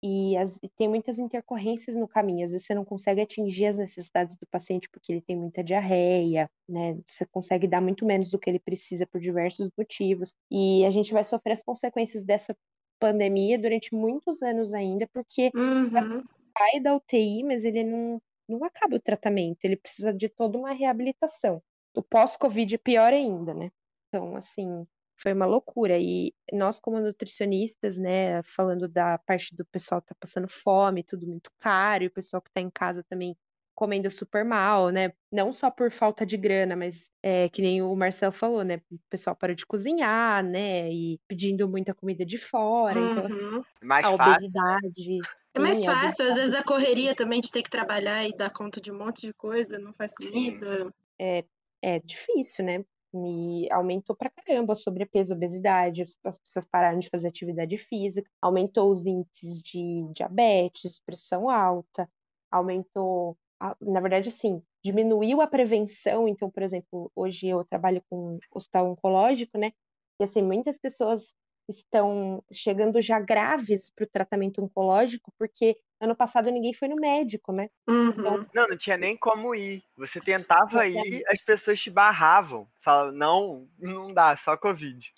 e, 0.07 0.37
as, 0.37 0.59
e, 0.61 0.69
tem 0.69 0.87
muitas 0.87 1.17
intercorrências 1.17 1.95
no 1.95 2.07
caminho. 2.07 2.45
Às 2.45 2.51
vezes 2.51 2.67
você 2.67 2.75
não 2.75 2.85
consegue 2.85 3.21
atingir 3.21 3.65
as 3.65 3.79
necessidades 3.79 4.35
do 4.35 4.45
paciente 4.45 4.87
porque 4.87 5.11
ele 5.11 5.21
tem 5.21 5.35
muita 5.35 5.63
diarreia, 5.63 6.47
né? 6.69 6.95
Você 7.07 7.25
consegue 7.25 7.67
dar 7.67 7.81
muito 7.81 8.05
menos 8.05 8.29
do 8.29 8.37
que 8.37 8.47
ele 8.47 8.59
precisa 8.59 9.07
por 9.07 9.19
diversos 9.19 9.67
motivos. 9.75 10.35
E 10.51 10.85
a 10.85 10.91
gente 10.91 11.11
vai 11.11 11.23
sofrer 11.23 11.53
as 11.53 11.63
consequências 11.63 12.23
dessa 12.23 12.55
pandemia 12.99 13.57
durante 13.57 13.95
muitos 13.95 14.43
anos 14.43 14.75
ainda, 14.75 15.09
porque 15.11 15.49
uhum. 15.55 16.23
sai 16.55 16.79
da 16.79 16.95
UTI, 16.95 17.43
mas 17.43 17.65
ele 17.65 17.83
não, 17.83 18.21
não 18.47 18.63
acaba 18.63 18.97
o 18.97 19.01
tratamento, 19.01 19.65
ele 19.65 19.75
precisa 19.75 20.13
de 20.13 20.29
toda 20.29 20.55
uma 20.55 20.71
reabilitação. 20.71 21.59
O 21.95 22.03
pós-Covid 22.03 22.75
é 22.75 22.77
pior 22.77 23.11
ainda, 23.11 23.55
né? 23.55 23.71
Então, 24.07 24.35
assim, 24.35 24.85
foi 25.17 25.33
uma 25.33 25.45
loucura. 25.45 25.97
E 25.99 26.33
nós, 26.51 26.79
como 26.79 26.99
nutricionistas, 26.99 27.97
né, 27.97 28.41
falando 28.43 28.87
da 28.87 29.17
parte 29.19 29.55
do 29.55 29.65
pessoal 29.65 30.01
que 30.01 30.07
tá 30.07 30.15
passando 30.19 30.47
fome, 30.47 31.03
tudo 31.03 31.27
muito 31.27 31.51
caro, 31.59 32.03
e 32.03 32.07
o 32.07 32.11
pessoal 32.11 32.41
que 32.41 32.51
tá 32.51 32.61
em 32.61 32.69
casa 32.69 33.03
também 33.09 33.35
comendo 33.75 34.09
super 34.09 34.45
mal, 34.45 34.89
né? 34.89 35.11
Não 35.29 35.51
só 35.51 35.69
por 35.69 35.91
falta 35.91 36.25
de 36.25 36.37
grana, 36.37 36.75
mas 36.77 37.11
é, 37.21 37.49
que 37.49 37.61
nem 37.61 37.81
o 37.81 37.93
Marcelo 37.93 38.31
falou, 38.31 38.63
né? 38.63 38.81
O 38.89 38.97
pessoal 39.09 39.35
parou 39.35 39.53
de 39.55 39.65
cozinhar, 39.65 40.41
né? 40.41 40.89
E 40.91 41.19
pedindo 41.27 41.67
muita 41.67 41.93
comida 41.93 42.25
de 42.25 42.37
fora. 42.37 42.97
Uhum. 42.97 43.11
Então, 43.11 43.25
assim, 43.25 43.41
uhum. 43.41 43.63
mais 43.83 44.05
a 44.05 44.11
obesidade. 44.11 45.19
É 45.53 45.59
mais 45.59 45.77
sim, 45.77 45.85
fácil, 45.85 46.27
às 46.27 46.35
vezes 46.35 46.55
a 46.55 46.63
correria 46.63 47.13
também 47.13 47.39
de 47.41 47.51
ter 47.51 47.61
que 47.61 47.69
trabalhar 47.69 48.25
e 48.27 48.35
dar 48.35 48.49
conta 48.49 48.79
de 48.79 48.91
um 48.91 48.97
monte 48.97 49.27
de 49.27 49.33
coisa, 49.33 49.77
não 49.77 49.93
faz 49.93 50.13
comida. 50.13 50.89
É, 51.19 51.45
é 51.81 51.99
difícil, 51.99 52.65
né? 52.65 52.83
Me 53.15 53.71
aumentou 53.71 54.15
pra 54.15 54.29
caramba 54.29 54.73
a 54.73 54.75
sobrepeso, 54.75 55.33
obesidade, 55.33 56.03
as 56.23 56.37
pessoas 56.37 56.65
pararam 56.71 56.99
de 56.99 57.09
fazer 57.09 57.27
atividade 57.27 57.77
física, 57.77 58.29
aumentou 58.41 58.91
os 58.91 59.05
índices 59.05 59.61
de 59.61 60.07
diabetes, 60.13 60.99
pressão 61.05 61.49
alta, 61.49 62.09
aumentou, 62.51 63.37
na 63.81 63.99
verdade, 63.99 64.29
assim, 64.29 64.61
diminuiu 64.83 65.41
a 65.41 65.47
prevenção. 65.47 66.27
Então, 66.27 66.49
por 66.49 66.63
exemplo, 66.63 67.11
hoje 67.15 67.47
eu 67.47 67.63
trabalho 67.65 68.03
com 68.09 68.39
hospital 68.53 68.91
oncológico, 68.91 69.57
né? 69.57 69.71
E 70.19 70.23
assim, 70.23 70.41
muitas 70.41 70.77
pessoas 70.77 71.33
estão 71.67 72.43
chegando 72.51 73.01
já 73.01 73.19
graves 73.19 73.89
para 73.89 74.05
o 74.05 74.09
tratamento 74.09 74.63
oncológico, 74.63 75.31
porque 75.37 75.75
ano 75.99 76.15
passado 76.15 76.49
ninguém 76.51 76.73
foi 76.73 76.87
no 76.87 76.95
médico, 76.95 77.51
né? 77.51 77.69
Uhum. 77.87 78.09
Então, 78.09 78.45
não, 78.53 78.67
não 78.67 78.77
tinha 78.77 78.97
nem 78.97 79.15
como 79.15 79.55
ir. 79.55 79.83
Você 79.97 80.19
tentava 80.19 80.85
ir, 80.87 81.23
as 81.27 81.41
pessoas 81.41 81.79
te 81.79 81.89
barravam. 81.89 82.67
Falavam, 82.81 83.13
não, 83.13 83.67
não 83.79 84.13
dá, 84.13 84.35
só 84.35 84.57
Covid. 84.57 85.13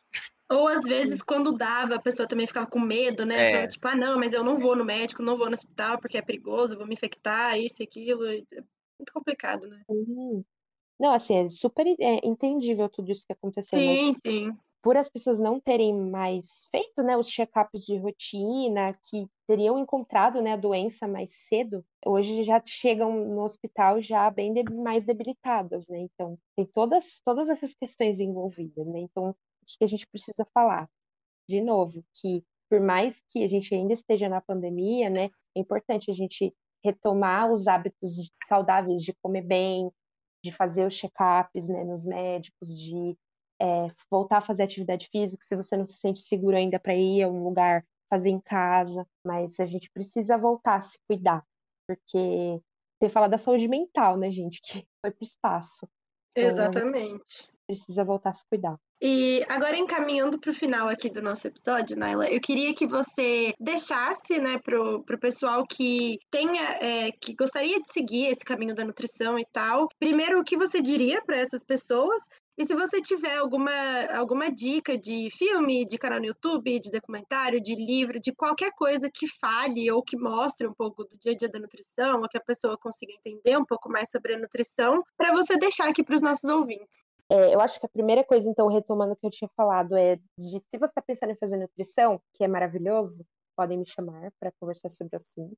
Ou 0.49 0.67
às 0.67 0.84
vezes, 0.84 1.21
quando 1.21 1.57
dava, 1.57 1.95
a 1.95 2.01
pessoa 2.01 2.28
também 2.28 2.47
ficava 2.47 2.67
com 2.67 2.80
medo, 2.80 3.25
né? 3.25 3.63
É. 3.63 3.67
tipo, 3.67 3.86
ah, 3.88 3.95
não, 3.95 4.17
mas 4.17 4.34
eu 4.34 4.43
não 4.43 4.57
vou 4.57 4.75
no 4.75 4.86
médico, 4.86 5.21
não 5.21 5.38
vou 5.38 5.47
no 5.47 5.53
hospital 5.53 5.99
porque 5.99 6.17
é 6.17 6.21
perigoso, 6.21 6.78
vou 6.78 6.88
me 6.88 6.93
infectar, 6.93 7.59
isso 7.59 7.82
e 7.82 7.86
aquilo. 7.86 8.25
É 8.25 8.41
muito 8.97 9.11
complicado, 9.13 9.67
né? 9.67 9.82
Uhum. 9.89 10.43
Não, 10.99 11.13
assim, 11.13 11.45
é 11.45 11.49
super 11.49 11.86
é, 11.86 12.25
entendível 12.25 12.89
tudo 12.89 13.11
isso 13.11 13.25
que 13.25 13.34
aconteceu. 13.34 13.78
Sim, 13.78 14.07
mas... 14.07 14.17
sim 14.17 14.57
por 14.88 14.95
as 14.95 15.09
pessoas 15.09 15.38
não 15.38 15.59
terem 15.59 15.93
mais 15.93 16.65
feito 16.71 17.03
né, 17.03 17.17
os 17.17 17.27
check-ups 17.27 17.83
de 17.83 17.97
rotina, 17.97 18.93
que 18.93 19.27
teriam 19.45 19.77
encontrado 19.77 20.41
né, 20.41 20.53
a 20.53 20.55
doença 20.55 21.05
mais 21.05 21.45
cedo, 21.45 21.83
hoje 22.05 22.45
já 22.45 22.61
chegam 22.65 23.11
no 23.11 23.43
hospital 23.43 24.01
já 24.01 24.29
bem 24.29 24.53
de, 24.53 24.63
mais 24.73 25.03
debilitadas, 25.03 25.89
né? 25.89 25.99
Então, 25.99 26.39
tem 26.55 26.65
todas, 26.65 27.19
todas 27.25 27.49
essas 27.49 27.73
questões 27.73 28.21
envolvidas, 28.21 28.88
né? 28.88 28.99
Então, 28.99 29.31
o 29.31 29.35
que 29.77 29.83
a 29.83 29.88
gente 29.88 30.07
precisa 30.07 30.47
falar? 30.53 30.89
De 31.49 31.59
novo, 31.59 32.01
que 32.21 32.41
por 32.69 32.79
mais 32.79 33.21
que 33.29 33.43
a 33.43 33.49
gente 33.49 33.75
ainda 33.75 33.91
esteja 33.91 34.29
na 34.29 34.39
pandemia, 34.39 35.09
né, 35.09 35.29
é 35.53 35.59
importante 35.59 36.09
a 36.09 36.13
gente 36.13 36.55
retomar 36.81 37.51
os 37.51 37.67
hábitos 37.67 38.31
saudáveis 38.41 39.03
de 39.03 39.13
comer 39.21 39.41
bem, 39.41 39.91
de 40.41 40.53
fazer 40.53 40.88
os 40.88 40.95
check-ups 40.95 41.67
né, 41.67 41.83
nos 41.83 42.05
médicos, 42.05 42.69
de 42.69 43.17
é, 43.61 43.87
voltar 44.09 44.37
a 44.37 44.41
fazer 44.41 44.63
atividade 44.63 45.07
física, 45.11 45.43
se 45.45 45.55
você 45.55 45.75
não 45.75 45.87
se 45.87 45.97
sente 45.97 46.19
seguro 46.19 46.55
ainda 46.55 46.79
para 46.79 46.95
ir 46.95 47.23
a 47.23 47.27
um 47.27 47.43
lugar, 47.43 47.85
fazer 48.09 48.29
em 48.29 48.39
casa, 48.39 49.05
mas 49.25 49.59
a 49.59 49.65
gente 49.65 49.89
precisa 49.91 50.37
voltar 50.37 50.75
a 50.75 50.81
se 50.81 50.97
cuidar, 51.07 51.43
porque 51.87 52.61
tem 52.99 53.09
falar 53.09 53.27
da 53.27 53.37
saúde 53.37 53.67
mental, 53.67 54.17
né, 54.17 54.31
gente, 54.31 54.61
que 54.61 54.85
foi 55.01 55.11
para 55.11 55.23
o 55.23 55.25
espaço. 55.25 55.87
Então, 56.35 56.49
Exatamente. 56.49 57.49
Precisa 57.65 58.03
voltar 58.03 58.29
a 58.29 58.33
se 58.33 58.45
cuidar. 58.49 58.79
E 58.99 59.43
agora 59.49 59.77
encaminhando 59.77 60.39
para 60.39 60.49
o 60.49 60.53
final 60.53 60.87
aqui 60.87 61.09
do 61.09 61.21
nosso 61.21 61.45
episódio, 61.47 61.97
Naila, 61.97 62.27
eu 62.29 62.41
queria 62.41 62.73
que 62.73 62.87
você 62.87 63.53
deixasse, 63.59 64.39
né, 64.39 64.57
pro, 64.57 65.03
pro 65.03 65.19
pessoal 65.19 65.63
que 65.67 66.17
tenha, 66.31 66.63
é, 66.81 67.11
que 67.11 67.35
gostaria 67.35 67.79
de 67.79 67.91
seguir 67.91 68.27
esse 68.27 68.43
caminho 68.43 68.73
da 68.73 68.85
nutrição 68.85 69.37
e 69.37 69.45
tal, 69.51 69.87
primeiro 69.99 70.39
o 70.39 70.43
que 70.43 70.57
você 70.57 70.81
diria 70.81 71.21
para 71.23 71.37
essas 71.37 71.63
pessoas 71.63 72.23
e 72.57 72.65
se 72.65 72.73
você 72.73 72.99
tiver 72.99 73.37
alguma, 73.37 73.71
alguma 74.15 74.51
dica 74.51 74.97
de 74.97 75.29
filme, 75.29 75.85
de 75.85 75.97
canal 75.97 76.19
no 76.19 76.25
YouTube, 76.25 76.79
de 76.79 76.89
documentário, 76.89 77.61
de 77.61 77.75
livro, 77.75 78.19
de 78.19 78.33
qualquer 78.33 78.71
coisa 78.71 79.11
que 79.13 79.27
fale 79.27 79.91
ou 79.91 80.01
que 80.01 80.17
mostre 80.17 80.65
um 80.65 80.73
pouco 80.73 81.03
do 81.03 81.15
dia 81.19 81.33
a 81.33 81.35
dia 81.35 81.49
da 81.49 81.59
nutrição, 81.59 82.19
ou 82.19 82.27
que 82.27 82.37
a 82.37 82.41
pessoa 82.41 82.75
consiga 82.75 83.13
entender 83.13 83.55
um 83.57 83.65
pouco 83.65 83.89
mais 83.89 84.09
sobre 84.09 84.33
a 84.33 84.39
nutrição, 84.39 85.03
para 85.15 85.31
você 85.31 85.55
deixar 85.57 85.87
aqui 85.87 86.03
para 86.03 86.15
os 86.15 86.21
nossos 86.23 86.49
ouvintes. 86.49 87.05
É, 87.29 87.53
eu 87.53 87.61
acho 87.61 87.79
que 87.79 87.85
a 87.85 87.89
primeira 87.89 88.23
coisa, 88.23 88.49
então, 88.49 88.67
retomando 88.67 89.13
o 89.13 89.15
que 89.15 89.27
eu 89.27 89.31
tinha 89.31 89.49
falado, 89.55 89.95
é 89.95 90.15
de 90.15 90.59
se 90.67 90.77
você 90.79 90.85
está 90.85 91.01
pensando 91.01 91.33
em 91.33 91.37
fazer 91.37 91.57
nutrição, 91.57 92.19
que 92.33 92.43
é 92.43 92.47
maravilhoso, 92.47 93.23
podem 93.55 93.77
me 93.77 93.87
chamar 93.87 94.31
para 94.39 94.51
conversar 94.59 94.89
sobre 94.89 95.15
o 95.15 95.17
assunto, 95.17 95.57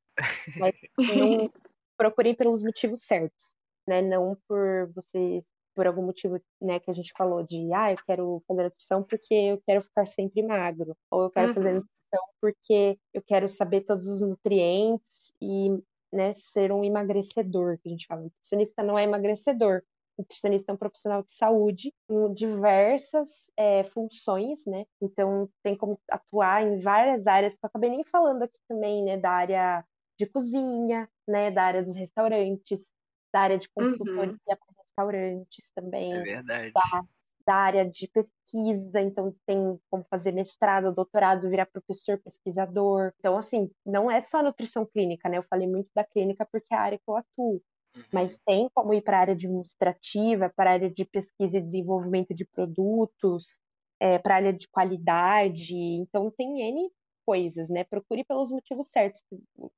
mas 0.57 0.73
não 1.47 1.49
procurem 1.95 2.35
pelos 2.35 2.61
motivos 2.61 3.01
certos, 3.03 3.53
né? 3.87 4.01
Não 4.01 4.37
por 4.47 4.91
vocês 4.95 5.43
por 5.79 5.87
algum 5.87 6.01
motivo, 6.01 6.41
né, 6.61 6.77
que 6.77 6.91
a 6.91 6.93
gente 6.93 7.13
falou 7.17 7.41
de, 7.41 7.71
ah, 7.73 7.93
eu 7.93 7.97
quero 8.05 8.43
fazer 8.45 8.63
nutrição 8.63 9.01
porque 9.01 9.33
eu 9.33 9.61
quero 9.65 9.81
ficar 9.81 10.05
sempre 10.07 10.43
magro, 10.43 10.93
ou 11.09 11.23
eu 11.23 11.29
quero 11.29 11.47
uhum. 11.47 11.53
fazer 11.53 11.73
nutrição 11.75 12.25
porque 12.41 12.99
eu 13.13 13.21
quero 13.21 13.47
saber 13.47 13.85
todos 13.85 14.05
os 14.05 14.21
nutrientes 14.21 15.33
e, 15.41 15.69
né, 16.11 16.33
ser 16.33 16.73
um 16.73 16.83
emagrecedor, 16.83 17.77
que 17.77 17.87
a 17.87 17.91
gente 17.93 18.07
fala. 18.07 18.19
O 18.19 18.23
nutricionista 18.25 18.83
não 18.83 18.99
é 18.99 19.05
emagrecedor, 19.05 19.81
nutricionista 20.17 20.69
é 20.69 20.75
um 20.75 20.77
profissional 20.77 21.23
de 21.23 21.31
saúde 21.31 21.93
com 22.09 22.33
diversas 22.33 23.49
é, 23.55 23.85
funções, 23.85 24.65
né? 24.65 24.83
Então 25.01 25.49
tem 25.63 25.77
como 25.77 25.97
atuar 26.11 26.61
em 26.61 26.81
várias 26.81 27.25
áreas 27.25 27.53
que 27.53 27.63
eu 27.63 27.67
acabei 27.69 27.89
nem 27.89 28.03
falando 28.03 28.43
aqui 28.43 28.59
também, 28.67 29.01
né? 29.01 29.15
Da 29.15 29.31
área 29.31 29.85
de 30.17 30.25
cozinha, 30.25 31.09
né? 31.25 31.49
Da 31.49 31.63
área 31.63 31.81
dos 31.81 31.95
restaurantes, 31.95 32.91
da 33.31 33.39
área 33.39 33.57
de 33.57 33.69
consultoria 33.69 34.33
uhum 34.33 34.78
restaurantes 34.99 35.71
também. 35.73 36.13
É 36.13 36.21
verdade. 36.21 36.71
Da, 36.71 37.03
da 37.45 37.55
área 37.55 37.89
de 37.89 38.07
pesquisa, 38.07 39.01
então 39.01 39.33
tem 39.45 39.79
como 39.89 40.05
fazer 40.09 40.31
mestrado, 40.31 40.93
doutorado, 40.93 41.49
virar 41.49 41.65
professor, 41.65 42.19
pesquisador. 42.19 43.11
Então, 43.19 43.37
assim, 43.37 43.71
não 43.85 44.11
é 44.11 44.21
só 44.21 44.43
nutrição 44.43 44.85
clínica, 44.85 45.29
né? 45.29 45.37
Eu 45.37 45.45
falei 45.49 45.67
muito 45.67 45.89
da 45.95 46.03
clínica 46.03 46.47
porque 46.51 46.73
é 46.73 46.77
a 46.77 46.81
área 46.81 46.97
que 46.97 47.09
eu 47.09 47.15
atuo. 47.15 47.61
Uhum. 47.95 48.03
Mas 48.13 48.37
tem 48.45 48.69
como 48.73 48.93
ir 48.93 49.01
para 49.01 49.17
a 49.17 49.21
área 49.21 49.33
administrativa, 49.33 50.51
para 50.55 50.69
a 50.69 50.73
área 50.73 50.91
de 50.91 51.05
pesquisa 51.05 51.57
e 51.57 51.61
desenvolvimento 51.61 52.35
de 52.35 52.45
produtos, 52.45 53.59
é, 53.99 54.19
para 54.19 54.35
a 54.35 54.37
área 54.37 54.53
de 54.53 54.67
qualidade. 54.67 55.75
Então, 55.75 56.29
tem 56.29 56.61
N 56.61 56.91
coisas, 57.25 57.69
né? 57.69 57.83
Procure 57.83 58.23
pelos 58.23 58.51
motivos 58.51 58.89
certos. 58.89 59.23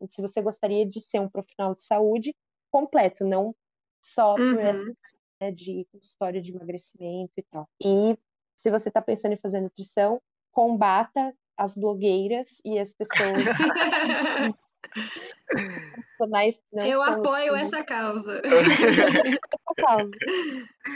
Se 0.09 0.21
você 0.21 0.41
gostaria 0.41 0.85
de 0.85 0.99
ser 0.99 1.19
um 1.19 1.29
profissional 1.29 1.73
de 1.73 1.83
saúde 1.83 2.35
completo, 2.69 3.25
não 3.25 3.55
só 4.03 4.35
por 4.35 4.59
essa 4.59 4.81
uhum 4.81 4.95
né, 5.41 5.51
de 5.51 5.87
consultório 5.91 6.41
de 6.41 6.51
emagrecimento 6.51 7.33
e 7.35 7.43
tal. 7.43 7.67
E 7.83 8.17
se 8.55 8.69
você 8.69 8.89
está 8.89 9.01
pensando 9.01 9.33
em 9.33 9.37
fazer 9.37 9.59
nutrição, 9.59 10.21
combata 10.51 11.33
as 11.57 11.75
blogueiras 11.75 12.61
e 12.63 12.77
as 12.77 12.93
pessoas. 12.93 13.43
Eu 16.87 17.01
apoio 17.01 17.55
essa 17.55 17.83
causa. 17.83 18.41
essa 18.45 19.75
causa. 19.75 20.11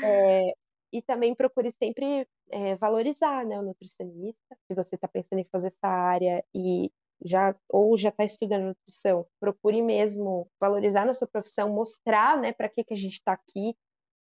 É, 0.03 0.53
e 0.93 1.01
também 1.01 1.35
procure 1.35 1.71
sempre 1.71 2.27
é, 2.49 2.75
valorizar 2.75 3.45
né, 3.45 3.59
o 3.59 3.63
nutricionista. 3.63 4.55
Se 4.67 4.75
você 4.75 4.95
está 4.95 5.07
pensando 5.07 5.39
em 5.39 5.49
fazer 5.51 5.67
essa 5.67 5.87
área 5.87 6.43
e 6.53 6.91
já 7.23 7.55
ou 7.69 7.97
já 7.97 8.09
está 8.09 8.25
estudando 8.25 8.67
nutrição, 8.67 9.25
procure 9.39 9.81
mesmo 9.81 10.49
valorizar 10.59 11.05
na 11.05 11.13
sua 11.13 11.27
profissão, 11.27 11.69
mostrar 11.69 12.39
né, 12.39 12.53
para 12.53 12.69
que, 12.69 12.83
que 12.83 12.93
a 12.93 12.97
gente 12.97 13.13
está 13.13 13.33
aqui, 13.33 13.75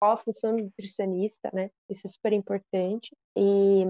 qual 0.04 0.12
a 0.12 0.18
função 0.18 0.54
do 0.54 0.66
nutricionista, 0.66 1.50
né? 1.54 1.70
Isso 1.90 2.06
é 2.06 2.10
super 2.10 2.34
importante. 2.34 3.16
E 3.38 3.86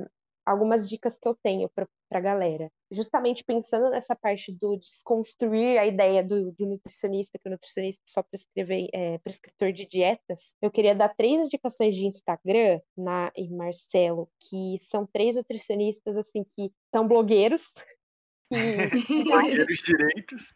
algumas 0.46 0.88
dicas 0.88 1.18
que 1.18 1.28
eu 1.28 1.36
tenho 1.42 1.68
para 1.70 1.88
a 2.12 2.20
galera. 2.20 2.72
Justamente 2.92 3.44
pensando 3.44 3.90
nessa 3.90 4.16
parte 4.16 4.52
do 4.52 4.78
desconstruir 4.78 5.80
a 5.80 5.88
ideia 5.88 6.24
do, 6.24 6.52
do 6.52 6.68
nutricionista, 6.68 7.40
que 7.40 7.50
o 7.50 7.52
nutricionista 7.52 8.04
só 8.08 8.22
prescreve, 8.22 8.90
é, 8.94 9.18
prescritor 9.20 9.72
de 9.72 9.88
dietas, 9.88 10.54
eu 10.62 10.70
queria 10.70 10.94
dar 10.94 11.16
três 11.16 11.42
indicações 11.42 11.96
de 11.96 12.06
Instagram 12.06 12.80
na 12.96 13.32
e 13.36 13.50
Marcelo, 13.50 14.30
que 14.40 14.78
são 14.84 15.08
três 15.08 15.36
nutricionistas 15.36 16.16
assim 16.16 16.46
que 16.56 16.72
são 16.94 17.08
blogueiros, 17.08 17.72
que 19.08 19.24
Blogueiros 19.24 19.80
direitos. 19.80 20.54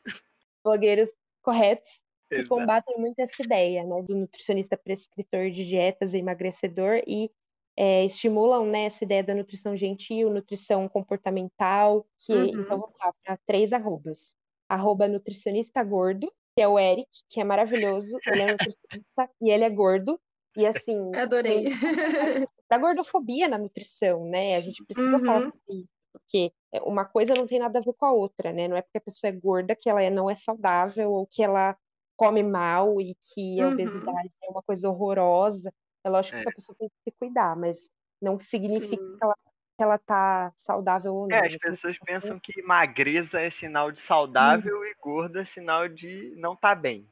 blogueiros 0.63 1.09
corretos 1.41 1.99
que 2.33 2.35
Exato. 2.41 2.49
combatem 2.49 2.97
muito 2.97 3.19
essa 3.19 3.41
ideia, 3.41 3.83
né, 3.83 4.03
do 4.03 4.15
nutricionista 4.15 4.77
prescritor 4.77 5.49
de 5.51 5.65
dietas 5.65 6.13
e 6.13 6.19
emagrecedor 6.19 7.01
e 7.07 7.31
é, 7.75 8.05
estimulam, 8.05 8.65
né, 8.65 8.85
essa 8.85 9.03
ideia 9.03 9.23
da 9.23 9.35
nutrição 9.35 9.75
gentil, 9.75 10.29
nutrição 10.31 10.87
comportamental, 10.89 12.05
que 12.25 12.33
Uhum. 12.33 12.47
então 12.61 12.79
vamos 12.79 12.95
lá 12.99 13.13
para 13.23 13.37
três 13.45 13.71
arrobas. 13.73 14.35
Arroba 14.69 15.07
nutricionista 15.07 15.83
gordo, 15.83 16.31
que 16.55 16.61
é 16.61 16.67
o 16.67 16.77
Eric, 16.79 17.07
que 17.29 17.39
é 17.39 17.43
maravilhoso, 17.43 18.21
ele 18.27 18.41
é 18.41 18.47
nutricionista 18.51 18.77
e 19.41 19.49
ele 19.51 19.63
é 19.63 19.69
gordo, 19.69 20.19
e 20.55 20.65
assim, 20.65 21.11
Adorei. 21.13 21.65
da 22.69 22.77
gordofobia 22.77 23.47
na 23.47 23.57
nutrição, 23.57 24.25
né? 24.25 24.55
A 24.55 24.61
gente 24.61 24.83
precisa 24.85 25.19
falar 25.19 25.41
Uhum. 25.45 25.51
sobre 25.51 25.81
isso, 25.81 25.89
porque 26.11 26.51
é, 26.73 26.81
uma 26.81 27.05
coisa 27.05 27.35
não 27.35 27.47
tem 27.47 27.59
nada 27.59 27.79
a 27.79 27.81
ver 27.81 27.93
com 27.93 28.05
a 28.05 28.11
outra, 28.11 28.51
né? 28.51 28.67
Não 28.67 28.75
é 28.77 28.81
porque 28.81 28.97
a 28.97 29.01
pessoa 29.01 29.29
é 29.29 29.33
gorda 29.33 29.75
que 29.75 29.89
ela 29.89 30.01
é- 30.01 30.09
não 30.09 30.29
é 30.29 30.35
saudável 30.35 31.11
ou 31.13 31.27
que 31.27 31.43
ela 31.43 31.77
come 32.17 32.43
mal 32.43 32.99
e 33.01 33.15
que 33.15 33.61
a 33.61 33.67
Uhum. 33.67 33.73
obesidade 33.73 34.31
é 34.43 34.49
uma 34.49 34.63
coisa 34.63 34.89
horrorosa. 34.89 35.73
É 36.03 36.09
lógico 36.09 36.37
É. 36.37 36.43
que 36.43 36.49
a 36.49 36.53
pessoa 36.53 36.75
tem 36.77 36.89
que 36.89 37.11
se 37.11 37.17
cuidar, 37.17 37.55
mas 37.55 37.89
não 38.21 38.39
significa 38.39 38.89
Sim. 38.89 38.97
que 38.97 39.23
ela, 39.23 39.35
que 39.77 39.83
ela 39.83 39.97
tá 39.99 40.51
saudável 40.55 41.13
ou 41.15 41.27
não. 41.27 41.37
É, 41.37 41.45
as 41.45 41.53
né? 41.53 41.59
pessoas 41.59 41.97
pensam 41.99 42.39
que 42.39 42.61
magreza 42.63 43.39
é 43.41 43.49
sinal 43.49 43.91
de 43.91 43.99
saudável 43.99 44.83
e 44.85 44.95
gorda 45.01 45.41
é 45.41 45.45
sinal 45.45 45.87
de 45.87 46.33
não 46.37 46.55
tá 46.55 46.73
bem, 46.73 47.07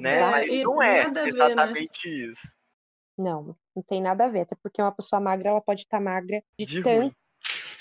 né? 0.00 0.30
Mas 0.30 0.50
e 0.50 0.64
não 0.64 0.82
é 0.82 1.02
a 1.02 1.08
ver, 1.08 1.16
né? 1.24 1.28
exatamente 1.28 2.08
isso. 2.08 2.48
Não, 3.16 3.56
não 3.76 3.82
tem 3.82 4.02
nada 4.02 4.24
a 4.24 4.28
ver, 4.28 4.40
até 4.40 4.56
porque 4.56 4.82
uma 4.82 4.90
pessoa 4.92 5.20
magra, 5.20 5.50
ela 5.50 5.60
pode 5.60 5.82
estar 5.82 6.00
magra 6.00 6.42
de, 6.58 6.66
De 6.66 6.82
tanto. 6.82 7.14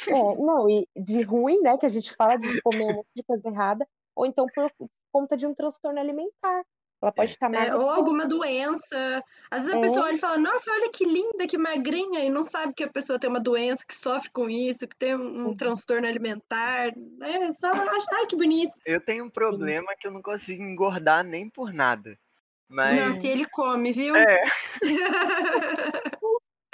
É, 0.08 0.12
não, 0.12 0.70
e 0.70 0.88
de 0.95 1.22
ruim, 1.22 1.62
né, 1.62 1.78
que 1.78 1.86
a 1.86 1.89
gente 1.89 2.14
fala 2.16 2.36
de 2.38 2.62
comer 2.62 2.84
um 2.84 2.93
monte 2.95 3.08
de 3.16 3.24
coisa 3.24 3.47
errada, 3.47 3.88
ou 4.16 4.26
então 4.26 4.45
por 4.47 4.70
conta 5.14 5.38
de 5.38 5.47
um 5.47 5.55
transtorno 5.55 5.99
alimentar. 6.01 6.64
Ela 7.01 7.11
pode 7.11 7.32
estar 7.32 7.49
É, 7.53 7.76
magra. 7.76 7.76
ou 7.76 7.89
alguma 7.89 8.28
doença. 8.28 9.24
Às 9.51 9.64
vezes 9.66 9.76
a 9.76 9.80
É. 9.80 9.80
pessoa 9.80 10.07
olha 10.07 10.16
e 10.18 10.20
fala, 10.20 10.38
nossa, 10.39 10.72
olha 10.72 10.91
que 10.93 11.05
linda, 11.05 11.47
que 11.47 11.57
magrinha, 11.57 12.22
e 12.26 12.30
não 12.30 12.43
sabe 12.45 12.74
que 12.76 12.84
a 12.86 12.91
pessoa 12.91 13.20
tem 13.20 13.30
uma 13.30 13.39
doença, 13.41 13.86
que 13.88 13.95
sofre 13.95 14.32
com 14.34 14.49
isso, 14.49 14.88
que 14.88 14.97
tem 14.97 15.16
um 15.16 15.53
Uhum. 15.53 15.55
transtorno 15.55 16.07
alimentar. 16.07 16.89
É 17.24 17.51
só 17.53 17.68
achar, 17.70 18.18
ai, 18.20 18.28
que 18.28 18.36
bonito. 18.38 18.74
Eu 18.86 18.99
tenho 19.03 19.26
um 19.26 19.30
problema 19.30 19.95
que 19.99 20.07
eu 20.07 20.11
não 20.11 20.22
consigo 20.22 20.64
engordar 20.64 21.24
nem 21.24 21.49
por 21.49 21.74
nada. 21.74 22.20
Mas 22.68 22.99
Não, 22.99 23.14
se 23.14 23.28
ele 23.28 23.45
come, 23.49 23.91
viu? 23.93 24.26
é, 24.28 24.43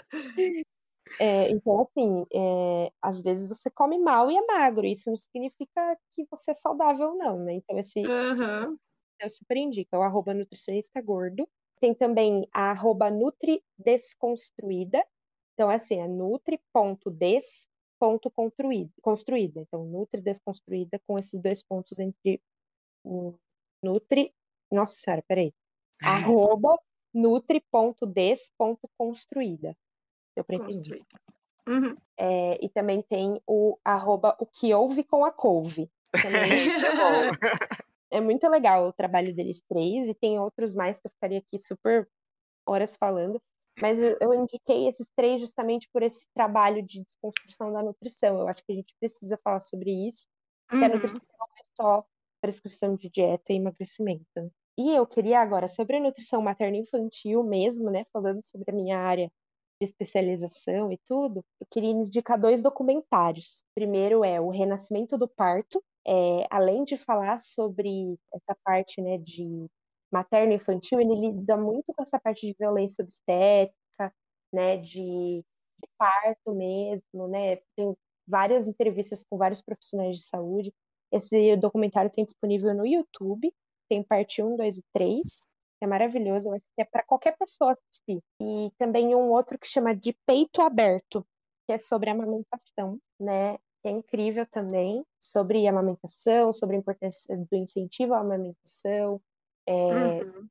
É, 1.19 1.51
então, 1.51 1.81
assim, 1.81 2.25
é, 2.33 2.89
às 3.01 3.21
vezes 3.21 3.49
você 3.49 3.69
come 3.69 3.99
mal 3.99 4.31
e 4.31 4.37
é 4.37 4.45
magro, 4.45 4.85
isso 4.85 5.09
não 5.09 5.17
significa 5.17 5.97
que 6.13 6.25
você 6.31 6.51
é 6.51 6.55
saudável, 6.55 7.13
não, 7.15 7.37
né? 7.39 7.55
Então, 7.55 7.77
esse 7.77 8.01
Aham. 8.05 8.77
eu 9.19 9.29
super 9.29 9.57
indico, 9.57 9.93
é 9.93 9.99
o 9.99 10.01
arroba 10.01 10.33
nutricionista 10.33 11.01
gordo. 11.01 11.45
Tem 11.81 11.93
também 11.93 12.47
a 12.53 12.71
arroba 12.71 13.11
nutridesconstruída. 13.11 15.05
Então, 15.53 15.69
é 15.69 15.75
assim, 15.75 15.99
é 15.99 16.07
nutri.des.construída. 16.07 18.93
Construída. 19.01 19.59
Então, 19.59 19.83
nutridesconstruída 19.85 20.97
com 21.05 21.19
esses 21.19 21.37
dois 21.41 21.61
pontos 21.61 21.99
entre 21.99 22.41
o 23.03 23.33
nutri... 23.83 24.33
Nossa 24.71 24.95
senhora, 24.95 25.21
peraí. 25.27 25.53
Arroba 26.01 26.79
nutri.des.construída. 27.13 29.75
Deu 30.39 30.45
pra 30.45 30.55
entender. 30.55 31.01
Uhum. 31.67 31.95
É, 32.17 32.65
e 32.65 32.69
também 32.69 33.01
tem 33.01 33.41
o 33.47 33.77
arroba 33.83 34.35
o 34.39 34.45
que 34.45 34.73
ouve 34.73 35.03
com 35.03 35.23
a 35.23 35.31
couve. 35.31 35.89
Também 36.21 36.53
é 36.53 36.59
é 38.17 38.21
muito 38.21 38.47
legal 38.47 38.87
o 38.87 38.93
trabalho 38.93 39.33
deles 39.35 39.61
três, 39.69 40.07
e 40.07 40.13
tem 40.13 40.39
outros 40.39 40.73
mais 40.73 40.99
que 40.99 41.07
eu 41.07 41.11
ficaria 41.11 41.39
aqui 41.39 41.57
super 41.57 42.09
horas 42.65 42.95
falando, 42.97 43.41
mas 43.79 44.01
eu, 44.01 44.17
eu 44.19 44.33
indiquei 44.33 44.87
esses 44.87 45.07
três 45.15 45.39
justamente 45.39 45.89
por 45.91 46.03
esse 46.03 46.27
trabalho 46.33 46.83
de 46.85 47.03
desconstrução 47.03 47.71
da 47.71 47.81
nutrição. 47.83 48.39
Eu 48.39 48.47
acho 48.47 48.63
que 48.65 48.71
a 48.71 48.75
gente 48.75 48.93
precisa 48.99 49.39
falar 49.43 49.59
sobre 49.59 49.91
isso, 50.07 50.25
porque 50.69 50.85
a 50.85 50.87
Uhum. 50.87 50.95
nutrição 50.95 51.21
não 51.39 51.47
é 51.57 51.61
só 51.81 52.05
prescrição 52.41 52.95
de 52.95 53.09
dieta 53.09 53.53
e 53.53 53.57
emagrecimento. 53.57 54.25
né? 54.35 54.49
E 54.77 54.95
eu 54.95 55.05
queria 55.05 55.39
agora, 55.41 55.67
sobre 55.67 55.97
a 55.97 55.99
nutrição 56.01 56.41
materno-infantil 56.41 57.43
mesmo, 57.43 57.89
né, 57.89 58.05
falando 58.13 58.43
sobre 58.45 58.71
a 58.71 58.73
minha 58.73 58.97
área 58.97 59.31
de 59.79 59.85
especialização 59.87 60.91
e 60.91 60.97
tudo, 61.05 61.43
eu 61.59 61.67
queria 61.71 61.89
indicar 61.89 62.39
dois 62.39 62.61
documentários. 62.61 63.61
O 63.71 63.73
primeiro 63.75 64.23
é 64.23 64.39
O 64.39 64.49
Renascimento 64.49 65.17
do 65.17 65.27
Parto, 65.27 65.81
é, 66.05 66.45
além 66.49 66.83
de 66.83 66.97
falar 66.97 67.39
sobre 67.39 68.17
essa 68.33 68.57
parte, 68.63 69.01
né, 69.01 69.17
de 69.17 69.67
materno 70.11 70.53
infantil, 70.53 70.99
ele 70.99 71.15
lida 71.15 71.55
muito 71.55 71.93
com 71.95 72.03
essa 72.03 72.19
parte 72.19 72.45
de 72.47 72.55
violência 72.59 73.03
obstétrica, 73.03 74.13
né, 74.51 74.77
de, 74.77 75.43
de 75.79 75.87
parto 75.97 76.53
mesmo, 76.53 77.27
né, 77.29 77.57
tem 77.75 77.95
várias 78.27 78.67
entrevistas 78.67 79.23
com 79.23 79.37
vários 79.37 79.61
profissionais 79.61 80.17
de 80.17 80.23
saúde. 80.23 80.73
Esse 81.11 81.55
documentário 81.55 82.11
tem 82.11 82.25
disponível 82.25 82.73
no 82.75 82.85
YouTube, 82.85 83.53
tem 83.89 84.03
parte 84.03 84.43
1, 84.43 84.57
2 84.57 84.77
e 84.77 84.83
3, 84.93 85.21
que 85.79 85.85
é 85.85 85.87
maravilhoso, 85.87 86.49
eu 86.49 86.53
acho 86.55 86.65
que 86.75 86.81
é 86.81 86.85
para 86.85 87.03
qualquer 87.03 87.37
pessoa 87.37 87.71
assistir. 87.73 88.21
E 88.41 88.71
também 88.77 89.15
um 89.15 89.31
outro 89.31 89.57
que 89.57 89.67
chama 89.67 89.95
De 89.95 90.13
Peito 90.25 90.61
Aberto, 90.61 91.25
que 91.65 91.73
é 91.73 91.77
sobre 91.77 92.09
amamentação, 92.09 92.99
né, 93.19 93.57
que 93.81 93.87
é 93.87 93.91
incrível 93.91 94.45
também, 94.47 95.05
sobre 95.19 95.67
amamentação, 95.67 96.51
sobre 96.51 96.75
a 96.75 96.79
importância 96.79 97.37
do 97.37 97.55
incentivo 97.55 98.13
à 98.13 98.19
amamentação, 98.19 99.21
é, 99.65 100.23
Uhum. 100.23 100.47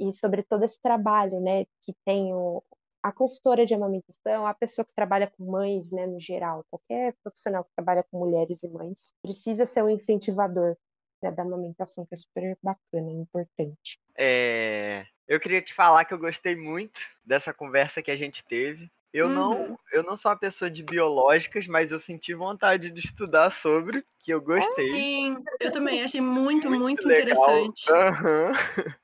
e 0.00 0.12
sobre 0.14 0.42
todo 0.42 0.64
esse 0.64 0.80
trabalho, 0.80 1.40
né, 1.40 1.64
que 1.82 1.94
tem 2.04 2.32
o, 2.32 2.62
a 3.02 3.12
consultora 3.12 3.66
de 3.66 3.74
amamentação, 3.74 4.46
a 4.46 4.54
pessoa 4.54 4.84
que 4.84 4.94
trabalha 4.94 5.30
com 5.36 5.44
mães, 5.50 5.90
né, 5.90 6.06
no 6.06 6.20
geral, 6.20 6.64
qualquer 6.70 7.14
profissional 7.22 7.64
que 7.64 7.70
trabalha 7.74 8.04
com 8.10 8.18
mulheres 8.20 8.62
e 8.62 8.68
mães, 8.70 9.12
precisa 9.20 9.66
ser 9.66 9.82
um 9.82 9.90
incentivador, 9.90 10.76
né, 11.22 11.30
da 11.30 11.42
amamentação, 11.42 12.04
que 12.04 12.14
é 12.14 12.16
super 12.16 12.58
bacana 12.62 13.10
e 13.10 13.14
importante. 13.14 13.98
É, 14.16 15.06
eu 15.26 15.40
queria 15.40 15.62
te 15.62 15.72
falar 15.72 16.04
que 16.04 16.12
eu 16.12 16.18
gostei 16.18 16.56
muito 16.56 17.00
dessa 17.24 17.52
conversa 17.52 18.02
que 18.02 18.10
a 18.10 18.16
gente 18.16 18.44
teve. 18.44 18.90
Eu 19.12 19.28
Uhum. 19.28 19.34
não, 19.34 19.78
eu 19.92 20.02
não 20.02 20.16
sou 20.16 20.30
uma 20.30 20.38
pessoa 20.38 20.70
de 20.70 20.82
biológicas, 20.82 21.66
mas 21.66 21.92
eu 21.92 22.00
senti 22.00 22.34
vontade 22.34 22.90
de 22.90 22.98
estudar 22.98 23.50
sobre, 23.50 24.02
que 24.20 24.32
eu 24.32 24.40
gostei. 24.40 24.90
Sim, 24.90 25.36
eu 25.60 25.70
também 25.70 26.02
achei 26.02 26.20
muito, 26.20 26.70
muito, 26.70 27.06
legal. 27.06 27.24
interessante. 27.24 27.90
Aham. 27.90 28.52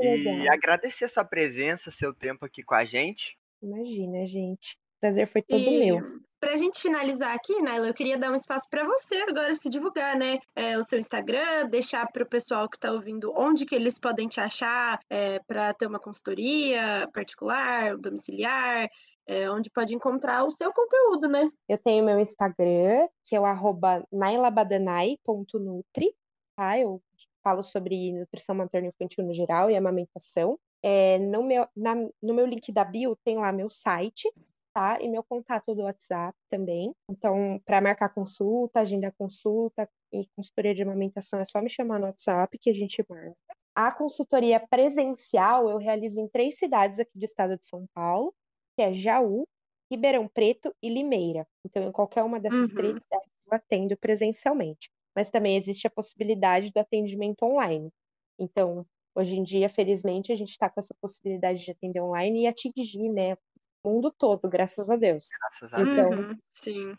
E 0.00 0.46
Legal. 0.46 0.54
agradecer 0.54 1.06
a 1.06 1.08
sua 1.08 1.24
presença, 1.24 1.90
seu 1.90 2.14
tempo 2.14 2.44
aqui 2.44 2.62
com 2.62 2.74
a 2.74 2.84
gente. 2.84 3.36
Imagina, 3.60 4.24
gente. 4.26 4.78
O 4.96 5.00
prazer 5.00 5.26
foi 5.26 5.42
todo 5.42 5.68
E 5.68 5.78
meu. 5.78 6.20
Pra 6.40 6.56
gente 6.56 6.80
finalizar 6.80 7.34
aqui, 7.34 7.60
Naila, 7.60 7.88
eu 7.88 7.94
queria 7.94 8.18
dar 8.18 8.30
um 8.30 8.34
espaço 8.34 8.68
para 8.70 8.84
você 8.84 9.16
agora 9.28 9.54
se 9.54 9.68
divulgar, 9.68 10.16
né? 10.16 10.38
É, 10.54 10.78
o 10.78 10.82
seu 10.82 10.98
Instagram, 10.98 11.66
deixar 11.68 12.10
para 12.12 12.22
o 12.22 12.28
pessoal 12.28 12.68
que 12.68 12.76
está 12.76 12.92
ouvindo 12.92 13.32
onde 13.36 13.66
que 13.66 13.74
eles 13.74 13.98
podem 13.98 14.28
te 14.28 14.40
achar 14.40 15.00
é, 15.10 15.38
para 15.40 15.74
ter 15.74 15.86
uma 15.86 15.98
consultoria 15.98 17.08
particular, 17.12 17.96
domiciliar, 17.96 18.88
é, 19.26 19.50
onde 19.50 19.70
pode 19.70 19.94
encontrar 19.94 20.44
o 20.44 20.50
seu 20.50 20.72
conteúdo, 20.72 21.28
né? 21.28 21.50
Eu 21.68 21.78
tenho 21.78 22.04
meu 22.04 22.18
Instagram, 22.18 23.08
que 23.24 23.36
é 23.36 23.40
o 23.40 23.44
nailabadanai.nutri, 24.12 26.14
tá? 26.56 26.78
Eu 26.78 27.02
falo 27.42 27.62
sobre 27.62 28.12
nutrição 28.12 28.54
materno-infantil 28.54 29.24
no 29.24 29.34
geral 29.34 29.70
e 29.70 29.76
amamentação. 29.76 30.58
É, 30.82 31.18
no, 31.18 31.42
meu, 31.42 31.66
na- 31.76 32.08
no 32.22 32.34
meu 32.34 32.46
link 32.46 32.70
da 32.72 32.84
bio 32.84 33.16
tem 33.24 33.36
lá 33.36 33.52
meu 33.52 33.68
site, 33.68 34.32
tá? 34.74 35.00
E 35.00 35.08
meu 35.08 35.22
contato 35.24 35.74
do 35.74 35.82
WhatsApp 35.82 36.36
também. 36.50 36.92
Então, 37.10 37.60
para 37.64 37.80
marcar 37.80 38.08
consulta, 38.10 38.80
agenda 38.80 39.12
consulta 39.18 39.88
e 40.12 40.26
consultoria 40.36 40.74
de 40.74 40.82
amamentação, 40.82 41.40
é 41.40 41.44
só 41.44 41.60
me 41.60 41.70
chamar 41.70 41.98
no 41.98 42.06
WhatsApp 42.06 42.56
que 42.58 42.70
a 42.70 42.74
gente 42.74 43.04
marca. 43.08 43.36
A 43.74 43.92
consultoria 43.92 44.58
presencial 44.68 45.70
eu 45.70 45.78
realizo 45.78 46.20
em 46.20 46.28
três 46.28 46.58
cidades 46.58 46.98
aqui 46.98 47.16
do 47.16 47.24
estado 47.24 47.56
de 47.56 47.66
São 47.66 47.86
Paulo, 47.94 48.34
que 48.76 48.82
é 48.82 48.92
Jaú, 48.92 49.44
Ribeirão 49.90 50.28
Preto 50.28 50.74
e 50.82 50.88
Limeira. 50.88 51.46
Então, 51.64 51.82
em 51.84 51.92
qualquer 51.92 52.24
uma 52.24 52.40
dessas 52.40 52.68
Uhum. 52.68 52.74
três 52.74 52.94
cidades 52.94 53.28
eu 53.46 53.56
atendo 53.56 53.96
presencialmente. 53.96 54.90
Mas 55.16 55.30
também 55.30 55.56
existe 55.56 55.86
a 55.86 55.90
possibilidade 55.90 56.70
do 56.72 56.78
atendimento 56.78 57.42
online. 57.44 57.90
Então, 58.38 58.84
hoje 59.16 59.36
em 59.36 59.42
dia, 59.42 59.68
felizmente, 59.68 60.32
a 60.32 60.36
gente 60.36 60.50
está 60.50 60.68
com 60.68 60.78
essa 60.80 60.94
possibilidade 61.00 61.64
de 61.64 61.70
atender 61.70 62.00
online 62.00 62.42
e 62.42 62.46
atingir, 62.46 63.08
né, 63.10 63.36
mundo 63.84 64.12
todo, 64.16 64.48
graças 64.48 64.88
a 64.90 64.96
Deus. 64.96 65.26
Graças 65.40 65.72
a 65.72 65.76
Deus. 65.84 65.90
Então, 65.90 66.10
Uhum, 66.10 66.38
sim. 66.52 66.96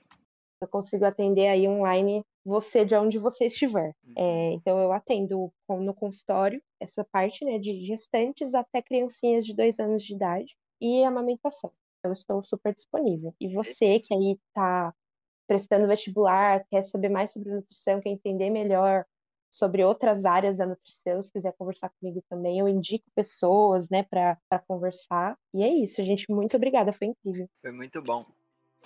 eu 0.62 0.68
consigo 0.68 1.06
atender 1.06 1.48
aí 1.48 1.68
online 1.68 2.24
você 2.46 2.86
de 2.86 2.96
onde 2.96 3.20
você 3.20 3.46
estiver. 3.46 3.94
É, 4.16 4.52
então, 4.54 4.78
eu 4.80 4.92
atendo 4.92 5.52
no 5.70 5.94
consultório 5.94 6.62
essa 6.80 7.06
parte, 7.06 7.46
né, 7.46 7.60
de 7.60 7.84
gestantes 7.84 8.56
até 8.56 8.82
criancinhas 8.82 9.46
de 9.46 9.54
dois 9.56 9.80
anos 9.80 10.04
de 10.04 10.16
idade 10.16 10.56
e 10.82 11.04
amamentação. 11.04 11.72
Eu 12.04 12.12
estou 12.12 12.42
super 12.44 12.74
disponível. 12.74 13.34
E 13.40 13.54
você 13.54 14.00
que 14.00 14.14
aí 14.14 14.40
está 14.48 14.94
prestando 15.48 15.88
vestibular, 15.88 16.66
quer 16.70 16.84
saber 16.86 17.10
mais 17.10 17.32
sobre 17.34 17.52
nutrição, 17.52 18.00
quer 18.00 18.10
entender 18.10 18.50
melhor 18.50 19.06
sobre 19.50 19.84
outras 19.84 20.26
áreas 20.26 20.58
da 20.58 20.66
nutrição, 20.66 21.22
se 21.24 21.32
quiser 21.32 21.54
conversar 21.58 21.89
comigo 22.00 22.24
também, 22.30 22.60
eu 22.60 22.68
indico 22.68 23.06
pessoas, 23.16 23.89
né, 23.89 24.04
para 24.04 24.38
conversar. 24.68 25.38
E 25.54 25.64
é 25.64 25.68
isso, 25.68 26.04
gente. 26.04 26.26
Muito 26.30 26.56
obrigada, 26.56 26.93
foi 26.93 27.08
incrível. 27.08 27.50
Foi 27.62 27.72
muito 27.72 28.02
bom. 28.02 28.26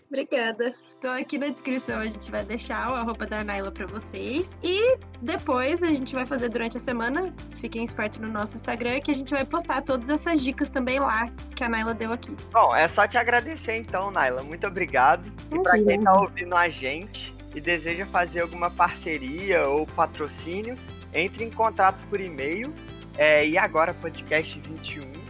Obrigada. 0.08 0.74
Então 0.98 1.12
aqui 1.12 1.38
na 1.38 1.48
descrição 1.48 2.00
a 2.00 2.06
gente 2.06 2.30
vai 2.30 2.44
deixar 2.44 2.78
a 2.78 3.02
roupa 3.02 3.26
da 3.26 3.44
Naila 3.44 3.72
para 3.72 3.86
vocês. 3.88 4.52
E 4.62 4.98
depois 5.22 5.82
a 5.82 5.88
gente 5.88 6.14
vai 6.14 6.26
fazer 6.26 6.50
durante 6.50 6.78
a 6.78 6.80
semana, 6.80 7.34
fiquem 7.56 7.84
espertos 7.84 8.20
no 8.20 8.28
nosso 8.28 8.56
Instagram, 8.56 9.02
que 9.02 9.12
a 9.12 9.14
gente 9.14 9.32
vai 9.32 9.46
postar 9.46 9.82
todas 9.82 10.10
essas 10.10 10.42
dicas 10.44 10.70
também 10.70 11.00
lá 11.00 11.30
que 11.56 11.64
a 11.64 11.70
Naila 11.70 11.94
deu 11.94 12.12
aqui. 12.12 12.36
Bom, 12.52 12.76
é 12.76 12.88
só 12.88 13.08
te 13.08 13.18
agradecer 13.18 13.78
então, 13.78 14.12
Naila. 14.12 14.44
Muito 14.44 14.68
obrigado. 14.68 15.32
E 15.52 15.60
para 15.62 15.84
quem 15.84 16.04
tá 16.04 16.20
ouvindo 16.20 16.56
a 16.56 16.70
gente 16.70 17.33
e 17.54 17.62
deseja 17.62 18.06
fazer 18.06 18.42
alguma 18.42 18.70
parceria 18.70 19.68
ou 19.68 19.86
patrocínio, 19.86 20.78
entre 21.14 21.44
em 21.44 21.52
contato 21.52 21.98
por 22.10 22.20
e-mail 22.20 22.74
é, 23.18 23.48
e 23.48 23.58
agora 23.58 23.94
podcast21 23.94 25.24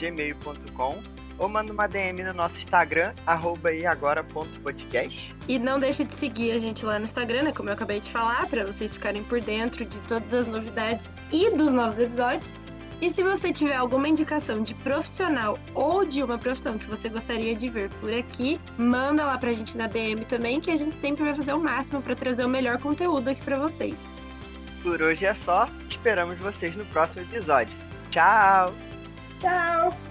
gmail.com 0.00 1.16
ou 1.38 1.48
manda 1.48 1.72
uma 1.72 1.86
DM 1.86 2.22
no 2.22 2.32
nosso 2.32 2.56
Instagram, 2.56 3.12
arroba 3.26 3.72
iagora.podcast. 3.72 5.34
E 5.46 5.58
não 5.58 5.78
deixe 5.78 6.04
de 6.04 6.14
seguir 6.14 6.52
a 6.52 6.58
gente 6.58 6.84
lá 6.84 6.98
no 6.98 7.04
Instagram, 7.04 7.42
né, 7.42 7.52
como 7.52 7.68
eu 7.68 7.74
acabei 7.74 8.00
de 8.00 8.10
falar, 8.10 8.46
para 8.46 8.64
vocês 8.64 8.94
ficarem 8.94 9.22
por 9.22 9.40
dentro 9.40 9.84
de 9.84 10.00
todas 10.02 10.32
as 10.32 10.46
novidades 10.46 11.12
e 11.30 11.50
dos 11.50 11.72
novos 11.72 11.98
episódios. 11.98 12.58
E 13.00 13.10
se 13.10 13.22
você 13.22 13.52
tiver 13.52 13.76
alguma 13.76 14.08
indicação 14.08 14.62
de 14.62 14.74
profissional 14.76 15.58
ou 15.74 16.04
de 16.04 16.22
uma 16.22 16.38
profissão 16.38 16.78
que 16.78 16.86
você 16.86 17.08
gostaria 17.08 17.54
de 17.54 17.68
ver 17.68 17.90
por 18.00 18.12
aqui, 18.12 18.58
manda 18.78 19.24
lá 19.24 19.36
pra 19.36 19.52
gente 19.52 19.76
na 19.76 19.86
DM 19.86 20.24
também, 20.24 20.60
que 20.60 20.70
a 20.70 20.76
gente 20.76 20.96
sempre 20.96 21.24
vai 21.24 21.34
fazer 21.34 21.52
o 21.52 21.60
máximo 21.60 22.00
para 22.00 22.16
trazer 22.16 22.44
o 22.44 22.48
melhor 22.48 22.78
conteúdo 22.78 23.28
aqui 23.28 23.44
para 23.44 23.58
vocês. 23.58 24.16
Por 24.82 25.02
hoje 25.02 25.26
é 25.26 25.34
só, 25.34 25.68
esperamos 25.88 26.38
vocês 26.38 26.74
no 26.74 26.86
próximo 26.86 27.22
episódio. 27.22 27.74
Tchau! 28.10 28.72
Tchau! 29.38 30.05